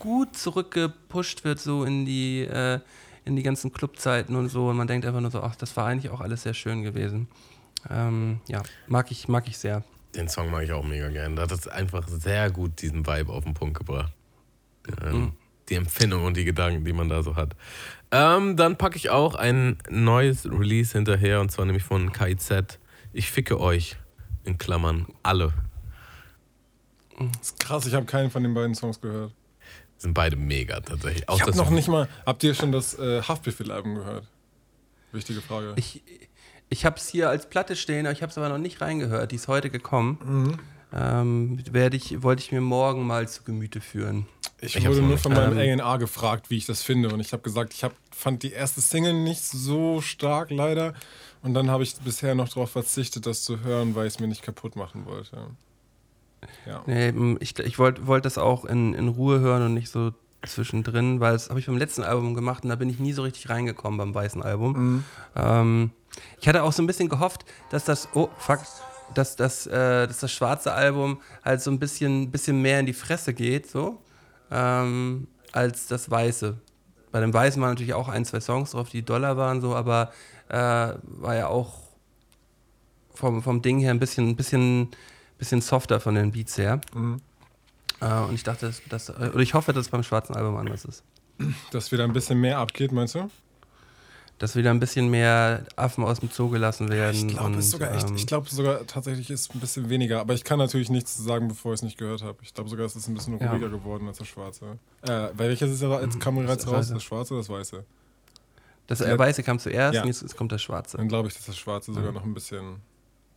[0.00, 2.80] gut zurückgepusht wird, so in die, äh,
[3.24, 4.68] in die ganzen Clubzeiten und so.
[4.68, 7.28] Und man denkt einfach nur so, ach, das war eigentlich auch alles sehr schön gewesen.
[7.90, 9.82] Ähm, ja, mag ich, mag ich sehr.
[10.14, 11.36] Den Song mag ich auch mega gern.
[11.36, 14.12] Da hat es einfach sehr gut diesen Vibe auf den Punkt gebracht.
[15.02, 15.32] Ähm, Mhm.
[15.70, 17.56] Die Empfindung und die Gedanken, die man da so hat.
[18.10, 22.78] Ähm, dann packe ich auch ein neues Release hinterher und zwar nämlich von KIZ.
[23.14, 23.96] Ich ficke euch.
[24.44, 25.54] In Klammern alle.
[27.18, 29.32] Das ist krass, ich habe keinen von den beiden Songs gehört.
[30.04, 31.26] Sind beide mega tatsächlich.
[31.30, 34.26] Auch Ich habe das- noch nicht mal, habt ihr schon das äh, Haftbefehl-Album gehört?
[35.12, 35.72] Wichtige Frage.
[35.76, 36.02] Ich,
[36.68, 39.32] ich habe es hier als Platte stehen, aber ich habe es aber noch nicht reingehört.
[39.32, 40.58] Die ist heute gekommen.
[40.92, 44.26] Ähm, werde ich, wollte ich mir morgen mal zu Gemüte führen.
[44.60, 47.08] Ich, Ich wurde nur von meinem Ähm, A&R gefragt, wie ich das finde.
[47.08, 50.92] Und ich habe gesagt, ich hab, fand die erste Single nicht so stark, leider.
[51.42, 54.28] Und dann habe ich bisher noch darauf verzichtet, das zu hören, weil ich es mir
[54.28, 55.46] nicht kaputt machen wollte.
[56.66, 56.82] Ja.
[56.86, 60.12] Nee, ich ich wollte wollt das auch in, in Ruhe hören und nicht so
[60.46, 63.22] zwischendrin, weil das habe ich beim letzten Album gemacht und da bin ich nie so
[63.22, 65.04] richtig reingekommen beim weißen Album.
[65.36, 65.90] Ähm,
[66.40, 68.60] ich hatte auch so ein bisschen gehofft, dass das, oh fuck,
[69.14, 72.92] dass das, äh, dass das schwarze Album halt so ein bisschen, bisschen mehr in die
[72.92, 73.98] Fresse geht, so,
[74.50, 76.56] ähm, als das weiße.
[77.10, 80.10] Bei dem weißen waren natürlich auch ein, zwei Songs drauf, die Dollar waren, so, aber
[80.48, 81.84] äh, war ja auch
[83.14, 84.88] vom, vom Ding her ein bisschen, ein bisschen,
[85.38, 86.80] bisschen softer von den Beats her.
[88.00, 90.56] Äh, und ich dachte, dass, dass, äh, oder ich hoffe, dass es beim schwarzen Album
[90.56, 91.02] anders ist.
[91.72, 93.28] Dass wieder ein bisschen mehr abgeht, meinst du?
[94.38, 97.28] Dass wieder ein bisschen mehr Affen aus dem Zoo gelassen werden.
[97.28, 98.08] Ich glaube sogar echt.
[98.08, 100.20] ähm, Ich glaube sogar tatsächlich ist ein bisschen weniger.
[100.20, 102.38] Aber ich kann natürlich nichts sagen, bevor ich es nicht gehört habe.
[102.42, 103.50] Ich glaube sogar, es ist ein bisschen Ja.
[103.52, 104.78] ruhiger geworden als das Schwarze.
[105.02, 106.88] Äh, weil welches ist ja jetzt kam bereits Das raus?
[106.88, 107.84] Das Schwarze oder das Weiße?
[108.88, 110.02] das Weiße kam zuerst Ja.
[110.02, 110.96] und jetzt, jetzt kommt das Schwarze.
[110.96, 112.76] Dann glaube ich, dass das Schwarze sogar noch ein bisschen,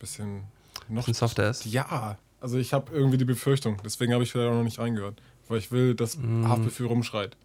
[0.00, 0.42] bisschen
[0.88, 1.64] noch Bisschen softer ist.
[1.66, 3.78] Ja, also ich habe irgendwie die Befürchtung.
[3.84, 5.20] Deswegen habe ich vielleicht auch noch nicht reingehört.
[5.48, 6.46] Weil ich will, dass Mhm.
[6.48, 7.36] Haftbefehl rumschreit.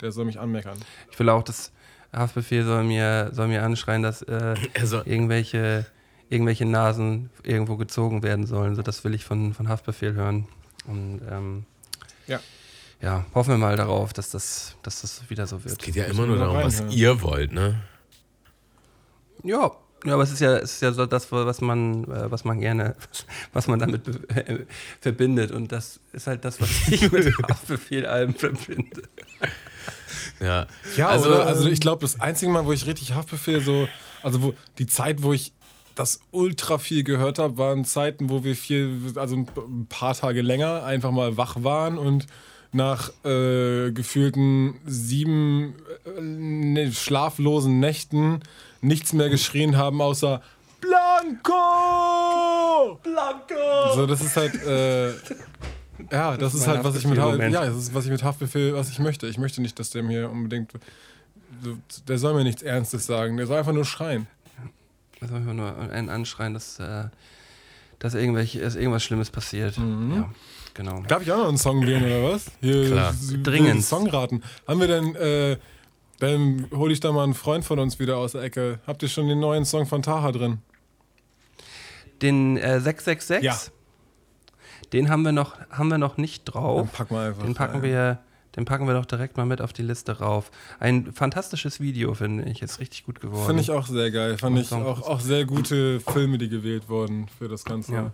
[0.00, 0.78] Der soll mich anmeckern.
[1.10, 1.72] Ich will auch, dass
[2.12, 5.86] Haftbefehl soll mir, soll mir anschreien, dass äh, Also, irgendwelche,
[6.30, 8.74] irgendwelche Nasen irgendwo gezogen werden sollen.
[8.76, 10.48] So, das will ich von, von Haftbefehl hören.
[10.86, 11.64] Und ähm,
[12.26, 12.40] Ja.
[13.02, 15.78] ja, hoffen wir mal darauf, dass das, dass das wieder so es wird.
[15.82, 17.82] geht ja immer nur darum, was ihr wollt, ne?
[19.42, 19.70] Ja,
[20.04, 22.60] ja, aber es ist ja, es ist ja so das, was man, äh, was man
[22.60, 22.94] gerne,
[23.52, 24.02] was man damit
[24.34, 24.64] äh,
[25.00, 25.50] verbindet.
[25.50, 29.02] Und das ist halt das, was ich mit Haftbefehl-Alben verbinde.
[30.40, 30.66] Ja.
[30.96, 31.46] Ja, also, also, oder?
[31.46, 33.88] also ich glaube, das einzige Mal, wo ich richtig Haftbefehl so,
[34.22, 35.52] also wo die Zeit, wo ich
[35.94, 40.84] das ultra viel gehört habe, waren Zeiten, wo wir viel, also ein paar Tage länger
[40.84, 42.26] einfach mal wach waren und
[42.72, 45.74] nach äh, gefühlten sieben
[46.04, 48.40] äh, ne, schlaflosen Nächten
[48.80, 50.40] nichts mehr geschrien haben, außer
[50.80, 52.20] Blanco!
[53.02, 53.94] Blanco!
[53.94, 55.10] So, das ist halt, äh,
[56.10, 58.74] ja, das ist mein halt, was ich mit ja, das ist, was ich mit Haftbefehl,
[58.74, 59.26] was ich möchte.
[59.26, 60.72] Ich möchte nicht, dass der mir unbedingt,
[62.08, 64.26] der soll mir nichts Ernstes sagen, der soll einfach nur schreien.
[65.20, 67.04] Jetzt müssen wir nur einen anschreien, dass, äh,
[67.98, 69.76] dass, irgendwelche, dass irgendwas Schlimmes passiert.
[69.76, 70.30] Ja,
[70.72, 71.02] genau.
[71.06, 72.46] Darf ich auch noch einen Song wählen oder was?
[72.62, 73.14] Hier, Klar.
[73.42, 73.84] Dringend.
[73.84, 74.42] Songraten.
[74.66, 75.58] Haben wir denn, äh,
[76.20, 78.78] dann hole ich da mal einen Freund von uns wieder aus der Ecke.
[78.86, 80.58] Habt ihr schon den neuen Song von Taha drin?
[82.22, 83.56] Den äh, 666, Ja.
[84.92, 86.80] den haben wir noch, haben wir noch nicht drauf.
[86.82, 87.82] Dann packen wir einfach Den packen rein.
[87.82, 88.18] wir,
[88.56, 90.50] den packen wir doch direkt mal mit auf die Liste rauf.
[90.78, 92.60] Ein fantastisches Video, finde ich.
[92.62, 93.46] Ist richtig gut geworden.
[93.46, 94.36] Finde ich auch sehr geil.
[94.36, 97.92] Fand ich auch, auch sehr gute Filme, die gewählt wurden für das Ganze.
[97.92, 98.12] Ja.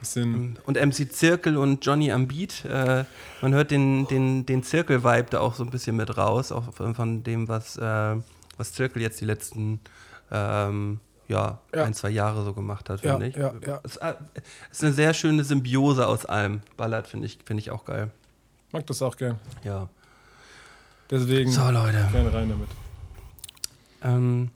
[0.00, 3.04] Bisschen, Und MC Zirkel und Johnny am Beat, äh,
[3.42, 7.22] man hört den, den, den Zirkel-Vibe da auch so ein bisschen mit raus, auch von,
[7.24, 8.16] dem, was, äh,
[8.56, 9.80] was Zirkel jetzt die letzten
[10.30, 11.84] ähm, ja, Ja.
[11.84, 13.36] ein, zwei Jahre so gemacht hat, Ja, finde ich.
[13.36, 13.80] ja, ja.
[13.84, 14.14] Es äh,
[14.70, 16.60] es ist eine sehr schöne Symbiose aus allem.
[16.76, 18.10] Ballert finde ich, finde ich auch geil.
[18.72, 19.38] mag das auch gern.
[19.64, 19.88] Ja.
[21.10, 22.06] Deswegen So, Leute.
[22.12, 22.68] gerne rein damit.
[24.02, 24.50] Ähm,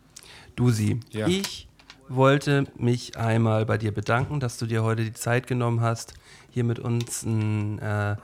[0.56, 1.26] Dusi, Ja.
[1.26, 1.68] ich
[2.14, 6.14] wollte mich einmal bei dir bedanken, dass du dir heute die Zeit genommen hast,
[6.50, 8.16] hier mit uns ein, äh,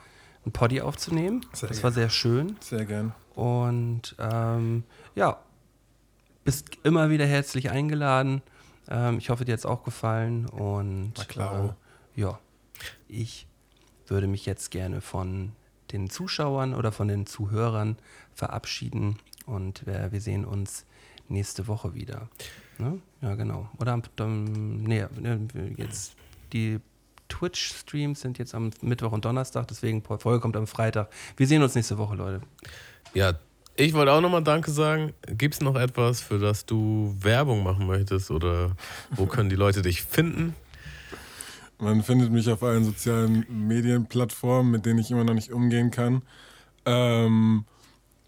[0.45, 1.45] ein Poddy aufzunehmen.
[1.53, 1.83] Sehr das gerne.
[1.83, 2.57] war sehr schön.
[2.61, 3.15] Sehr gern.
[3.35, 4.85] Und ähm,
[5.15, 5.39] ja,
[6.45, 8.43] bist immer wieder herzlich eingeladen.
[8.89, 10.47] Ähm, ich hoffe, dir hat es auch gefallen.
[10.47, 11.75] Und Na klaro.
[12.17, 12.39] Äh, ja,
[13.07, 13.47] ich
[14.07, 15.53] würde mich jetzt gerne von
[15.93, 17.97] den Zuschauern oder von den Zuhörern
[18.35, 19.19] verabschieden.
[19.47, 20.85] Und wir, wir sehen uns
[21.29, 22.29] nächste Woche wieder.
[22.79, 23.01] Ne?
[23.23, 23.69] Ja, genau.
[23.79, 26.15] Oder am, am nee, ne, jetzt
[26.53, 26.79] die
[27.29, 31.11] Twitch-Streams sind jetzt am Mittwoch und Donnerstag, deswegen Folge kommt am Freitag.
[31.37, 32.41] Wir sehen uns nächste Woche, Leute.
[33.15, 33.35] Ja,
[33.77, 35.13] ich wollte auch nochmal Danke sagen.
[35.27, 38.73] Gibt es noch etwas, für das du Werbung machen möchtest oder
[39.11, 40.55] wo können die Leute dich finden?
[41.79, 46.23] Man findet mich auf allen sozialen Medienplattformen, mit denen ich immer noch nicht umgehen kann.
[46.87, 47.65] Ähm,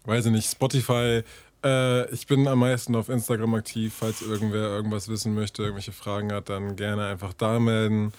[0.05, 1.23] weiß ich nicht, Spotify.
[1.63, 3.93] Äh, ich bin am meisten auf Instagram aktiv.
[3.97, 8.13] Falls irgendwer irgendwas wissen möchte, irgendwelche Fragen hat, dann gerne einfach da melden.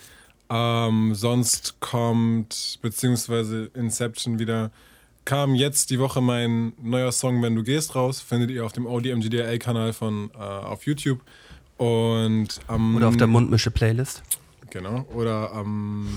[0.51, 4.71] Ähm, sonst kommt, beziehungsweise Inception wieder,
[5.25, 8.21] kam jetzt die Woche mein neuer Song Wenn du gehst raus.
[8.21, 11.21] Findet ihr auf dem ODMGDL-Kanal von äh, auf YouTube.
[11.79, 14.23] Und am Oder auf der Mundmische-Playlist.
[14.71, 15.05] Genau.
[15.15, 16.09] Oder am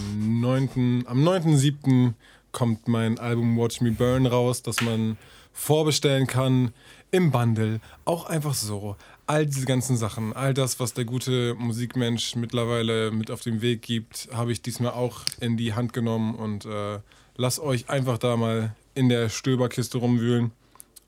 [0.41, 1.06] 9.
[1.07, 2.14] Am 9.7.
[2.52, 5.18] kommt mein Album Watch Me Burn raus, das man
[5.53, 6.72] vorbestellen kann
[7.15, 7.79] im Bundle.
[8.03, 8.97] Auch einfach so.
[9.27, 13.81] All diese ganzen Sachen, all das, was der gute Musikmensch mittlerweile mit auf den Weg
[13.81, 16.99] gibt, habe ich diesmal auch in die Hand genommen und äh,
[17.37, 20.51] lasst euch einfach da mal in der Stöberkiste rumwühlen.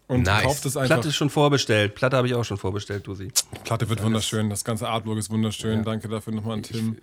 [0.08, 0.44] Und Nice.
[0.44, 0.96] kauft es einfach.
[0.96, 1.94] Platte ist schon vorbestellt.
[1.94, 3.30] Platte habe ich auch schon vorbestellt, Dusi.
[3.66, 5.80] Platte wird wunderschön, das ganze Artwork ist wunderschön.
[5.80, 5.84] Ja.
[5.84, 6.96] Danke dafür nochmal an Tim,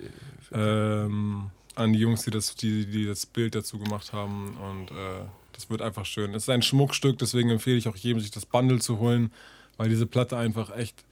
[0.53, 4.57] ähm, an die Jungs, die das, die, die das Bild dazu gemacht haben.
[4.57, 6.35] Und äh, das wird einfach schön.
[6.35, 9.33] Es ist ein Schmuckstück, deswegen empfehle ich auch jedem, sich das Bundle zu holen,
[9.77, 11.05] weil diese Platte einfach echt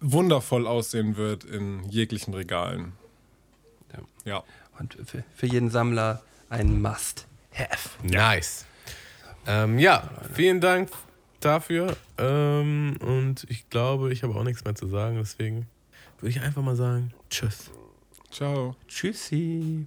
[0.00, 2.92] wundervoll aussehen wird in jeglichen Regalen.
[4.24, 4.42] Ja.
[4.78, 7.88] Und für, für jeden Sammler ein Must-Have.
[8.02, 8.66] Nice.
[9.46, 10.90] Ähm, ja, vielen Dank
[11.40, 11.96] dafür.
[12.18, 15.16] Ähm, und ich glaube, ich habe auch nichts mehr zu sagen.
[15.16, 15.66] Deswegen
[16.18, 17.70] würde ich einfach mal sagen, tschüss.
[18.30, 18.76] Ciao.
[18.88, 19.86] Tschüssi.